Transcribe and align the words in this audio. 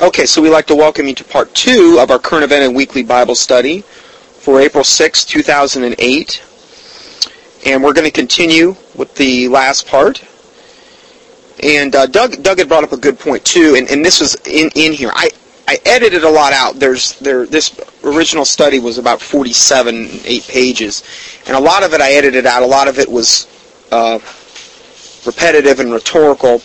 Okay, 0.00 0.26
so 0.26 0.40
we'd 0.40 0.50
like 0.50 0.68
to 0.68 0.76
welcome 0.76 1.08
you 1.08 1.14
to 1.16 1.24
part 1.24 1.52
two 1.56 1.98
of 1.98 2.12
our 2.12 2.20
current 2.20 2.44
event 2.44 2.64
and 2.64 2.76
weekly 2.76 3.02
Bible 3.02 3.34
study 3.34 3.80
for 3.80 4.60
April 4.60 4.84
6, 4.84 5.24
2008. 5.24 6.42
And 7.66 7.82
we're 7.82 7.92
going 7.92 8.04
to 8.04 8.12
continue 8.12 8.76
with 8.94 9.12
the 9.16 9.48
last 9.48 9.88
part. 9.88 10.22
And 11.64 11.96
uh, 11.96 12.06
Doug, 12.06 12.44
Doug 12.44 12.58
had 12.58 12.68
brought 12.68 12.84
up 12.84 12.92
a 12.92 12.96
good 12.96 13.18
point 13.18 13.44
too, 13.44 13.74
and, 13.76 13.90
and 13.90 14.04
this 14.04 14.20
was 14.20 14.36
in, 14.46 14.70
in 14.76 14.92
here. 14.92 15.10
I, 15.12 15.30
I 15.66 15.80
edited 15.84 16.22
a 16.22 16.30
lot 16.30 16.52
out. 16.52 16.76
There's 16.76 17.18
there 17.18 17.44
this 17.44 17.76
original 18.04 18.44
study 18.44 18.78
was 18.78 18.98
about 18.98 19.20
47, 19.20 19.94
eight 20.24 20.44
pages, 20.44 21.02
and 21.48 21.56
a 21.56 21.60
lot 21.60 21.82
of 21.82 21.92
it 21.92 22.00
I 22.00 22.12
edited 22.12 22.46
out. 22.46 22.62
A 22.62 22.66
lot 22.66 22.86
of 22.86 23.00
it 23.00 23.10
was 23.10 23.48
uh, 23.90 24.20
repetitive 25.26 25.80
and 25.80 25.92
rhetorical. 25.92 26.62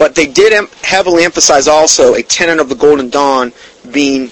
But 0.00 0.14
they 0.14 0.26
did 0.26 0.54
em- 0.54 0.70
heavily 0.82 1.24
emphasize 1.24 1.68
also 1.68 2.14
a 2.14 2.22
tenet 2.22 2.58
of 2.58 2.70
the 2.70 2.74
Golden 2.74 3.10
Dawn 3.10 3.52
being 3.92 4.30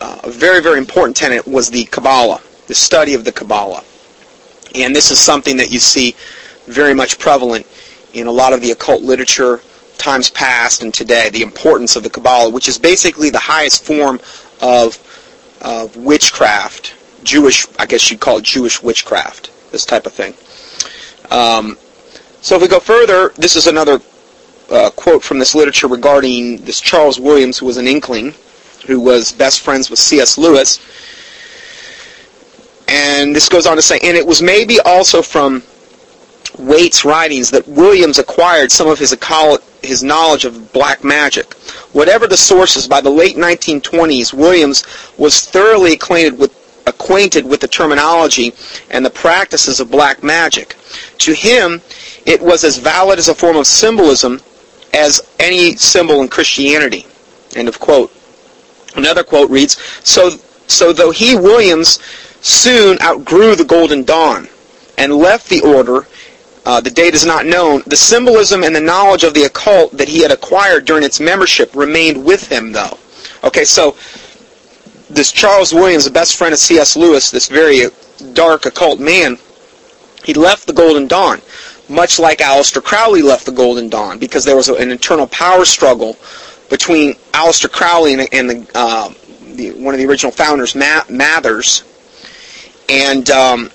uh, 0.00 0.20
a 0.22 0.30
very, 0.30 0.62
very 0.62 0.78
important 0.78 1.16
tenet 1.16 1.48
was 1.48 1.68
the 1.68 1.84
Kabbalah, 1.86 2.40
the 2.68 2.74
study 2.74 3.14
of 3.14 3.24
the 3.24 3.32
Kabbalah. 3.32 3.82
And 4.76 4.94
this 4.94 5.10
is 5.10 5.18
something 5.18 5.56
that 5.56 5.72
you 5.72 5.80
see 5.80 6.14
very 6.66 6.94
much 6.94 7.18
prevalent 7.18 7.66
in 8.12 8.28
a 8.28 8.30
lot 8.30 8.52
of 8.52 8.60
the 8.60 8.70
occult 8.70 9.02
literature, 9.02 9.60
times 9.98 10.30
past 10.30 10.84
and 10.84 10.94
today, 10.94 11.28
the 11.30 11.42
importance 11.42 11.96
of 11.96 12.04
the 12.04 12.10
Kabbalah, 12.10 12.50
which 12.50 12.68
is 12.68 12.78
basically 12.78 13.30
the 13.30 13.40
highest 13.40 13.84
form 13.84 14.20
of, 14.60 14.96
of 15.60 15.96
witchcraft, 15.96 16.94
Jewish, 17.24 17.66
I 17.80 17.86
guess 17.86 18.12
you'd 18.12 18.20
call 18.20 18.38
it 18.38 18.44
Jewish 18.44 18.80
witchcraft, 18.80 19.50
this 19.72 19.84
type 19.84 20.06
of 20.06 20.12
thing. 20.12 20.34
Um, 21.32 21.76
so 22.42 22.54
if 22.54 22.62
we 22.62 22.68
go 22.68 22.78
further, 22.78 23.32
this 23.36 23.56
is 23.56 23.66
another 23.66 24.00
quote 24.96 25.22
from 25.22 25.38
this 25.38 25.54
literature 25.54 25.86
regarding 25.86 26.56
this 26.64 26.80
Charles 26.80 27.20
Williams, 27.20 27.58
who 27.58 27.66
was 27.66 27.76
an 27.76 27.86
Inkling, 27.86 28.34
who 28.86 29.00
was 29.00 29.32
best 29.32 29.60
friends 29.60 29.90
with 29.90 29.98
C.S. 29.98 30.38
Lewis. 30.38 30.80
And 32.88 33.34
this 33.34 33.48
goes 33.48 33.66
on 33.66 33.76
to 33.76 33.82
say, 33.82 33.98
and 34.02 34.16
it 34.16 34.26
was 34.26 34.42
maybe 34.42 34.80
also 34.80 35.22
from 35.22 35.62
Waite's 36.58 37.04
writings 37.04 37.50
that 37.50 37.66
Williams 37.68 38.18
acquired 38.18 38.70
some 38.70 38.88
of 38.88 38.98
his, 38.98 39.16
his 39.82 40.02
knowledge 40.02 40.44
of 40.44 40.72
black 40.72 41.04
magic. 41.04 41.54
Whatever 41.92 42.26
the 42.26 42.36
sources, 42.36 42.88
by 42.88 43.00
the 43.00 43.10
late 43.10 43.36
1920s, 43.36 44.32
Williams 44.32 44.84
was 45.18 45.44
thoroughly 45.46 45.94
acquainted 45.94 46.38
with 46.38 46.58
acquainted 46.84 47.46
with 47.46 47.60
the 47.60 47.68
terminology 47.68 48.52
and 48.90 49.06
the 49.06 49.10
practices 49.10 49.78
of 49.78 49.88
black 49.88 50.22
magic. 50.22 50.74
To 51.18 51.32
him, 51.32 51.80
it 52.26 52.42
was 52.42 52.64
as 52.64 52.78
valid 52.78 53.20
as 53.20 53.28
a 53.28 53.34
form 53.34 53.56
of 53.56 53.68
symbolism 53.68 54.40
as 54.92 55.20
any 55.38 55.76
symbol 55.76 56.20
in 56.20 56.28
Christianity. 56.28 57.06
End 57.54 57.68
of 57.68 57.80
quote. 57.80 58.12
Another 58.94 59.24
quote 59.24 59.50
reads, 59.50 59.78
so, 60.04 60.30
so 60.66 60.92
though 60.92 61.10
he, 61.10 61.34
Williams, 61.34 61.98
soon 62.42 63.00
outgrew 63.00 63.54
the 63.54 63.64
Golden 63.64 64.04
Dawn 64.04 64.48
and 64.98 65.14
left 65.14 65.48
the 65.48 65.60
order, 65.62 66.06
uh, 66.66 66.80
the 66.80 66.90
date 66.90 67.14
is 67.14 67.24
not 67.24 67.46
known, 67.46 67.82
the 67.86 67.96
symbolism 67.96 68.62
and 68.62 68.76
the 68.76 68.80
knowledge 68.80 69.24
of 69.24 69.34
the 69.34 69.44
occult 69.44 69.96
that 69.96 70.08
he 70.08 70.20
had 70.20 70.30
acquired 70.30 70.84
during 70.84 71.02
its 71.02 71.20
membership 71.20 71.74
remained 71.74 72.22
with 72.22 72.50
him, 72.50 72.72
though. 72.72 72.98
Okay, 73.42 73.64
so 73.64 73.96
this 75.10 75.32
Charles 75.32 75.72
Williams, 75.72 76.04
the 76.04 76.10
best 76.10 76.36
friend 76.36 76.52
of 76.52 76.58
C.S. 76.58 76.96
Lewis, 76.96 77.30
this 77.30 77.48
very 77.48 77.86
dark 78.32 78.66
occult 78.66 79.00
man, 79.00 79.38
he 80.24 80.34
left 80.34 80.66
the 80.66 80.72
Golden 80.72 81.08
Dawn 81.08 81.40
much 81.92 82.18
like 82.18 82.38
Aleister 82.38 82.82
Crowley 82.82 83.22
left 83.22 83.46
the 83.46 83.52
Golden 83.52 83.88
Dawn, 83.88 84.18
because 84.18 84.44
there 84.44 84.56
was 84.56 84.68
an 84.68 84.90
internal 84.90 85.26
power 85.26 85.64
struggle 85.64 86.16
between 86.70 87.14
Aleister 87.32 87.70
Crowley 87.70 88.14
and, 88.14 88.28
and 88.32 88.50
the, 88.50 88.70
uh, 88.74 89.12
the, 89.54 89.72
one 89.72 89.94
of 89.94 90.00
the 90.00 90.06
original 90.06 90.32
founders, 90.32 90.74
Mathers, 90.74 91.84
and 92.88 93.30
um, 93.30 93.70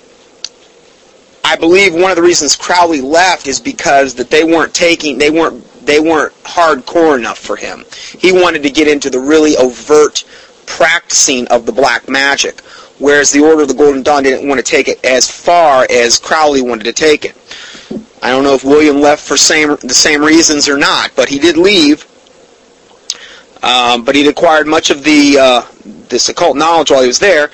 I 1.44 1.56
believe 1.56 1.94
one 1.94 2.10
of 2.10 2.16
the 2.16 2.22
reasons 2.22 2.56
Crowley 2.56 3.00
left 3.00 3.46
is 3.46 3.60
because 3.60 4.14
that 4.16 4.30
they 4.30 4.44
weren't 4.44 4.74
taking, 4.74 5.16
they 5.16 5.30
weren't, 5.30 5.64
they 5.86 6.00
weren't 6.00 6.34
hardcore 6.42 7.16
enough 7.16 7.38
for 7.38 7.56
him. 7.56 7.84
He 8.18 8.32
wanted 8.32 8.62
to 8.64 8.70
get 8.70 8.86
into 8.86 9.08
the 9.08 9.18
really 9.18 9.56
overt 9.56 10.24
practicing 10.66 11.48
of 11.48 11.64
the 11.64 11.72
black 11.72 12.08
magic, 12.08 12.60
whereas 12.98 13.30
the 13.30 13.40
Order 13.40 13.62
of 13.62 13.68
the 13.68 13.74
Golden 13.74 14.02
Dawn 14.02 14.24
didn't 14.24 14.46
want 14.46 14.58
to 14.58 14.70
take 14.70 14.88
it 14.88 15.02
as 15.04 15.30
far 15.30 15.86
as 15.88 16.18
Crowley 16.18 16.60
wanted 16.60 16.84
to 16.84 16.92
take 16.92 17.24
it. 17.24 17.34
I 18.22 18.30
don't 18.30 18.42
know 18.42 18.54
if 18.54 18.64
William 18.64 19.00
left 19.00 19.26
for 19.26 19.36
same, 19.36 19.76
the 19.76 19.94
same 19.94 20.22
reasons 20.22 20.68
or 20.68 20.76
not, 20.76 21.12
but 21.16 21.28
he 21.28 21.38
did 21.38 21.56
leave. 21.56 22.06
Um, 23.62 24.04
but 24.04 24.14
he'd 24.14 24.28
acquired 24.28 24.66
much 24.66 24.90
of 24.90 25.02
the 25.02 25.36
uh, 25.38 25.66
this 26.08 26.28
occult 26.28 26.56
knowledge 26.56 26.90
while 26.90 27.02
he 27.02 27.08
was 27.08 27.18
there. 27.18 27.50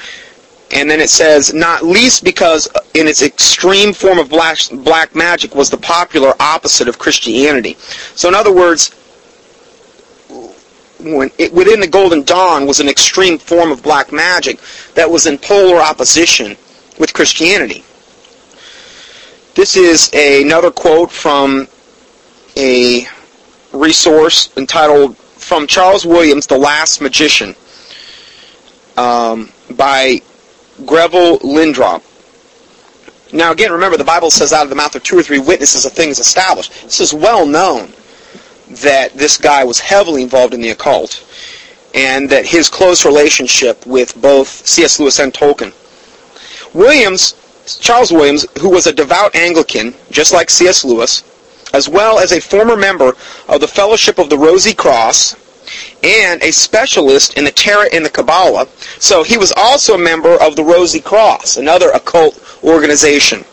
And 0.73 0.91
then 0.91 1.00
it 1.00 1.11
says, 1.11 1.55
not 1.55 1.84
least 1.84 2.25
because 2.25 2.69
in 2.94 3.06
its 3.06 3.23
extreme 3.23 3.93
form 3.93 4.19
of 4.19 4.28
black, 4.28 4.59
black 4.73 5.15
magic 5.15 5.55
was 5.55 5.71
the 5.71 5.77
popular 5.77 6.34
opposite 6.41 6.89
of 6.89 6.99
Christianity. 6.99 7.77
So 8.15 8.28
in 8.28 8.34
other 8.34 8.53
words, 8.53 8.91
when 10.99 11.31
it, 11.39 11.53
within 11.53 11.81
the 11.81 11.87
Golden 11.87 12.23
Dawn 12.23 12.67
was 12.67 12.81
an 12.81 12.89
extreme 12.89 13.39
form 13.39 13.71
of 13.71 13.83
black 13.83 14.11
magic 14.11 14.59
that 14.94 15.09
was 15.09 15.27
in 15.27 15.39
polar 15.39 15.81
opposition 15.81 16.56
with 16.99 17.12
Christianity. 17.12 17.84
This 19.54 19.76
is 19.76 20.12
a, 20.12 20.42
another 20.42 20.72
quote 20.72 21.12
from 21.12 21.69
a 22.56 23.06
resource 23.72 24.53
entitled 24.56 25.16
From 25.16 25.69
Charles 25.69 26.04
Williams, 26.04 26.48
The 26.48 26.59
Last 26.59 27.00
Magician 27.00 27.54
um, 28.97 29.53
by 29.76 30.20
Grevel 30.84 31.38
Lindop. 31.38 32.03
Now 33.32 33.53
again, 33.53 33.70
remember 33.70 33.97
the 33.97 34.03
Bible 34.03 34.32
says 34.32 34.53
out 34.53 34.64
of 34.64 34.70
the 34.70 34.76
mouth 34.76 34.97
of 34.97 35.04
two 35.04 35.16
or 35.16 35.22
three 35.22 35.38
witnesses 35.38 35.84
a 35.84 35.91
thing 35.91 36.09
is 36.09 36.19
established. 36.19 36.72
This 36.82 36.98
is 36.98 37.14
well 37.14 37.47
known 37.47 37.93
that 38.82 39.12
this 39.14 39.37
guy 39.37 39.62
was 39.62 39.78
heavily 39.78 40.25
involved 40.25 40.54
in 40.54 40.62
the 40.62 40.70
occult 40.70 41.25
and 41.94 42.28
that 42.28 42.44
his 42.44 42.69
close 42.69 43.04
relationship 43.04 43.87
with 43.87 44.20
both 44.20 44.48
C.S. 44.48 44.98
Lewis 44.98 45.20
and 45.20 45.32
Tolkien. 45.32 45.72
Williams 46.75 47.37
Charles 47.66 48.12
Williams, 48.12 48.47
who 48.60 48.70
was 48.70 48.86
a 48.86 48.92
devout 48.92 49.34
Anglican, 49.34 49.94
just 50.10 50.32
like 50.32 50.50
C.S. 50.50 50.84
Lewis, 50.84 51.22
as 51.72 51.88
well 51.88 52.19
as 52.19 52.32
a 52.32 52.41
former 52.41 52.76
member 52.76 53.16
of 53.48 53.60
the 53.60 53.69
Fellowship 53.69 54.19
of 54.19 54.30
the 54.30 54.38
Rosy 54.38 54.75
Cross, 54.75 55.36
and 56.02 56.42
a 56.42 56.50
specialist 56.50 57.38
in 57.38 57.44
the 57.44 57.50
Tarot 57.50 57.88
and 57.92 58.04
the 58.04 58.10
Kabbalah. 58.10 58.69
So 58.98 59.22
he 59.22 59.38
was 59.38 59.52
also 59.56 59.94
a 59.94 59.98
member 59.98 60.41
of 60.42 60.56
the 60.56 60.64
Rosy 60.64 61.00
Cross, 61.00 61.56
another 61.56 61.91
occult 61.91 62.38
organization. 62.62 63.44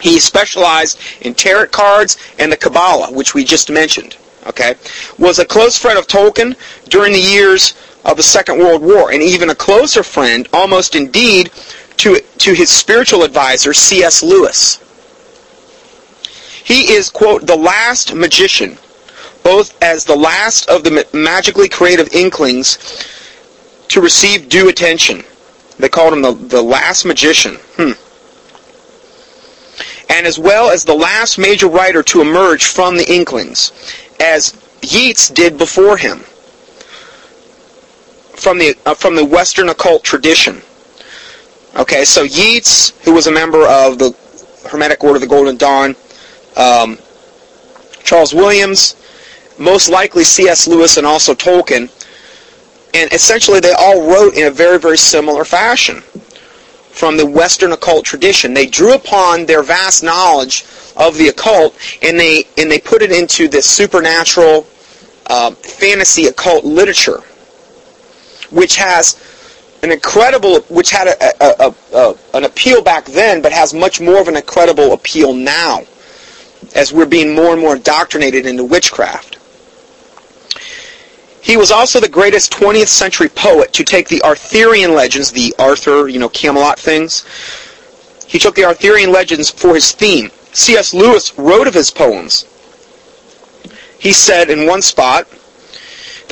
He 0.00 0.18
specialized 0.18 0.98
in 1.20 1.34
tarot 1.34 1.68
cards 1.68 2.18
and 2.38 2.50
the 2.50 2.56
Kabbalah, 2.56 3.12
which 3.12 3.34
we 3.34 3.44
just 3.44 3.70
mentioned. 3.70 4.16
Okay, 4.48 4.74
was 5.18 5.38
a 5.38 5.44
close 5.44 5.78
friend 5.78 5.96
of 5.96 6.08
Tolkien 6.08 6.56
during 6.88 7.12
the 7.12 7.20
years 7.20 7.74
of 8.04 8.16
the 8.16 8.22
Second 8.24 8.58
World 8.58 8.82
War, 8.82 9.12
and 9.12 9.22
even 9.22 9.50
a 9.50 9.54
closer 9.54 10.02
friend, 10.02 10.48
almost 10.52 10.96
indeed, 10.96 11.52
to, 11.98 12.20
to 12.38 12.52
his 12.54 12.70
spiritual 12.70 13.22
advisor, 13.22 13.72
C.S. 13.72 14.22
Lewis. 14.22 14.78
He 16.64 16.92
is, 16.92 17.10
quote, 17.10 17.46
the 17.46 17.56
last 17.56 18.14
magician, 18.14 18.78
both 19.42 19.80
as 19.82 20.04
the 20.04 20.16
last 20.16 20.68
of 20.68 20.84
the 20.84 21.06
magically 21.12 21.68
creative 21.68 22.12
inklings 22.12 22.78
to 23.88 24.00
receive 24.00 24.48
due 24.48 24.68
attention. 24.68 25.22
They 25.78 25.88
called 25.88 26.12
him 26.12 26.22
the, 26.22 26.32
the 26.32 26.62
last 26.62 27.04
magician. 27.04 27.56
Hmm. 27.76 27.92
And 30.08 30.26
as 30.26 30.38
well 30.38 30.70
as 30.70 30.84
the 30.84 30.94
last 30.94 31.38
major 31.38 31.68
writer 31.68 32.02
to 32.04 32.20
emerge 32.20 32.64
from 32.64 32.96
the 32.96 33.12
inklings, 33.12 33.72
as 34.20 34.56
Yeats 34.82 35.28
did 35.28 35.58
before 35.58 35.96
him 35.96 36.20
from 38.36 38.58
the, 38.58 38.76
uh, 38.84 38.94
from 38.94 39.14
the 39.14 39.24
Western 39.24 39.68
occult 39.68 40.04
tradition. 40.04 40.60
Okay, 41.74 42.04
so 42.04 42.22
Yeats, 42.22 42.90
who 43.02 43.14
was 43.14 43.26
a 43.26 43.32
member 43.32 43.66
of 43.66 43.98
the 43.98 44.14
Hermetic 44.68 45.02
Order 45.02 45.16
of 45.16 45.22
the 45.22 45.26
Golden 45.26 45.56
Dawn, 45.56 45.96
um, 46.56 46.98
Charles 48.04 48.34
Williams, 48.34 48.96
most 49.58 49.88
likely 49.88 50.22
C.S. 50.22 50.68
Lewis 50.68 50.98
and 50.98 51.06
also 51.06 51.34
Tolkien, 51.34 51.90
and 52.92 53.12
essentially 53.12 53.58
they 53.58 53.72
all 53.72 54.06
wrote 54.06 54.34
in 54.34 54.46
a 54.46 54.50
very, 54.50 54.78
very 54.78 54.98
similar 54.98 55.46
fashion 55.46 56.02
from 56.90 57.16
the 57.16 57.24
Western 57.24 57.72
occult 57.72 58.04
tradition. 58.04 58.52
They 58.52 58.66
drew 58.66 58.94
upon 58.94 59.46
their 59.46 59.62
vast 59.62 60.02
knowledge 60.02 60.66
of 60.94 61.16
the 61.16 61.28
occult 61.28 61.74
and 62.02 62.20
they 62.20 62.44
and 62.58 62.70
they 62.70 62.78
put 62.78 63.00
it 63.00 63.10
into 63.10 63.48
this 63.48 63.68
supernatural 63.68 64.66
uh, 65.26 65.52
fantasy 65.52 66.26
occult 66.26 66.64
literature, 66.64 67.20
which 68.50 68.76
has 68.76 69.14
an 69.82 69.90
incredible, 69.90 70.60
which 70.62 70.90
had 70.90 71.08
a, 71.08 71.44
a, 71.44 71.74
a, 71.92 72.16
an 72.34 72.44
appeal 72.44 72.82
back 72.82 73.04
then, 73.06 73.42
but 73.42 73.52
has 73.52 73.74
much 73.74 74.00
more 74.00 74.20
of 74.20 74.28
an 74.28 74.36
incredible 74.36 74.92
appeal 74.92 75.34
now, 75.34 75.80
as 76.74 76.92
we're 76.92 77.06
being 77.06 77.34
more 77.34 77.52
and 77.52 77.60
more 77.60 77.76
indoctrinated 77.76 78.46
into 78.46 78.64
witchcraft. 78.64 79.38
He 81.42 81.56
was 81.56 81.72
also 81.72 81.98
the 81.98 82.08
greatest 82.08 82.52
20th 82.52 82.86
century 82.86 83.28
poet 83.28 83.72
to 83.72 83.82
take 83.82 84.08
the 84.08 84.22
Arthurian 84.22 84.94
legends, 84.94 85.32
the 85.32 85.52
Arthur, 85.58 86.06
you 86.06 86.20
know, 86.20 86.28
Camelot 86.28 86.78
things. 86.78 87.26
He 88.28 88.38
took 88.38 88.54
the 88.54 88.64
Arthurian 88.64 89.10
legends 89.10 89.50
for 89.50 89.74
his 89.74 89.90
theme. 89.90 90.30
C.S. 90.52 90.94
Lewis 90.94 91.36
wrote 91.36 91.66
of 91.66 91.74
his 91.74 91.90
poems. 91.90 92.46
He 93.98 94.12
said 94.12 94.50
in 94.50 94.68
one 94.68 94.82
spot, 94.82 95.26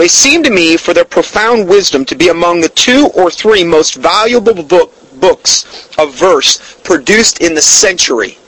They 0.00 0.08
seem 0.08 0.42
to 0.44 0.50
me 0.50 0.78
for 0.78 0.94
their 0.94 1.04
profound 1.04 1.68
wisdom 1.68 2.06
to 2.06 2.14
be 2.14 2.28
among 2.28 2.62
the 2.62 2.70
two 2.70 3.10
or 3.14 3.30
three 3.30 3.62
most 3.62 3.96
valuable 3.96 4.62
book, 4.62 4.94
books 5.20 5.90
of 5.98 6.14
verse 6.14 6.78
produced 6.84 7.42
in 7.42 7.54
the 7.54 7.60
century. 7.60 8.38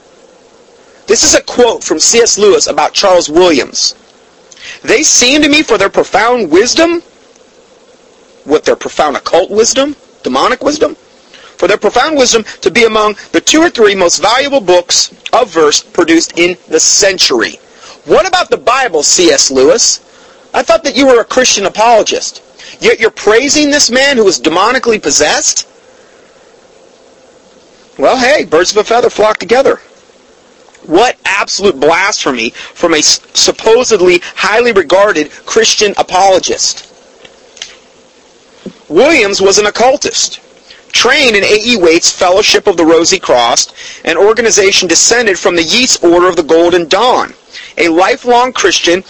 This 1.07 1.23
is 1.23 1.35
a 1.35 1.43
quote 1.43 1.85
from 1.85 1.99
C.S. 1.99 2.39
Lewis 2.39 2.69
about 2.69 2.95
Charles 2.95 3.29
Williams. 3.29 3.95
They 4.81 5.03
seem 5.03 5.43
to 5.43 5.49
me 5.51 5.63
for 5.63 5.77
their 5.77 5.91
profound 5.91 6.51
wisdom, 6.51 7.03
what 8.45 8.65
their 8.65 8.75
profound 8.75 9.19
occult 9.19 9.51
wisdom, 9.51 9.95
demonic 10.23 10.63
wisdom, 10.63 10.95
for 10.95 11.69
their 11.69 11.77
profound 11.77 12.17
wisdom 12.17 12.45
to 12.63 12.71
be 12.71 12.87
among 12.87 13.17
the 13.33 13.43
two 13.43 13.61
or 13.61 13.69
three 13.69 13.95
most 13.95 14.23
valuable 14.23 14.63
books 14.63 15.13
of 15.35 15.53
verse 15.53 15.83
produced 15.83 16.39
in 16.39 16.57
the 16.69 16.81
century. 16.81 17.57
What 18.07 18.27
about 18.27 18.49
the 18.49 18.57
Bible, 18.57 19.03
C.S. 19.03 19.51
Lewis? 19.51 20.01
I 20.55 20.63
thought 20.63 20.85
that 20.85 20.97
you 20.97 21.07
were 21.07 21.21
a 21.21 21.25
Christian 21.25 21.67
apologist. 21.67 22.43
Yet 22.81 23.01
you're 23.01 23.11
praising 23.11 23.71
this 23.71 23.91
man 23.91 24.17
who 24.17 24.27
is 24.27 24.41
demonically 24.41 25.03
possessed? 25.03 25.69
Well, 27.99 28.17
hey, 28.17 28.45
birds 28.45 28.73
of 28.73 28.79
a 28.79 28.85
feather 28.85 29.11
flock 29.11 29.39
together. 29.39 29.77
What 30.85 31.17
absolute 31.25 31.79
blasphemy 31.79 32.51
from 32.51 32.95
a 32.95 33.03
supposedly 33.03 34.21
highly 34.35 34.73
regarded 34.73 35.31
Christian 35.31 35.95
apologist. 35.97 36.89
Williams 38.89 39.41
was 39.41 39.59
an 39.59 39.67
occultist, 39.67 40.41
trained 40.93 41.37
in 41.37 41.45
A.E. 41.45 41.77
Waite's 41.77 42.11
Fellowship 42.11 42.67
of 42.67 42.77
the 42.77 42.85
Rosy 42.85 43.19
Cross, 43.19 43.73
an 44.05 44.17
organization 44.17 44.89
descended 44.89 45.39
from 45.39 45.57
the 45.57 45.63
Yeats 45.63 46.03
Order 46.03 46.29
of 46.29 46.37
the 46.37 46.43
Golden 46.43 46.89
Dawn. 46.89 47.33
A 47.79 47.89
lifelong 47.89 48.53
Christian, 48.53 49.03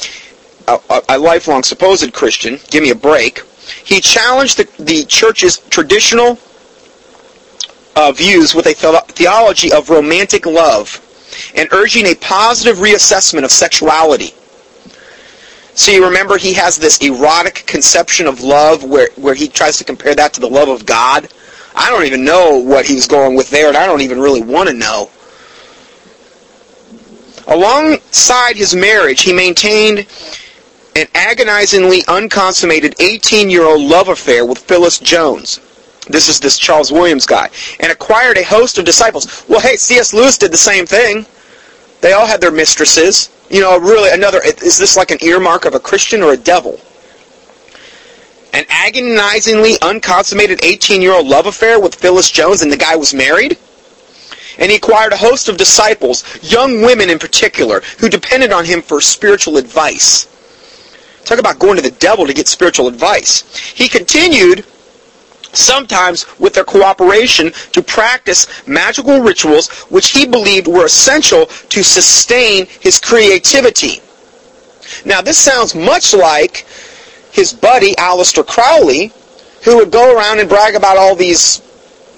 a, 0.69 1.03
a, 1.09 1.19
lifelong 1.19 1.63
supposed 1.63 2.13
Christian, 2.13 2.59
give 2.71 2.83
me 2.83 2.91
a 2.91 2.95
break, 2.95 3.43
he 3.85 4.01
challenged 4.01 4.59
the, 4.59 4.83
the 4.83 5.05
church's 5.05 5.59
traditional 5.59 6.39
uh, 7.97 8.13
views 8.13 8.55
with 8.55 8.67
a 8.67 8.75
theology 8.75 9.73
of 9.73 9.91
romantic 9.91 10.47
love 10.47 11.01
and 11.55 11.69
urging 11.73 12.07
a 12.07 12.15
positive 12.15 12.79
reassessment 12.79 13.45
of 13.45 13.51
sexuality. 13.51 14.35
So 15.75 15.91
you 15.91 16.05
remember 16.05 16.37
he 16.37 16.53
has 16.55 16.77
this 16.77 16.99
erotic 16.99 17.65
conception 17.67 18.27
of 18.27 18.43
love 18.43 18.85
where, 18.85 19.09
where 19.17 19.35
he 19.35 19.49
tries 19.49 19.79
to 19.79 19.85
compare 19.85 20.15
that 20.15 20.35
to 20.35 20.41
the 20.41 20.49
love 20.49 20.69
of 20.69 20.85
God. 20.85 21.29
I 21.75 21.89
don't 21.91 22.05
even 22.05 22.25
know 22.25 22.59
what 22.59 22.85
he 22.85 22.95
was 22.95 23.07
going 23.07 23.37
with 23.37 23.49
there, 23.51 23.69
and 23.69 23.77
I 23.77 23.87
don't 23.87 24.03
even 24.03 24.21
really 24.21 24.43
want 24.43 24.69
to 24.69 24.75
know. 24.75 25.11
Alongside 27.47 28.57
his 28.57 28.75
marriage, 28.75 29.23
he 29.23 29.33
maintained 29.33 30.07
an 30.95 31.07
agonizingly 31.15 32.03
unconsummated 32.09 32.95
18-year-old 32.97 33.81
love 33.81 34.09
affair 34.09 34.45
with 34.45 34.59
Phyllis 34.59 34.99
Jones. 34.99 35.61
This 36.09 36.29
is 36.29 36.41
this 36.41 36.59
Charles 36.59 36.93
Williams 36.93 37.27
guy. 37.27 37.49
And 37.81 37.91
acquired 37.91 38.37
a 38.37 38.45
host 38.45 38.79
of 38.79 38.85
disciples. 38.85 39.45
Well, 39.49 39.61
hey, 39.61 39.77
C.S. 39.77 40.13
Lewis 40.13 40.37
did 40.37 40.53
the 40.53 40.59
same 40.59 40.85
thing. 40.85 41.25
They 42.01 42.13
all 42.13 42.27
had 42.27 42.41
their 42.41 42.51
mistresses. 42.51 43.31
You 43.49 43.61
know, 43.61 43.79
really, 43.79 44.11
another, 44.11 44.41
is 44.45 44.79
this 44.79 44.97
like 44.97 45.11
an 45.11 45.19
earmark 45.23 45.65
of 45.65 45.75
a 45.75 45.81
Christian 45.81 46.23
or 46.23 46.33
a 46.33 46.37
devil? 46.37 46.81
An 48.53 48.65
agonizingly 48.69 49.77
unconsummated 49.81 50.59
18-year-old 50.59 51.27
love 51.27 51.47
affair 51.47 51.81
with 51.81 51.95
Phyllis 51.95 52.31
Jones, 52.31 52.63
and 52.63 52.71
the 52.71 52.77
guy 52.77 52.97
was 52.97 53.15
married? 53.15 53.57
And 54.59 54.71
he 54.71 54.77
acquired 54.77 55.15
a 55.15 55.17
host 55.17 55.49
of 55.49 55.57
disciples, 55.57 56.25
young 56.43 56.83
women 56.83 57.09
in 57.09 57.19
particular, 57.19 57.81
who 57.99 58.11
depended 58.11 58.53
on 58.53 58.67
him 58.67 58.83
for 58.83 59.01
spiritual 59.01 59.57
advice. 59.57 60.27
Talk 61.25 61.39
about 61.39 61.59
going 61.59 61.77
to 61.77 61.83
the 61.83 61.91
devil 61.91 62.27
to 62.27 62.35
get 62.35 62.49
spiritual 62.49 62.89
advice. 62.89 63.57
He 63.75 63.89
continued 63.89 64.65
sometimes 65.53 66.27
with 66.39 66.55
their 66.55 66.65
cooperation, 66.65 67.53
to 67.73 67.83
practice 67.83 68.67
magical 68.67 69.21
rituals 69.21 69.69
which 69.91 70.11
he 70.11 70.27
believed 70.27 70.67
were 70.67 70.87
essential 70.87 71.47
to 71.47 71.83
sustain 71.83 72.67
his 72.81 72.99
creativity. 72.99 74.01
Now, 75.05 75.21
this 75.23 75.39
sounds 75.39 75.75
much 75.75 76.15
like 76.15 76.67
his 77.31 77.53
buddy, 77.53 77.95
Aleister 77.95 78.47
Crowley, 78.47 79.13
who 79.65 79.77
would 79.77 79.91
go 79.91 80.17
around 80.17 80.41
and 80.41 80.49
brag 80.49 80.75
about 80.75 80.97
all 80.97 81.15
these 81.15 81.63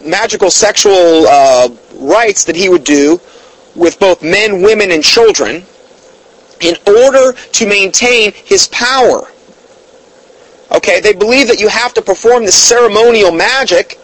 magical 0.05 0.51
sexual 0.51 1.27
uh, 1.27 1.69
rites 1.97 2.45
that 2.45 2.56
he 2.56 2.69
would 2.69 2.85
do 2.85 3.21
with 3.75 3.99
both 3.99 4.23
men, 4.23 4.62
women, 4.62 4.91
and 4.91 5.03
children 5.03 5.65
in 6.65 6.77
order 6.87 7.33
to 7.33 7.67
maintain 7.67 8.33
his 8.33 8.69
power. 8.69 9.29
Okay, 10.73 11.01
they 11.01 11.13
believe 11.13 11.47
that 11.49 11.61
you 11.61 11.69
have 11.69 11.95
to 11.95 12.03
perform 12.03 12.45
this 12.45 12.57
ceremonial 12.57 13.31
magic, 13.31 13.99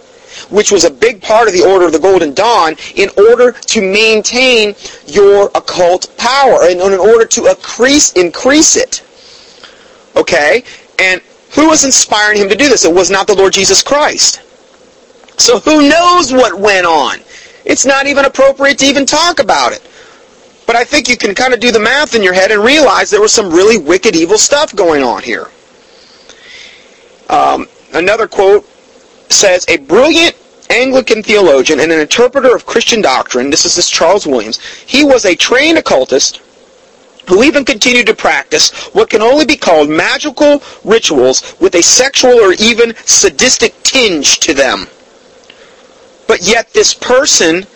which 0.50 0.70
was 0.70 0.84
a 0.84 0.90
big 0.90 1.20
part 1.20 1.48
of 1.48 1.54
the 1.54 1.64
Order 1.64 1.86
of 1.86 1.92
the 1.92 1.98
Golden 1.98 2.32
Dawn, 2.34 2.76
in 2.94 3.10
order 3.16 3.52
to 3.52 3.80
maintain 3.80 4.74
your 5.06 5.50
occult 5.54 6.14
power, 6.16 6.64
and 6.64 6.80
in 6.80 6.98
order 7.00 7.26
to 7.26 7.46
increase, 7.46 8.12
increase 8.12 8.76
it. 8.76 9.02
Okay, 10.16 10.62
and 10.98 11.20
who 11.52 11.68
was 11.68 11.84
inspiring 11.84 12.38
him 12.38 12.48
to 12.48 12.56
do 12.56 12.68
this? 12.68 12.84
It 12.84 12.94
was 12.94 13.10
not 13.10 13.26
the 13.26 13.34
Lord 13.34 13.52
Jesus 13.52 13.82
Christ. 13.82 14.42
So 15.38 15.58
who 15.58 15.88
knows 15.88 16.32
what 16.32 16.58
went 16.58 16.86
on? 16.86 17.18
It's 17.64 17.86
not 17.86 18.06
even 18.06 18.24
appropriate 18.24 18.78
to 18.78 18.86
even 18.86 19.06
talk 19.06 19.40
about 19.40 19.72
it. 19.72 19.82
But 20.70 20.76
I 20.76 20.84
think 20.84 21.08
you 21.08 21.16
can 21.16 21.34
kind 21.34 21.52
of 21.52 21.58
do 21.58 21.72
the 21.72 21.80
math 21.80 22.14
in 22.14 22.22
your 22.22 22.32
head 22.32 22.52
and 22.52 22.62
realize 22.62 23.10
there 23.10 23.20
was 23.20 23.32
some 23.32 23.50
really 23.50 23.76
wicked, 23.76 24.14
evil 24.14 24.38
stuff 24.38 24.72
going 24.72 25.02
on 25.02 25.20
here. 25.20 25.48
Um, 27.28 27.66
another 27.92 28.28
quote 28.28 28.64
says, 29.28 29.64
a 29.66 29.78
brilliant 29.78 30.36
Anglican 30.70 31.24
theologian 31.24 31.80
and 31.80 31.90
an 31.90 31.98
interpreter 31.98 32.54
of 32.54 32.66
Christian 32.66 33.02
doctrine, 33.02 33.50
this 33.50 33.64
is 33.64 33.74
this 33.74 33.90
Charles 33.90 34.28
Williams, 34.28 34.64
he 34.86 35.02
was 35.02 35.24
a 35.24 35.34
trained 35.34 35.76
occultist 35.76 36.40
who 37.28 37.42
even 37.42 37.64
continued 37.64 38.06
to 38.06 38.14
practice 38.14 38.70
what 38.92 39.10
can 39.10 39.22
only 39.22 39.44
be 39.44 39.56
called 39.56 39.90
magical 39.90 40.62
rituals 40.84 41.56
with 41.58 41.74
a 41.74 41.82
sexual 41.82 42.34
or 42.34 42.52
even 42.60 42.94
sadistic 43.06 43.74
tinge 43.82 44.38
to 44.38 44.54
them. 44.54 44.86
But 46.28 46.42
yet 46.42 46.72
this 46.72 46.94
person 46.94 47.66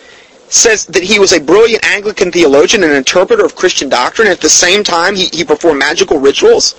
says 0.49 0.85
that 0.87 1.03
he 1.03 1.19
was 1.19 1.33
a 1.33 1.39
brilliant 1.39 1.83
Anglican 1.85 2.31
theologian 2.31 2.83
and 2.83 2.93
interpreter 2.93 3.45
of 3.45 3.55
Christian 3.55 3.89
doctrine, 3.89 4.27
and 4.27 4.33
at 4.33 4.41
the 4.41 4.49
same 4.49 4.83
time 4.83 5.15
he, 5.15 5.25
he 5.27 5.43
performed 5.43 5.79
magical 5.79 6.19
rituals 6.19 6.75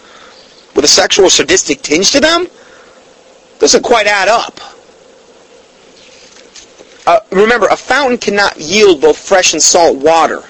with 0.74 0.84
a 0.84 0.88
sexual 0.88 1.30
sadistic 1.30 1.82
tinge 1.82 2.12
to 2.12 2.20
them? 2.20 2.46
doesn't 3.58 3.82
quite 3.82 4.06
add 4.06 4.28
up. 4.28 4.60
Uh, 7.06 7.20
remember, 7.30 7.66
a 7.68 7.76
fountain 7.76 8.18
cannot 8.18 8.58
yield 8.60 9.00
both 9.00 9.16
fresh 9.16 9.52
and 9.52 9.62
salt 9.62 9.96
water. 9.96 10.42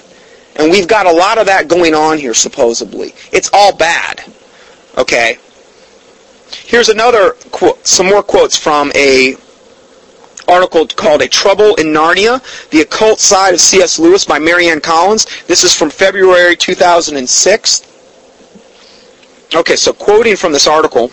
And 0.55 0.71
we've 0.71 0.87
got 0.87 1.05
a 1.05 1.11
lot 1.11 1.37
of 1.37 1.45
that 1.45 1.67
going 1.67 1.93
on 1.93 2.17
here, 2.17 2.33
supposedly. 2.33 3.13
It's 3.31 3.49
all 3.53 3.75
bad. 3.75 4.23
Okay? 4.97 5.37
Here's 6.65 6.89
another 6.89 7.33
quote, 7.51 7.85
some 7.85 8.07
more 8.07 8.23
quotes 8.23 8.57
from 8.57 8.91
a 8.95 9.35
article 10.47 10.87
called 10.87 11.21
A 11.21 11.27
Trouble 11.27 11.75
in 11.75 11.87
Narnia, 11.87 12.41
The 12.69 12.81
Occult 12.81 13.19
Side 13.19 13.53
of 13.53 13.59
C.S. 13.61 13.99
Lewis 13.99 14.25
by 14.25 14.39
Marianne 14.39 14.81
Collins. 14.81 15.25
This 15.43 15.63
is 15.63 15.73
from 15.73 15.89
February 15.89 16.55
2006. 16.55 17.83
Okay, 19.55 19.75
so 19.75 19.93
quoting 19.93 20.35
from 20.35 20.51
this 20.51 20.67
article, 20.67 21.11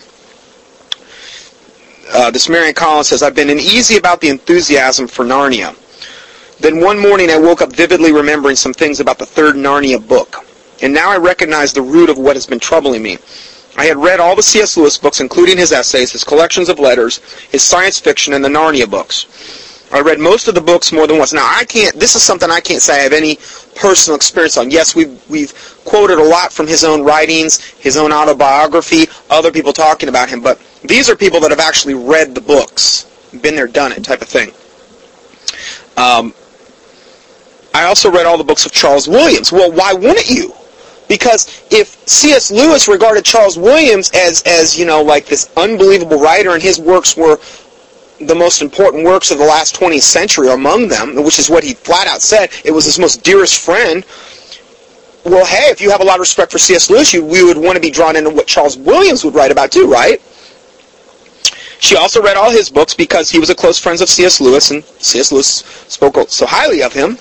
uh, 2.13 2.31
this 2.31 2.49
Marianne 2.49 2.73
Collins 2.73 3.07
says, 3.07 3.23
I've 3.23 3.35
been 3.35 3.49
uneasy 3.49 3.97
about 3.97 4.21
the 4.21 4.29
enthusiasm 4.29 5.07
for 5.07 5.25
Narnia. 5.25 5.75
Then 6.59 6.79
one 6.79 6.99
morning 6.99 7.29
I 7.29 7.37
woke 7.37 7.61
up 7.61 7.73
vividly 7.73 8.11
remembering 8.11 8.55
some 8.55 8.73
things 8.73 8.99
about 8.99 9.19
the 9.19 9.25
third 9.25 9.55
Narnia 9.55 10.05
book. 10.05 10.45
And 10.81 10.93
now 10.93 11.09
I 11.09 11.17
recognize 11.17 11.73
the 11.73 11.81
root 11.81 12.09
of 12.09 12.17
what 12.17 12.35
has 12.35 12.45
been 12.45 12.59
troubling 12.59 13.01
me. 13.01 13.17
I 13.77 13.85
had 13.85 13.97
read 13.97 14.19
all 14.19 14.35
the 14.35 14.43
C.S. 14.43 14.77
Lewis 14.77 14.97
books, 14.97 15.19
including 15.19 15.57
his 15.57 15.71
essays, 15.71 16.11
his 16.11 16.23
collections 16.23 16.69
of 16.69 16.79
letters, 16.79 17.17
his 17.51 17.63
science 17.63 17.99
fiction, 17.99 18.33
and 18.33 18.43
the 18.43 18.49
Narnia 18.49 18.89
books. 18.89 19.85
I 19.91 20.01
read 20.01 20.19
most 20.19 20.47
of 20.47 20.55
the 20.55 20.61
books 20.61 20.91
more 20.91 21.07
than 21.07 21.17
once. 21.17 21.33
Now, 21.33 21.45
I 21.45 21.63
can't, 21.65 21.95
this 21.95 22.15
is 22.15 22.23
something 22.23 22.49
I 22.49 22.59
can't 22.59 22.81
say 22.81 22.99
I 22.99 23.03
have 23.03 23.13
any 23.13 23.37
personal 23.75 24.15
experience 24.15 24.57
on. 24.57 24.71
Yes, 24.71 24.95
we've, 24.95 25.21
we've 25.29 25.53
quoted 25.85 26.17
a 26.17 26.23
lot 26.23 26.51
from 26.51 26.67
his 26.67 26.83
own 26.83 27.03
writings, 27.03 27.63
his 27.63 27.97
own 27.97 28.11
autobiography, 28.11 29.05
other 29.29 29.51
people 29.51 29.73
talking 29.73 30.09
about 30.09 30.29
him, 30.29 30.41
but 30.41 30.59
these 30.83 31.09
are 31.09 31.15
people 31.15 31.39
that 31.41 31.51
have 31.51 31.59
actually 31.59 31.93
read 31.93 32.33
the 32.33 32.41
books, 32.41 33.03
been 33.41 33.55
there, 33.55 33.67
done 33.67 33.91
it 33.91 34.03
type 34.03 34.21
of 34.21 34.27
thing. 34.27 34.51
Um, 35.97 36.33
I 37.73 37.85
also 37.85 38.11
read 38.11 38.25
all 38.25 38.37
the 38.37 38.43
books 38.43 38.65
of 38.65 38.71
Charles 38.71 39.07
Williams. 39.07 39.51
Well, 39.51 39.71
why 39.71 39.93
wouldn't 39.93 40.29
you? 40.29 40.53
Because 41.07 41.63
if 41.71 42.07
C.S. 42.07 42.51
Lewis 42.51 42.87
regarded 42.87 43.25
Charles 43.25 43.57
Williams 43.57 44.11
as, 44.13 44.41
as, 44.43 44.77
you 44.77 44.85
know, 44.85 45.01
like 45.01 45.25
this 45.25 45.51
unbelievable 45.55 46.19
writer 46.19 46.51
and 46.51 46.63
his 46.63 46.79
works 46.79 47.15
were 47.15 47.39
the 48.19 48.35
most 48.35 48.61
important 48.61 49.03
works 49.03 49.29
of 49.29 49.37
the 49.37 49.45
last 49.45 49.75
20th 49.75 50.01
century 50.01 50.49
among 50.49 50.87
them, 50.87 51.15
which 51.23 51.37
is 51.37 51.49
what 51.49 51.63
he 51.63 51.73
flat 51.73 52.07
out 52.07 52.21
said, 52.21 52.49
it 52.63 52.71
was 52.71 52.85
his 52.85 52.97
most 52.97 53.23
dearest 53.23 53.63
friend, 53.63 54.05
well, 55.25 55.45
hey, 55.45 55.69
if 55.71 55.81
you 55.81 55.89
have 55.89 56.01
a 56.01 56.03
lot 56.03 56.15
of 56.15 56.19
respect 56.19 56.51
for 56.51 56.59
C.S. 56.59 56.89
Lewis, 56.89 57.11
you, 57.11 57.25
we 57.25 57.43
would 57.43 57.57
want 57.57 57.75
to 57.75 57.81
be 57.81 57.89
drawn 57.89 58.15
into 58.15 58.29
what 58.29 58.45
Charles 58.45 58.77
Williams 58.77 59.25
would 59.25 59.33
write 59.33 59.51
about 59.51 59.71
too, 59.71 59.89
right? 59.89 60.21
She 61.79 61.95
also 61.95 62.21
read 62.21 62.37
all 62.37 62.51
his 62.51 62.69
books 62.69 62.93
because 62.93 63.29
he 63.29 63.39
was 63.39 63.49
a 63.49 63.55
close 63.55 63.79
friend 63.79 63.99
of 64.01 64.07
C.S. 64.07 64.39
Lewis, 64.39 64.69
and 64.69 64.83
C.S. 64.99 65.31
Lewis 65.31 65.47
spoke 65.87 66.29
so 66.29 66.45
highly 66.45 66.83
of 66.83 66.93
him. 66.93 67.17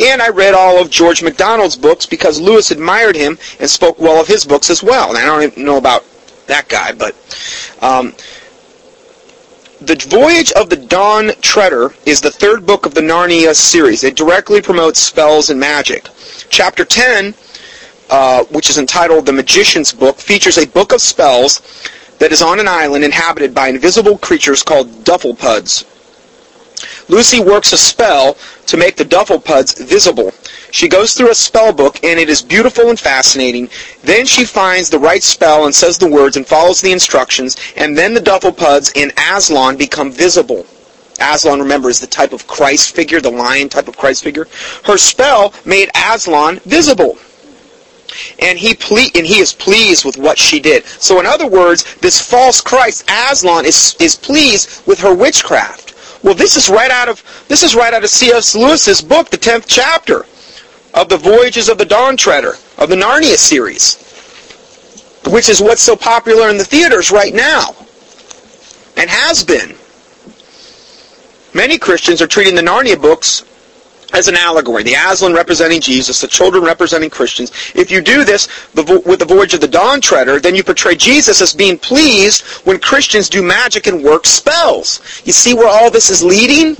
And 0.00 0.22
I 0.22 0.28
read 0.28 0.54
all 0.54 0.80
of 0.80 0.90
George 0.90 1.22
MacDonald's 1.22 1.76
books 1.76 2.06
because 2.06 2.40
Lewis 2.40 2.70
admired 2.70 3.16
him 3.16 3.38
and 3.60 3.68
spoke 3.68 3.98
well 3.98 4.20
of 4.20 4.26
his 4.26 4.44
books 4.44 4.70
as 4.70 4.82
well. 4.82 5.10
And 5.10 5.18
I 5.18 5.24
don't 5.26 5.42
even 5.42 5.64
know 5.64 5.76
about 5.76 6.04
that 6.46 6.68
guy, 6.68 6.92
but 6.92 7.14
um, 7.80 8.14
the 9.80 9.96
Voyage 10.08 10.52
of 10.52 10.70
the 10.70 10.76
Dawn 10.76 11.32
Treader 11.40 11.92
is 12.06 12.20
the 12.20 12.30
third 12.30 12.64
book 12.66 12.86
of 12.86 12.94
the 12.94 13.00
Narnia 13.00 13.54
series. 13.54 14.04
It 14.04 14.16
directly 14.16 14.62
promotes 14.62 15.00
spells 15.00 15.50
and 15.50 15.58
magic. 15.58 16.08
Chapter 16.50 16.84
10, 16.84 17.34
uh, 18.10 18.44
which 18.44 18.70
is 18.70 18.78
entitled 18.78 19.26
The 19.26 19.32
Magician's 19.32 19.92
Book, 19.92 20.18
features 20.18 20.58
a 20.58 20.66
book 20.66 20.92
of 20.92 21.00
spells 21.00 21.60
that 22.18 22.30
is 22.30 22.42
on 22.42 22.60
an 22.60 22.68
island 22.68 23.04
inhabited 23.04 23.54
by 23.54 23.68
invisible 23.68 24.18
creatures 24.18 24.62
called 24.62 24.88
Dufflepuds. 25.04 25.84
Lucy 27.08 27.40
works 27.40 27.72
a 27.72 27.78
spell 27.78 28.36
to 28.66 28.76
make 28.76 28.96
the 28.96 29.04
Dufflepuds 29.04 29.86
visible. 29.86 30.32
She 30.70 30.88
goes 30.88 31.14
through 31.14 31.30
a 31.30 31.34
spell 31.34 31.72
book 31.72 32.02
and 32.02 32.18
it 32.18 32.28
is 32.28 32.40
beautiful 32.42 32.88
and 32.88 32.98
fascinating. 32.98 33.68
Then 34.02 34.24
she 34.24 34.44
finds 34.44 34.88
the 34.88 34.98
right 34.98 35.22
spell 35.22 35.66
and 35.66 35.74
says 35.74 35.98
the 35.98 36.08
words 36.08 36.36
and 36.36 36.46
follows 36.46 36.80
the 36.80 36.92
instructions 36.92 37.56
and 37.76 37.96
then 37.96 38.14
the 38.14 38.20
Dufflepuds 38.20 38.96
in 38.96 39.12
Aslan 39.16 39.76
become 39.76 40.10
visible. 40.10 40.64
Aslan, 41.20 41.60
remember, 41.60 41.90
is 41.90 42.00
the 42.00 42.06
type 42.06 42.32
of 42.32 42.46
Christ 42.46 42.94
figure, 42.94 43.20
the 43.20 43.30
lion 43.30 43.68
type 43.68 43.86
of 43.86 43.96
Christ 43.96 44.24
figure. 44.24 44.48
Her 44.84 44.96
spell 44.96 45.52
made 45.64 45.90
Aslan 45.94 46.60
visible 46.60 47.18
and 48.38 48.58
he 48.58 48.74
ple- 48.74 49.10
and 49.14 49.26
he 49.26 49.38
is 49.40 49.52
pleased 49.52 50.04
with 50.04 50.16
what 50.16 50.38
she 50.38 50.60
did. 50.60 50.84
So 50.86 51.20
in 51.20 51.26
other 51.26 51.46
words, 51.46 51.96
this 51.96 52.20
false 52.20 52.60
Christ 52.60 53.04
Aslan 53.08 53.64
is 53.64 53.96
is 54.00 54.16
pleased 54.16 54.86
with 54.86 55.00
her 55.00 55.14
witchcraft. 55.14 55.91
Well, 56.22 56.34
this 56.34 56.56
is 56.56 56.68
right 56.68 56.90
out 56.90 57.08
of 57.08 57.22
this 57.48 57.62
is 57.62 57.74
right 57.74 57.92
out 57.92 58.04
of 58.04 58.10
C.S. 58.10 58.54
Lewis's 58.54 59.02
book, 59.02 59.30
the 59.30 59.36
tenth 59.36 59.66
chapter 59.66 60.24
of 60.94 61.08
the 61.08 61.16
Voyages 61.16 61.68
of 61.68 61.78
the 61.78 61.84
Dawn 61.84 62.16
Treader 62.16 62.54
of 62.78 62.88
the 62.88 62.96
Narnia 62.96 63.36
series, 63.36 63.96
which 65.26 65.48
is 65.48 65.60
what's 65.60 65.82
so 65.82 65.96
popular 65.96 66.48
in 66.48 66.58
the 66.58 66.64
theaters 66.64 67.10
right 67.10 67.34
now, 67.34 67.74
and 68.96 69.10
has 69.10 69.42
been. 69.42 69.76
Many 71.54 71.76
Christians 71.76 72.22
are 72.22 72.26
treating 72.26 72.54
the 72.54 72.62
Narnia 72.62 73.00
books 73.00 73.44
as 74.12 74.28
an 74.28 74.36
allegory. 74.36 74.82
The 74.82 74.94
Aslan 74.94 75.32
representing 75.34 75.80
Jesus, 75.80 76.20
the 76.20 76.28
children 76.28 76.62
representing 76.62 77.10
Christians. 77.10 77.50
If 77.74 77.90
you 77.90 78.00
do 78.00 78.24
this 78.24 78.48
with 78.74 79.18
the 79.18 79.24
Voyage 79.26 79.54
of 79.54 79.60
the 79.60 79.68
Dawn 79.68 80.00
Treader, 80.00 80.38
then 80.38 80.54
you 80.54 80.62
portray 80.62 80.94
Jesus 80.94 81.40
as 81.40 81.52
being 81.54 81.78
pleased 81.78 82.44
when 82.66 82.78
Christians 82.78 83.28
do 83.28 83.42
magic 83.42 83.86
and 83.86 84.02
work 84.04 84.26
spells. 84.26 85.22
You 85.24 85.32
see 85.32 85.54
where 85.54 85.68
all 85.68 85.90
this 85.90 86.10
is 86.10 86.22
leading? 86.22 86.76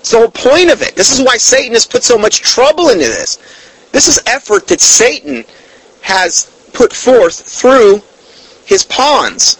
It's 0.00 0.12
the 0.12 0.18
whole 0.18 0.30
point 0.30 0.70
of 0.70 0.82
it. 0.82 0.94
This 0.94 1.10
is 1.10 1.24
why 1.24 1.36
Satan 1.36 1.72
has 1.72 1.86
put 1.86 2.04
so 2.04 2.16
much 2.16 2.40
trouble 2.40 2.90
into 2.90 3.06
this. 3.06 3.38
This 3.90 4.06
is 4.06 4.20
effort 4.26 4.68
that 4.68 4.80
Satan 4.80 5.44
has 6.02 6.50
put 6.72 6.92
forth 6.92 7.34
through 7.34 8.02
his 8.64 8.84
pawns, 8.84 9.58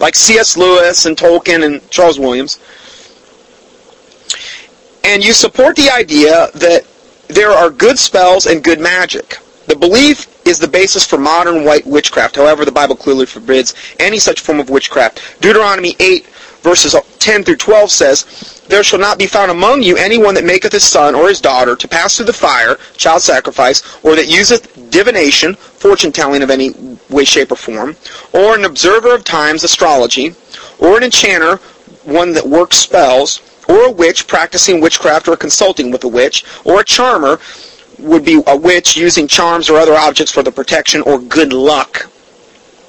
like 0.00 0.14
C.S. 0.14 0.56
Lewis 0.56 1.04
and 1.04 1.16
Tolkien 1.16 1.64
and 1.64 1.90
Charles 1.90 2.18
Williams 2.18 2.58
and 5.04 5.24
you 5.24 5.32
support 5.32 5.76
the 5.76 5.90
idea 5.90 6.48
that 6.54 6.86
there 7.28 7.50
are 7.50 7.70
good 7.70 7.98
spells 7.98 8.46
and 8.46 8.62
good 8.62 8.80
magic. 8.80 9.38
The 9.66 9.76
belief 9.76 10.26
is 10.46 10.58
the 10.58 10.68
basis 10.68 11.06
for 11.06 11.18
modern 11.18 11.64
white 11.64 11.86
witchcraft. 11.86 12.36
However, 12.36 12.64
the 12.64 12.72
Bible 12.72 12.96
clearly 12.96 13.26
forbids 13.26 13.74
any 14.00 14.18
such 14.18 14.40
form 14.40 14.60
of 14.60 14.70
witchcraft. 14.70 15.40
Deuteronomy 15.40 15.96
8 15.98 16.26
verses 16.62 16.94
10 17.18 17.44
through 17.44 17.56
12 17.56 17.90
says, 17.90 18.62
There 18.68 18.82
shall 18.82 18.98
not 18.98 19.18
be 19.18 19.26
found 19.26 19.50
among 19.50 19.82
you 19.82 19.96
anyone 19.96 20.34
that 20.34 20.44
maketh 20.44 20.72
his 20.72 20.84
son 20.84 21.14
or 21.14 21.28
his 21.28 21.40
daughter 21.40 21.76
to 21.76 21.88
pass 21.88 22.16
through 22.16 22.26
the 22.26 22.32
fire, 22.32 22.76
child 22.96 23.22
sacrifice, 23.22 23.82
or 24.04 24.16
that 24.16 24.28
useth 24.28 24.90
divination, 24.90 25.54
fortune 25.54 26.12
telling 26.12 26.42
of 26.42 26.50
any 26.50 26.70
way, 27.10 27.24
shape, 27.24 27.52
or 27.52 27.56
form, 27.56 27.96
or 28.32 28.54
an 28.54 28.64
observer 28.64 29.14
of 29.14 29.24
times, 29.24 29.64
astrology, 29.64 30.34
or 30.78 30.96
an 30.96 31.02
enchanter, 31.02 31.56
one 32.04 32.32
that 32.32 32.46
works 32.46 32.78
spells, 32.78 33.40
or 33.68 33.86
a 33.86 33.90
witch 33.90 34.26
practicing 34.26 34.80
witchcraft 34.80 35.28
or 35.28 35.36
consulting 35.36 35.90
with 35.90 36.04
a 36.04 36.08
witch, 36.08 36.44
or 36.64 36.80
a 36.80 36.84
charmer 36.84 37.38
would 37.98 38.24
be 38.24 38.42
a 38.46 38.56
witch 38.56 38.96
using 38.96 39.28
charms 39.28 39.70
or 39.70 39.78
other 39.78 39.94
objects 39.94 40.32
for 40.32 40.42
the 40.42 40.52
protection 40.52 41.02
or 41.02 41.18
good 41.18 41.52
luck. 41.52 42.10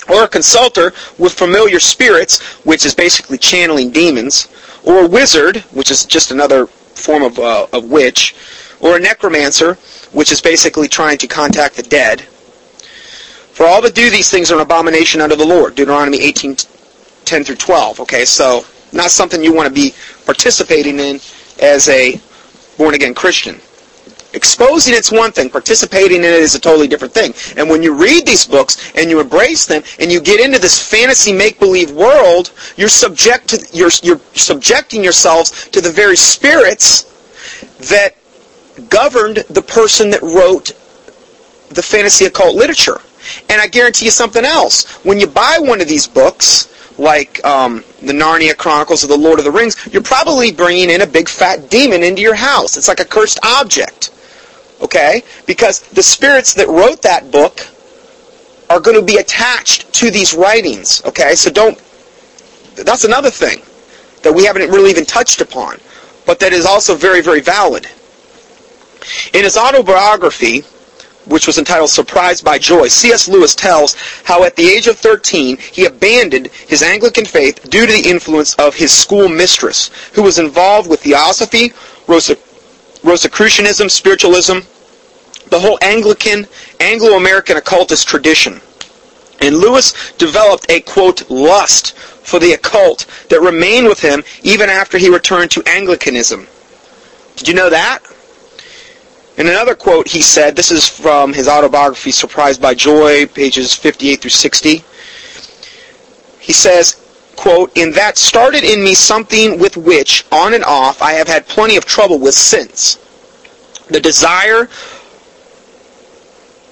Or 0.10 0.24
a 0.24 0.28
consulter 0.28 0.94
with 1.18 1.34
familiar 1.34 1.80
spirits, 1.80 2.42
which 2.66 2.86
is 2.86 2.94
basically 2.94 3.38
channeling 3.38 3.92
demons, 3.92 4.50
or 4.84 5.06
a 5.06 5.08
wizard, 5.08 5.58
which 5.72 5.92
is 5.92 6.06
just 6.06 6.32
another 6.32 6.68
form 6.68 7.24
of, 7.24 7.40
uh, 7.40 7.68
of 7.72 7.90
witch, 7.90 8.36
or 8.82 8.98
a 8.98 9.00
necromancer, 9.00 9.76
which 10.12 10.32
is 10.32 10.42
basically 10.42 10.88
trying 10.88 11.18
to 11.20 11.28
contact 11.28 11.76
the 11.76 11.84
dead. 11.84 12.22
For 13.54 13.66
all 13.66 13.82
that 13.82 13.96
do 13.96 14.10
these 14.10 14.30
things 14.30 14.52
are 14.52 14.56
an 14.56 14.62
abomination 14.62 15.22
unto 15.22 15.36
the 15.36 15.46
Lord. 15.46 15.76
Deuteronomy 15.76 16.20
18, 16.22 16.58
10 17.24 17.44
through 17.44 17.56
12. 17.56 18.00
Okay, 18.02 18.26
so 18.26 18.66
not 18.94 19.12
something 19.12 19.44
you 19.44 19.54
want 19.54 19.68
to 19.68 19.74
be 19.74 19.94
participating 20.26 21.00
in 21.00 21.20
as 21.62 21.90
a 21.90 22.20
born-again 22.78 23.14
Christian. 23.14 23.60
Exposing 24.34 24.96
it's 24.96 25.12
one 25.12 25.32
thing, 25.32 25.48
participating 25.48 26.18
in 26.18 26.24
it 26.24 26.34
is 26.34 26.56
a 26.56 26.60
totally 26.60 26.88
different 26.88 27.14
thing. 27.14 27.34
And 27.56 27.70
when 27.70 27.84
you 27.84 27.94
read 27.94 28.26
these 28.26 28.48
books 28.48 28.92
and 28.96 29.08
you 29.08 29.20
embrace 29.20 29.68
them 29.68 29.84
and 30.00 30.12
you 30.12 30.20
get 30.20 30.40
into 30.40 30.58
this 30.58 30.82
fantasy 30.82 31.32
make-believe 31.32 31.92
world, 31.92 32.52
you're 32.76 32.90
subject 32.90 33.50
to 33.50 33.68
you're, 33.74 33.92
you're 34.02 34.20
subjecting 34.34 35.04
yourselves 35.04 35.70
to 35.70 35.82
the 35.82 35.92
very 35.92 36.16
spirits 36.16 37.04
that 37.90 38.16
governed 38.90 39.38
the 39.52 39.62
person 39.62 40.10
that 40.10 40.22
wrote 40.24 40.72
the 41.70 41.84
fantasy 41.84 42.26
occult 42.26 42.56
literature. 42.56 43.00
And 43.50 43.62
I 43.62 43.68
guarantee 43.68 44.06
you 44.06 44.12
something 44.12 44.44
else. 44.44 44.86
When 45.06 45.20
you 45.20 45.28
buy 45.28 45.58
one 45.60 45.80
of 45.80 45.88
these 45.88 46.08
books, 46.08 46.73
like 46.98 47.44
um, 47.46 47.84
the 48.02 48.14
Narnia 48.14 48.56
Chronicles 48.56 49.04
or 49.04 49.08
the 49.08 49.18
Lord 49.18 49.40
of 49.40 49.46
the 49.46 49.52
Rings, 49.52 49.76
you're 49.92 50.04
probably 50.04 50.52
bringing 50.52 50.90
in 50.90 51.02
a 51.02 51.08
big 51.08 51.28
fat 51.28 51.70
demon 51.70 52.04
into 52.04 52.22
your 52.22 52.36
house. 52.36 52.78
It's 52.78 52.88
like 52.88 53.00
a 53.00 53.06
cursed 53.06 53.40
object. 53.44 54.12
Okay? 54.82 55.24
Because 55.46 55.80
the 55.80 56.04
spirits 56.04 56.54
that 56.56 56.68
wrote 56.68 57.02
that 57.02 57.32
book 57.32 57.68
are 58.70 58.80
going 58.80 58.98
to 58.98 59.06
be 59.06 59.18
attached 59.18 59.92
to 59.94 60.12
these 60.12 60.34
writings. 60.34 61.04
Okay? 61.06 61.36
So 61.36 61.50
don't. 61.50 61.82
That's 62.76 63.04
another 63.04 63.30
thing 63.30 63.62
that 64.24 64.34
we 64.34 64.46
haven't 64.46 64.70
really 64.70 64.90
even 64.90 65.06
touched 65.06 65.42
upon, 65.42 65.78
but 66.26 66.40
that 66.40 66.54
is 66.54 66.66
also 66.66 66.96
very, 66.96 67.22
very 67.22 67.42
valid. 67.42 67.88
In 69.34 69.44
his 69.44 69.58
autobiography, 69.58 70.64
which 71.26 71.48
was 71.48 71.58
entitled 71.58 71.90
Surprised 71.90 72.44
by 72.44 72.58
Joy, 72.60 72.88
C.S. 72.88 73.28
Lewis 73.28 73.56
tells 73.56 73.96
how 74.24 74.44
at 74.44 74.56
the 74.56 74.68
age 74.68 74.88
of 74.88 74.98
13 74.98 75.58
he 75.58 75.86
abandoned 75.86 76.48
his 76.48 76.84
Anglican 76.84 77.26
faith 77.26 77.70
due 77.70 77.86
to 77.86 77.92
the 77.92 78.10
influence 78.10 78.54
of 78.56 78.76
his 78.76 78.92
school 78.92 79.30
mistress, 79.30 79.90
who 80.14 80.24
was 80.24 80.40
involved 80.40 80.90
with 80.90 81.02
Theosophy, 81.02 81.74
Rosicrucianism, 82.08 83.90
spiritualism, 83.90 84.60
the 85.50 85.60
whole 85.60 85.78
Anglican, 85.82 86.48
Anglo-American 86.80 87.58
occultist 87.58 88.08
tradition. 88.08 88.62
And 89.42 89.58
Lewis 89.58 90.14
developed 90.14 90.70
a, 90.70 90.80
quote, 90.82 91.30
lust 91.30 91.98
for 91.98 92.40
the 92.40 92.54
occult 92.54 93.06
that 93.30 93.42
remained 93.42 93.88
with 93.88 94.00
him 94.00 94.24
even 94.42 94.70
after 94.70 94.98
he 94.98 95.10
returned 95.10 95.52
to 95.52 95.64
Anglicanism. 95.68 96.48
Did 97.36 97.50
you 97.50 97.54
know 97.54 97.70
that? 97.70 98.00
In 99.38 99.48
another 99.48 99.74
quote, 99.74 100.08
he 100.08 100.22
said, 100.22 100.56
this 100.56 100.72
is 100.72 100.88
from 100.88 101.34
his 101.34 101.48
autobiography, 101.48 102.12
Surprised 102.12 102.62
by 102.62 102.76
Joy, 102.76 103.26
pages 103.26 103.74
58 103.74 104.22
through 104.22 104.30
60. 104.30 104.84
He 106.40 106.54
says, 106.54 107.02
quote, 107.36 107.76
In 107.76 107.92
that 107.94 108.18
started 108.18 108.64
in 108.64 108.84
me 108.84 108.94
something 108.94 109.58
with 109.58 109.76
which, 109.76 110.26
on 110.32 110.54
and 110.54 110.64
off, 110.64 111.02
I 111.02 111.14
have 111.14 111.28
had 111.28 111.48
plenty 111.48 111.78
of 111.78 111.86
trouble 111.86 112.20
with 112.20 112.36
since. 112.36 112.98
The 113.90 114.00
desire 114.00 114.68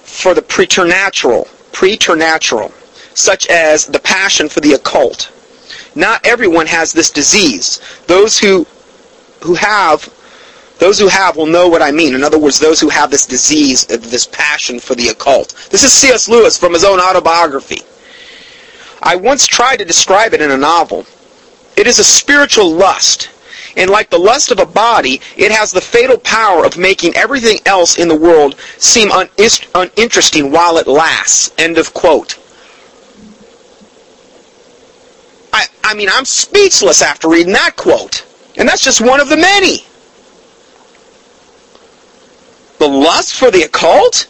for 0.04 0.34
the 0.34 0.42
preternatural, 0.42 1.48
preternatural, 1.72 2.72
such 3.14 3.48
as 3.48 3.86
the 3.86 3.98
passion 3.98 4.48
for 4.48 4.60
the 4.60 4.74
occult. 4.74 5.32
Not 5.94 6.24
everyone 6.24 6.66
has 6.66 6.92
this 6.92 7.10
disease. 7.10 7.80
Those 8.06 8.38
who 8.38 8.66
who 9.40 9.54
have 9.54 10.08
Those 10.82 10.98
who 10.98 11.06
have 11.06 11.36
will 11.36 11.46
know 11.46 11.68
what 11.68 11.80
I 11.80 11.92
mean. 11.92 12.12
In 12.12 12.24
other 12.24 12.40
words, 12.40 12.58
those 12.58 12.80
who 12.80 12.88
have 12.88 13.08
this 13.08 13.24
disease, 13.24 13.88
uh, 13.88 13.98
this 13.98 14.26
passion 14.26 14.80
for 14.80 14.96
the 14.96 15.10
occult. 15.10 15.50
This 15.70 15.84
is 15.84 15.92
C.S. 15.92 16.28
Lewis 16.28 16.58
from 16.58 16.72
his 16.72 16.82
own 16.82 16.98
autobiography. 16.98 17.82
I 19.00 19.14
once 19.14 19.46
tried 19.46 19.76
to 19.76 19.84
describe 19.84 20.34
it 20.34 20.40
in 20.40 20.50
a 20.50 20.56
novel. 20.56 21.06
It 21.76 21.86
is 21.86 22.00
a 22.00 22.04
spiritual 22.04 22.68
lust. 22.68 23.30
And 23.76 23.90
like 23.90 24.10
the 24.10 24.18
lust 24.18 24.50
of 24.50 24.58
a 24.58 24.66
body, 24.66 25.20
it 25.36 25.52
has 25.52 25.70
the 25.70 25.80
fatal 25.80 26.18
power 26.18 26.64
of 26.64 26.76
making 26.76 27.14
everything 27.14 27.60
else 27.64 27.96
in 27.96 28.08
the 28.08 28.18
world 28.18 28.56
seem 28.78 29.12
un- 29.12 29.30
uninteresting 29.76 30.50
while 30.50 30.78
it 30.78 30.88
lasts. 30.88 31.52
End 31.58 31.78
of 31.78 31.94
quote. 31.94 32.40
I, 35.52 35.66
I 35.84 35.94
mean, 35.94 36.08
I'm 36.12 36.24
speechless 36.24 37.02
after 37.02 37.28
reading 37.28 37.52
that 37.52 37.76
quote. 37.76 38.26
And 38.56 38.68
that's 38.68 38.82
just 38.82 39.00
one 39.00 39.20
of 39.20 39.28
the 39.28 39.36
many. 39.36 39.86
The 42.82 42.88
lust 42.88 43.34
for 43.34 43.52
the 43.52 43.62
occult 43.62 44.26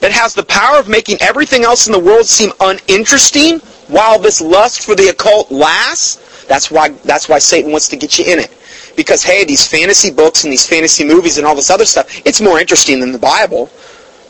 that 0.00 0.10
has 0.10 0.32
the 0.32 0.42
power 0.42 0.78
of 0.78 0.88
making 0.88 1.18
everything 1.20 1.64
else 1.64 1.86
in 1.86 1.92
the 1.92 1.98
world 1.98 2.24
seem 2.24 2.50
uninteresting 2.60 3.58
while 3.88 4.18
this 4.18 4.40
lust 4.40 4.86
for 4.86 4.94
the 4.94 5.08
occult 5.08 5.50
lasts. 5.50 6.46
That's 6.46 6.70
why 6.70 6.88
that's 7.04 7.28
why 7.28 7.38
Satan 7.40 7.70
wants 7.70 7.90
to 7.90 7.96
get 7.98 8.18
you 8.18 8.24
in 8.24 8.38
it. 8.38 8.50
Because 8.96 9.22
hey, 9.22 9.44
these 9.44 9.68
fantasy 9.68 10.10
books 10.10 10.44
and 10.44 10.50
these 10.50 10.66
fantasy 10.66 11.04
movies 11.04 11.36
and 11.36 11.46
all 11.46 11.54
this 11.54 11.68
other 11.68 11.84
stuff, 11.84 12.26
it's 12.26 12.40
more 12.40 12.58
interesting 12.58 13.00
than 13.00 13.12
the 13.12 13.18
Bible. 13.18 13.68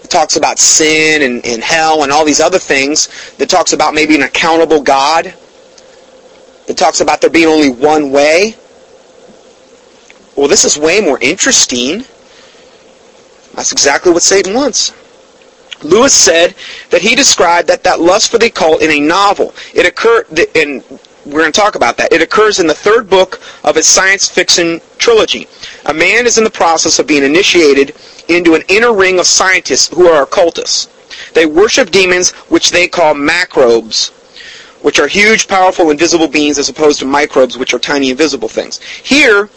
It 0.02 0.10
talks 0.10 0.34
about 0.34 0.58
sin 0.58 1.22
and, 1.22 1.46
and 1.46 1.62
hell 1.62 2.02
and 2.02 2.10
all 2.10 2.24
these 2.24 2.40
other 2.40 2.58
things. 2.58 3.06
That 3.36 3.48
talks 3.48 3.72
about 3.72 3.94
maybe 3.94 4.16
an 4.16 4.22
accountable 4.22 4.82
God. 4.82 5.32
That 6.66 6.76
talks 6.76 7.00
about 7.00 7.20
there 7.20 7.30
being 7.30 7.46
only 7.46 7.70
one 7.70 8.10
way. 8.10 8.56
Well, 10.34 10.48
this 10.48 10.64
is 10.64 10.76
way 10.76 11.00
more 11.00 11.20
interesting. 11.20 12.04
That's 13.54 13.72
exactly 13.72 14.12
what 14.12 14.22
Satan 14.22 14.54
wants. 14.54 14.92
Lewis 15.82 16.14
said 16.14 16.54
that 16.90 17.02
he 17.02 17.14
described 17.14 17.68
that 17.68 17.82
that 17.84 18.00
lust 18.00 18.30
for 18.30 18.38
the 18.38 18.46
occult 18.46 18.82
in 18.82 18.90
a 18.90 19.00
novel. 19.00 19.54
It 19.74 19.86
occurred, 19.86 20.26
and 20.54 20.82
we're 21.26 21.40
going 21.40 21.52
to 21.52 21.60
talk 21.60 21.74
about 21.74 21.96
that. 21.96 22.12
It 22.12 22.22
occurs 22.22 22.60
in 22.60 22.66
the 22.66 22.74
third 22.74 23.10
book 23.10 23.40
of 23.64 23.76
his 23.76 23.86
science 23.86 24.28
fiction 24.28 24.80
trilogy. 24.98 25.48
A 25.86 25.94
man 25.94 26.26
is 26.26 26.38
in 26.38 26.44
the 26.44 26.50
process 26.50 26.98
of 26.98 27.06
being 27.06 27.24
initiated 27.24 27.94
into 28.28 28.54
an 28.54 28.62
inner 28.68 28.92
ring 28.92 29.18
of 29.18 29.26
scientists 29.26 29.88
who 29.92 30.06
are 30.06 30.22
occultists. 30.22 30.88
They 31.34 31.46
worship 31.46 31.90
demons, 31.90 32.30
which 32.48 32.70
they 32.70 32.88
call 32.88 33.14
macrobes, 33.14 34.10
which 34.82 34.98
are 34.98 35.08
huge, 35.08 35.48
powerful, 35.48 35.90
invisible 35.90 36.28
beings 36.28 36.58
as 36.58 36.68
opposed 36.68 37.00
to 37.00 37.04
microbes, 37.04 37.58
which 37.58 37.74
are 37.74 37.78
tiny, 37.78 38.10
invisible 38.10 38.48
things. 38.48 38.80
Here, 38.80 39.48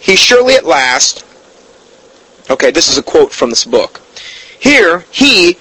he 0.00 0.16
surely 0.16 0.54
at 0.54 0.64
last, 0.64 1.24
okay, 2.50 2.70
this 2.70 2.88
is 2.88 2.98
a 2.98 3.02
quote 3.02 3.32
from 3.32 3.50
this 3.50 3.64
book. 3.64 4.00
Here, 4.60 5.04
he, 5.10 5.58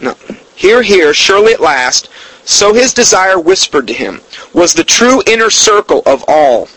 no, 0.00 0.14
here, 0.54 0.82
here, 0.82 1.12
surely 1.14 1.52
at 1.52 1.60
last, 1.60 2.08
so 2.44 2.72
his 2.72 2.94
desire 2.94 3.40
whispered 3.40 3.86
to 3.88 3.92
him, 3.92 4.20
was 4.52 4.72
the 4.72 4.84
true 4.84 5.22
inner 5.26 5.50
circle 5.50 6.02
of 6.06 6.24
all. 6.28 6.68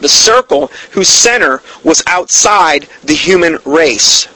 The 0.00 0.08
circle 0.08 0.68
whose 0.92 1.08
center 1.08 1.62
was 1.84 2.02
outside 2.06 2.88
the 3.04 3.14
human 3.14 3.58
race. 3.64 4.28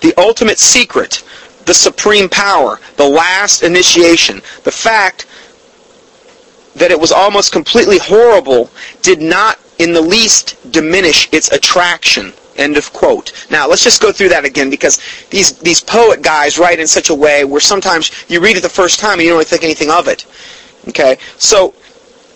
The 0.00 0.14
ultimate 0.16 0.58
secret, 0.58 1.22
the 1.66 1.74
supreme 1.74 2.28
power, 2.28 2.80
the 2.96 3.08
last 3.08 3.62
initiation, 3.62 4.42
the 4.64 4.72
fact 4.72 5.26
that 6.74 6.90
it 6.90 6.98
was 6.98 7.12
almost 7.12 7.52
completely 7.52 7.98
horrible 7.98 8.70
did 9.02 9.20
not 9.20 9.58
in 9.78 9.92
the 9.92 10.00
least 10.00 10.56
diminish 10.70 11.28
its 11.32 11.50
attraction. 11.50 12.32
End 12.58 12.76
of 12.76 12.92
quote. 12.92 13.46
Now 13.50 13.68
let's 13.68 13.84
just 13.84 14.02
go 14.02 14.12
through 14.12 14.30
that 14.30 14.44
again 14.44 14.68
because 14.68 15.00
these 15.30 15.56
these 15.58 15.80
poet 15.80 16.22
guys 16.22 16.58
write 16.58 16.80
in 16.80 16.86
such 16.86 17.08
a 17.08 17.14
way 17.14 17.44
where 17.44 17.60
sometimes 17.60 18.10
you 18.28 18.40
read 18.40 18.56
it 18.56 18.62
the 18.62 18.68
first 18.68 18.98
time 18.98 19.14
and 19.14 19.22
you 19.22 19.28
don't 19.28 19.38
really 19.38 19.44
think 19.44 19.62
anything 19.62 19.90
of 19.90 20.08
it. 20.08 20.26
Okay, 20.88 21.18
so 21.38 21.70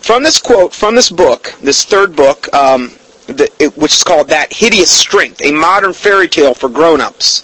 from 0.01 0.23
this 0.23 0.39
quote 0.39 0.73
from 0.73 0.95
this 0.95 1.11
book, 1.11 1.55
this 1.61 1.85
third 1.85 2.15
book, 2.15 2.53
um, 2.55 2.93
the, 3.27 3.51
it, 3.59 3.77
which 3.77 3.93
is 3.93 4.05
called 4.05 4.29
"That 4.29 4.53
Hideous 4.53 4.91
Strength: 4.91 5.43
A 5.43 5.51
Modern 5.51 5.93
Fairy 5.93 6.29
Tale 6.29 6.55
for 6.55 6.69
Grown-ups," 6.69 7.43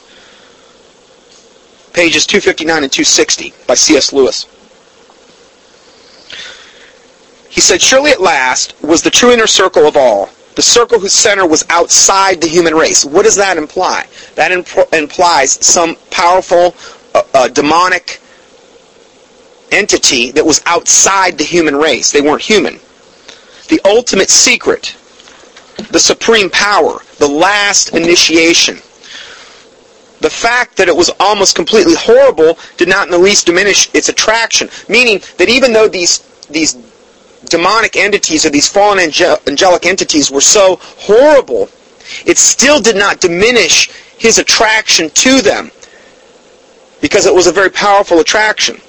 pages 1.93 2.27
259 2.27 2.85
and 2.85 2.93
260 2.93 3.53
by 3.67 3.75
C.S. 3.75 4.13
Lewis. 4.13 4.47
He 7.49 7.61
said, 7.61 7.83
Surely 7.83 8.13
at 8.13 8.21
last 8.21 8.75
was 8.83 9.03
the 9.03 9.11
true 9.11 9.33
inner 9.33 9.49
circle 9.49 9.87
of 9.87 9.97
all, 9.97 10.29
the 10.59 10.63
circle 10.63 10.99
whose 10.99 11.13
center 11.13 11.47
was 11.47 11.65
outside 11.71 12.41
the 12.41 12.49
human 12.49 12.75
race. 12.75 13.05
What 13.05 13.23
does 13.23 13.37
that 13.37 13.57
imply? 13.57 14.09
That 14.35 14.51
imp- 14.51 14.93
implies 14.93 15.53
some 15.65 15.95
powerful 16.11 16.75
uh, 17.15 17.23
uh, 17.33 17.47
demonic 17.47 18.21
entity 19.71 20.33
that 20.33 20.45
was 20.45 20.61
outside 20.67 21.39
the 21.39 21.45
human 21.45 21.77
race. 21.77 22.11
They 22.11 22.21
weren't 22.21 22.43
human. 22.43 22.81
The 23.69 23.81
ultimate 23.85 24.31
secret, 24.31 24.97
the 25.93 26.01
supreme 26.01 26.51
power, 26.51 27.03
the 27.19 27.29
last 27.29 27.95
initiation. 27.95 28.79
The 30.23 30.31
fact 30.31 30.77
that 30.79 30.89
it 30.89 30.97
was 30.97 31.09
almost 31.21 31.55
completely 31.55 31.95
horrible 31.95 32.59
did 32.77 32.89
not 32.89 33.07
in 33.07 33.13
the 33.13 33.19
least 33.19 33.47
diminish 33.47 33.95
its 33.95 34.09
attraction, 34.09 34.71
meaning 34.89 35.21
that 35.37 35.49
even 35.49 35.73
though 35.73 35.87
these 35.87 36.19
these 36.51 36.75
demonic 37.49 37.97
entities 37.97 38.45
or 38.47 38.51
these 38.51 38.69
fallen 38.69 38.99
angel- 38.99 39.39
angelic 39.47 39.87
entities 39.87 40.31
were 40.31 40.41
so 40.41 40.77
horrible, 40.81 41.69
it 42.25 42.39
still 42.39 42.81
did 42.81 42.97
not 42.97 43.21
diminish 43.21 43.91
his 44.19 44.39
attraction 44.39 45.11
to 45.11 45.41
them 45.41 45.71
because 47.01 47.27
it 47.27 47.35
was 47.35 47.47
a 47.47 47.53
very 47.53 47.71
powerful 47.71 48.21
attraction. 48.21 48.81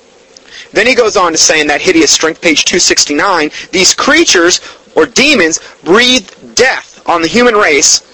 Then 0.72 0.88
he 0.88 0.96
goes 0.96 1.18
on 1.18 1.32
to 1.32 1.38
say 1.38 1.62
in 1.62 1.68
that 1.68 1.82
hideous 1.82 2.12
strength, 2.12 2.42
page 2.42 2.66
269, 2.66 3.52
these 3.72 3.94
creatures 3.94 4.62
or 4.96 5.06
demons 5.06 5.60
breathe 5.84 6.30
death 6.56 7.02
on 7.08 7.22
the 7.22 7.28
human 7.28 7.56
race 7.56 8.06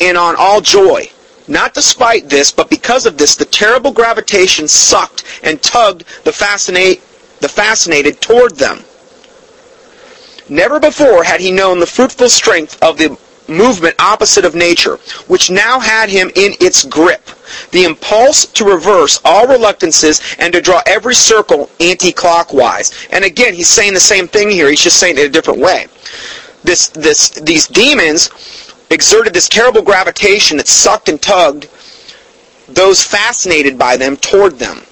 and 0.00 0.16
on 0.16 0.34
all 0.36 0.60
joy. 0.60 1.10
Not 1.48 1.74
despite 1.74 2.28
this, 2.28 2.50
but 2.50 2.70
because 2.70 3.06
of 3.06 3.18
this, 3.18 3.36
the 3.36 3.44
terrible 3.44 3.92
gravitation 3.92 4.66
sucked 4.66 5.24
and 5.44 5.62
tugged 5.62 6.04
the 6.24 6.32
fascinate, 6.32 7.02
the 7.40 7.48
fascinated 7.48 8.20
toward 8.20 8.56
them. 8.56 8.80
Never 10.48 10.78
before 10.78 11.24
had 11.24 11.40
he 11.40 11.50
known 11.50 11.80
the 11.80 11.86
fruitful 11.86 12.28
strength 12.28 12.80
of 12.82 12.98
the 12.98 13.18
movement 13.48 13.94
opposite 13.98 14.44
of 14.44 14.54
nature, 14.54 14.96
which 15.26 15.50
now 15.50 15.78
had 15.78 16.08
him 16.08 16.30
in 16.34 16.52
its 16.60 16.84
grip. 16.84 17.30
The 17.70 17.84
impulse 17.84 18.46
to 18.46 18.64
reverse 18.64 19.20
all 19.24 19.46
reluctances 19.46 20.20
and 20.38 20.52
to 20.52 20.60
draw 20.60 20.82
every 20.86 21.14
circle 21.14 21.70
anti-clockwise. 21.80 22.92
And 23.10 23.24
again, 23.24 23.54
he's 23.54 23.68
saying 23.68 23.94
the 23.94 24.00
same 24.00 24.28
thing 24.28 24.50
here. 24.50 24.68
He's 24.68 24.82
just 24.82 24.98
saying 24.98 25.18
it 25.18 25.26
a 25.26 25.28
different 25.28 25.60
way. 25.60 25.86
This, 26.64 26.88
this, 26.88 27.30
these 27.30 27.68
demons 27.68 28.30
exerted 28.90 29.32
this 29.32 29.48
terrible 29.48 29.82
gravitation 29.82 30.56
that 30.56 30.68
sucked 30.68 31.08
and 31.08 31.20
tugged 31.20 31.68
those 32.68 33.02
fascinated 33.02 33.78
by 33.78 33.96
them 33.96 34.16
toward 34.16 34.58
them. 34.58 34.82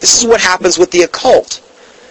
This 0.00 0.20
is 0.20 0.26
what 0.26 0.40
happens 0.40 0.78
with 0.78 0.90
the 0.90 1.02
occult. 1.02 1.60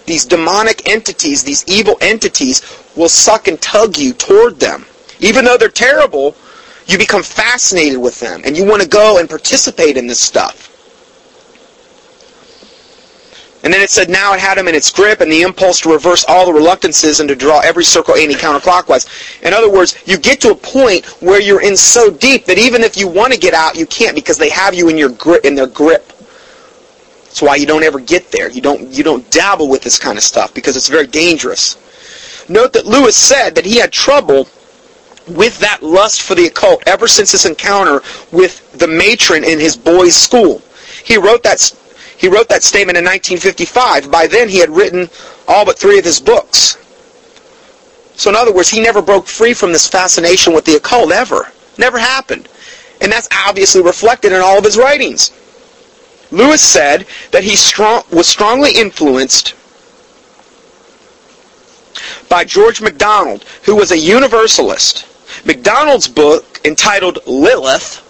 These 0.06 0.26
demonic 0.26 0.88
entities, 0.90 1.44
these 1.44 1.68
evil 1.68 1.98
entities, 2.02 2.62
will 2.96 3.10
suck 3.10 3.48
and 3.48 3.62
tug 3.62 3.98
you 3.98 4.14
toward 4.14 4.60
them. 4.60 4.86
Even 5.20 5.46
though 5.46 5.58
they're 5.58 5.70
terrible, 5.70 6.36
you 6.88 6.98
become 6.98 7.24
fascinated 7.24 8.00
with 8.00 8.20
them 8.20 8.42
and 8.46 8.58
you 8.58 8.66
want 8.66 8.82
to 8.82 8.88
go 8.88 9.20
and 9.20 9.30
participate 9.30 9.98
in 9.98 10.08
this 10.08 10.20
stuff. 10.20 10.70
And 13.64 13.74
then 13.74 13.82
it 13.82 13.90
said 13.90 14.10
now 14.10 14.34
it 14.34 14.40
had 14.40 14.58
him 14.58 14.68
in 14.68 14.76
its 14.76 14.90
grip 14.90 15.20
and 15.20 15.32
the 15.32 15.42
impulse 15.42 15.82
to 15.82 15.92
reverse 15.92 16.26
all 16.28 16.46
the 16.46 16.54
reluctances 16.54 17.20
and 17.20 17.28
to 17.28 17.36
draw 17.36 17.60
every 17.60 17.84
circle 17.84 18.16
anti-counterclockwise. 18.16 19.06
In 19.44 19.54
other 19.54 19.70
words, 19.70 20.02
you 20.06 20.18
get 20.18 20.40
to 20.42 20.52
a 20.52 20.56
point 20.56 21.06
where 21.22 21.42
you're 21.42 21.62
in 21.62 21.76
so 21.76 22.10
deep 22.10 22.46
that 22.46 22.58
even 22.58 22.84
if 22.84 22.96
you 22.96 23.08
want 23.08 23.34
to 23.34 23.40
get 23.40 23.54
out, 23.54 23.76
you 23.76 23.86
can't 23.86 24.16
because 24.16 24.38
they 24.38 24.50
have 24.50 24.74
you 24.74 24.88
in 24.88 24.98
your 24.98 25.12
in 25.44 25.56
their 25.56 25.68
grip. 25.68 26.09
That's 27.40 27.52
why 27.52 27.56
you 27.56 27.68
don't 27.68 27.84
ever 27.84 28.02
get 28.02 28.32
there. 28.32 28.50
You 28.50 28.60
don't 28.60 28.92
you 28.92 29.02
don't 29.02 29.32
dabble 29.32 29.70
with 29.70 29.82
this 29.82 29.98
kind 29.98 30.18
of 30.18 30.26
stuff 30.26 30.54
because 30.54 30.76
it's 30.76 30.90
very 30.90 31.08
dangerous. 31.08 31.78
Note 32.50 32.74
that 32.74 32.86
Lewis 32.86 33.16
said 33.16 33.56
that 33.56 33.64
he 33.64 33.78
had 33.78 33.94
trouble 33.94 34.50
with 35.26 35.58
that 35.60 35.82
lust 35.82 36.22
for 36.22 36.36
the 36.36 36.48
occult 36.48 36.84
ever 36.86 37.08
since 37.08 37.32
his 37.32 37.46
encounter 37.46 38.02
with 38.34 38.70
the 38.74 38.88
matron 38.88 39.46
in 39.46 39.58
his 39.58 39.78
boys' 39.78 40.18
school. 40.18 40.62
He 41.06 41.16
wrote 41.16 41.42
that 41.44 41.74
he 42.18 42.28
wrote 42.28 42.50
that 42.50 42.62
statement 42.62 42.98
in 42.98 43.06
1955. 43.06 44.12
By 44.12 44.28
then 44.28 44.50
he 44.50 44.58
had 44.58 44.70
written 44.70 45.08
all 45.48 45.64
but 45.64 45.80
three 45.80 45.98
of 45.98 46.04
his 46.04 46.20
books. 46.20 46.76
So 48.16 48.30
in 48.30 48.36
other 48.36 48.52
words, 48.52 48.68
he 48.68 48.82
never 48.82 49.02
broke 49.02 49.28
free 49.28 49.54
from 49.54 49.72
this 49.72 49.88
fascination 49.88 50.52
with 50.52 50.66
the 50.66 50.76
occult 50.76 51.14
ever. 51.14 51.54
Never 51.78 52.00
happened. 52.00 52.50
And 53.00 53.10
that's 53.10 53.30
obviously 53.48 53.82
reflected 53.82 54.34
in 54.34 54.42
all 54.42 54.58
of 54.58 54.66
his 54.66 54.78
writings. 54.78 55.32
Lewis 56.32 56.62
said 56.62 57.08
that 57.32 57.44
he 57.44 57.56
strong, 57.56 58.04
was 58.12 58.28
strongly 58.28 58.74
influenced 58.74 59.56
by 62.30 62.44
George 62.44 62.82
MacDonald, 62.82 63.44
who 63.64 63.76
was 63.76 63.92
a 63.92 63.98
Universalist. 63.98 65.06
MacDonald's 65.46 66.08
book 66.08 66.62
entitled 66.64 67.20
Lilith 67.26 68.06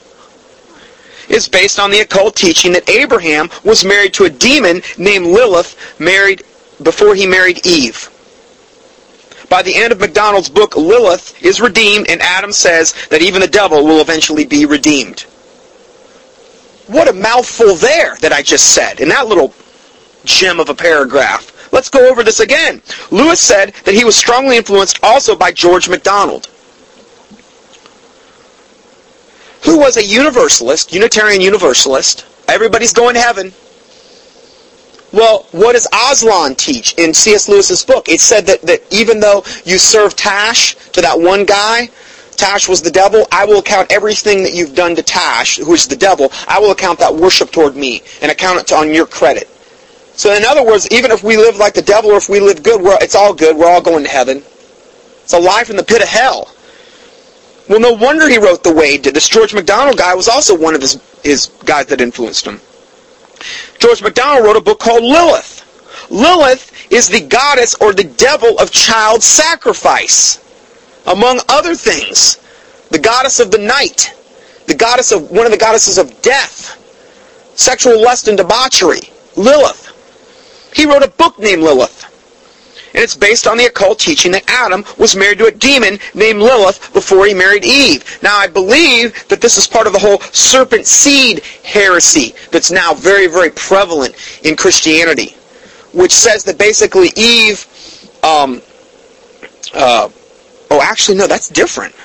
is 1.30 1.48
based 1.48 1.80
on 1.80 1.92
the 1.92 2.00
occult 2.00 2.36
teaching 2.36 2.74
that 2.74 2.90
Abraham 2.90 3.50
was 3.64 3.86
married 3.86 4.14
to 4.16 4.26
a 4.26 4.30
demon 4.30 4.82
named 4.98 5.28
Lilith 5.28 6.00
married 6.00 6.44
before 6.82 7.16
he 7.16 7.26
married 7.26 7.66
Eve. 7.66 8.10
By 9.48 9.62
the 9.64 9.76
end 9.76 9.92
of 9.92 10.00
MacDonald's 10.00 10.50
book, 10.50 10.76
Lilith 10.76 11.44
is 11.44 11.62
redeemed, 11.62 12.08
and 12.10 12.22
Adam 12.22 12.52
says 12.52 12.94
that 13.08 13.22
even 13.22 13.42
the 13.42 13.48
devil 13.48 13.84
will 13.84 14.02
eventually 14.02 14.46
be 14.46 14.66
redeemed. 14.66 15.26
What 16.90 17.08
a 17.08 17.14
mouthful 17.14 17.76
there 17.76 18.16
that 18.16 18.34
I 18.34 18.42
just 18.42 18.74
said 18.74 19.00
in 19.00 19.10
that 19.10 19.28
little 19.28 19.54
gem 20.26 20.60
of 20.60 20.70
a 20.70 20.74
paragraph. 20.74 21.72
Let's 21.72 21.88
go 21.88 22.10
over 22.10 22.24
this 22.24 22.40
again. 22.40 22.82
Lewis 23.12 23.40
said 23.40 23.74
that 23.86 23.94
he 23.94 24.04
was 24.04 24.18
strongly 24.18 24.58
influenced 24.58 24.98
also 25.04 25.36
by 25.36 25.52
George 25.52 25.88
MacDonald, 25.88 26.50
who 29.64 29.78
was 29.78 29.98
a 29.98 30.04
universalist, 30.04 30.92
Unitarian 30.92 31.42
Universalist. 31.42 32.26
Everybody's 32.48 32.92
going 32.92 33.14
to 33.14 33.22
heaven. 33.22 33.54
Well, 35.14 35.46
what 35.52 35.74
does 35.74 35.88
Aslan 35.94 36.56
teach 36.56 36.96
in 36.96 37.14
C.S. 37.14 37.48
Lewis's 37.48 37.86
book? 37.86 38.10
It 38.10 38.20
said 38.20 38.48
that, 38.48 38.64
that 38.64 38.82
even 38.92 39.20
though 39.20 39.44
you 39.64 39.78
serve 39.78 40.16
Tash 40.16 40.74
to 40.94 41.02
that 41.02 41.20
one 41.20 41.46
guy, 41.46 41.90
Tash 42.40 42.70
was 42.70 42.82
the 42.82 42.90
devil, 42.90 43.28
I 43.32 43.46
will 43.46 43.60
account 43.60 43.92
everything 43.92 44.44
that 44.44 44.54
you've 44.54 44.74
done 44.74 44.96
to 44.96 45.04
Tash, 45.04 45.58
who 45.58 45.74
is 45.74 45.88
the 45.88 45.96
devil, 45.96 46.32
I 46.48 46.60
will 46.60 46.72
account 46.72 47.00
that 47.00 47.14
worship 47.14 47.52
toward 47.52 47.76
me 47.76 48.02
and 48.22 48.32
account 48.32 48.60
it 48.60 48.68
to, 48.68 48.76
on 48.76 48.94
your 48.94 49.06
credit. 49.06 49.50
So 50.14 50.34
in 50.34 50.44
other 50.46 50.66
words, 50.66 50.88
even 50.90 51.12
if 51.12 51.24
we 51.24 51.38
live 51.38 51.58
like 51.58 51.74
the 51.74 51.82
devil 51.82 52.12
or 52.12 52.18
if 52.18 52.30
we 52.30 52.40
live 52.40 52.64
good, 52.64 52.82
it's 53.02 53.16
all 53.16 53.34
good. 53.34 53.58
We're 53.58 53.70
all 53.70 53.82
going 53.82 54.04
to 54.04 54.10
heaven. 54.10 54.38
It's 55.24 55.34
a 55.34 55.40
life 55.40 55.70
in 55.70 55.76
the 55.76 55.84
pit 55.84 56.02
of 56.02 56.08
hell. 56.08 56.54
Well, 57.68 57.80
no 57.80 57.94
wonder 57.94 58.28
he 58.28 58.38
wrote 58.38 58.64
the 58.64 58.74
way. 58.74 58.98
This 58.98 59.30
George 59.30 59.54
MacDonald 59.54 59.98
guy 59.98 60.16
was 60.16 60.28
also 60.28 60.58
one 60.58 60.76
of 60.76 60.82
his, 60.82 61.00
his 61.24 61.48
guys 61.66 61.86
that 61.88 62.02
influenced 62.02 62.48
him. 62.48 62.60
George 63.80 64.02
MacDonald 64.02 64.46
wrote 64.46 64.58
a 64.58 64.62
book 64.62 64.80
called 64.80 65.04
Lilith. 65.04 66.10
Lilith 66.10 66.92
is 66.92 67.08
the 67.10 67.22
goddess 67.22 67.76
or 67.76 67.94
the 67.94 68.04
devil 68.06 68.58
of 68.60 68.72
child 68.72 69.22
sacrifice, 69.22 70.40
among 71.06 71.40
other 71.50 71.76
things. 71.76 72.40
The 72.90 73.00
goddess 73.00 73.40
of 73.40 73.52
the 73.52 73.58
night, 73.58 74.14
the 74.68 74.76
goddess 74.76 75.12
of 75.12 75.30
one 75.30 75.46
of 75.46 75.52
the 75.52 75.58
goddesses 75.58 75.98
of 75.98 76.22
death, 76.22 76.76
sexual 77.56 78.02
lust 78.02 78.28
and 78.28 78.38
debauchery. 78.38 79.02
Lilith. 79.36 79.88
He 80.76 80.86
wrote 80.86 81.04
a 81.04 81.08
book 81.10 81.40
named 81.40 81.62
Lilith. 81.62 82.06
And 82.94 83.04
it's 83.04 83.16
based 83.16 83.48
on 83.48 83.58
the 83.58 83.66
occult 83.66 84.00
teaching 84.00 84.32
that 84.32 84.44
Adam 84.48 84.84
was 84.98 85.16
married 85.16 85.38
to 85.40 85.46
a 85.46 85.52
demon 85.52 86.00
named 86.16 86.40
Lilith 86.40 86.92
before 86.94 87.26
he 87.26 87.34
married 87.34 87.64
Eve. 87.64 88.20
Now, 88.24 88.38
I 88.38 88.48
believe 88.48 89.28
that 89.28 89.42
this 89.42 89.58
is 89.58 89.68
part 89.68 89.86
of 89.86 89.94
the 89.94 90.00
whole 90.00 90.20
serpent 90.32 90.88
seed 90.88 91.44
heresy 91.64 92.34
that's 92.52 92.72
now 92.72 92.94
very, 92.94 93.28
very 93.28 93.52
prevalent 93.52 94.16
in 94.44 94.56
Christianity, 94.56 95.36
which 95.94 96.12
says 96.12 96.44
that 96.46 96.58
basically 96.58 97.12
Eve, 97.16 97.68
um, 98.24 98.62
uh, 99.74 100.10
oh, 100.72 100.82
actually, 100.82 101.18
no, 101.18 101.28
that's 101.28 101.50
different. 101.50 101.96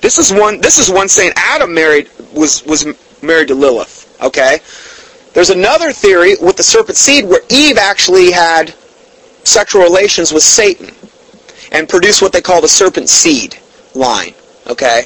This 0.00 0.18
is 0.18 0.32
one. 0.32 0.60
This 0.60 0.78
is 0.78 0.90
one 0.90 1.08
saying 1.08 1.32
Adam 1.36 1.74
married 1.74 2.08
was 2.32 2.64
was 2.64 2.86
married 3.22 3.48
to 3.48 3.54
Lilith. 3.54 4.16
Okay, 4.22 4.60
there's 5.34 5.50
another 5.50 5.92
theory 5.92 6.36
with 6.40 6.56
the 6.56 6.62
serpent 6.62 6.96
seed 6.96 7.24
where 7.24 7.40
Eve 7.48 7.78
actually 7.78 8.30
had 8.30 8.74
sexual 9.44 9.82
relations 9.82 10.32
with 10.32 10.42
Satan 10.42 10.94
and 11.72 11.88
produced 11.88 12.22
what 12.22 12.32
they 12.32 12.40
call 12.40 12.60
the 12.60 12.68
serpent 12.68 13.08
seed 13.08 13.58
line. 13.94 14.34
Okay? 14.66 15.04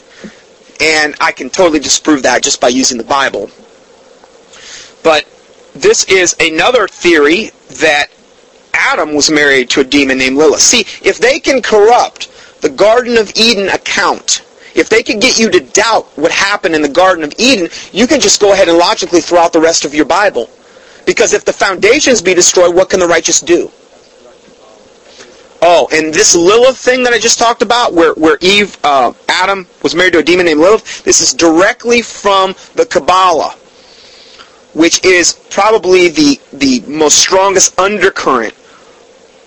And 0.80 1.14
I 1.20 1.32
can 1.32 1.50
totally 1.50 1.78
disprove 1.78 2.22
that 2.24 2.42
just 2.42 2.60
by 2.60 2.68
using 2.68 2.98
the 2.98 3.04
Bible. 3.04 3.50
But 5.02 5.24
this 5.74 6.04
is 6.04 6.36
another 6.40 6.88
theory 6.88 7.50
that 7.80 8.08
Adam 8.74 9.14
was 9.14 9.30
married 9.30 9.70
to 9.70 9.80
a 9.80 9.84
demon 9.84 10.18
named 10.18 10.36
Lilith. 10.36 10.60
See, 10.60 10.80
if 11.02 11.18
they 11.18 11.38
can 11.38 11.62
corrupt 11.62 12.30
the 12.60 12.70
Garden 12.70 13.16
of 13.16 13.32
Eden 13.36 13.68
account 13.68 14.42
if 14.74 14.88
they 14.88 15.02
can 15.02 15.18
get 15.18 15.38
you 15.38 15.50
to 15.50 15.60
doubt 15.60 16.06
what 16.16 16.30
happened 16.30 16.74
in 16.74 16.82
the 16.82 16.88
Garden 16.88 17.24
of 17.24 17.32
Eden, 17.38 17.68
you 17.92 18.06
can 18.06 18.20
just 18.20 18.40
go 18.40 18.52
ahead 18.52 18.68
and 18.68 18.78
logically 18.78 19.20
throw 19.20 19.38
out 19.38 19.52
the 19.52 19.60
rest 19.60 19.84
of 19.84 19.94
your 19.94 20.04
Bible. 20.04 20.48
Because 21.04 21.32
if 21.32 21.44
the 21.44 21.52
foundations 21.52 22.22
be 22.22 22.34
destroyed, 22.34 22.74
what 22.74 22.90
can 22.90 23.00
the 23.00 23.08
righteous 23.08 23.40
do? 23.40 23.70
Oh, 25.64 25.88
and 25.92 26.12
this 26.12 26.34
Lilith 26.34 26.78
thing 26.78 27.04
that 27.04 27.12
I 27.12 27.18
just 27.18 27.38
talked 27.38 27.62
about, 27.62 27.92
where, 27.92 28.14
where 28.14 28.36
Eve, 28.40 28.76
uh, 28.82 29.12
Adam, 29.28 29.66
was 29.82 29.94
married 29.94 30.14
to 30.14 30.18
a 30.18 30.22
demon 30.22 30.46
named 30.46 30.60
Lilith, 30.60 31.04
this 31.04 31.20
is 31.20 31.32
directly 31.32 32.02
from 32.02 32.54
the 32.74 32.86
Kabbalah, 32.86 33.54
which 34.74 35.04
is 35.04 35.34
probably 35.50 36.08
the, 36.08 36.40
the 36.52 36.80
most 36.88 37.18
strongest 37.18 37.78
undercurrent 37.78 38.54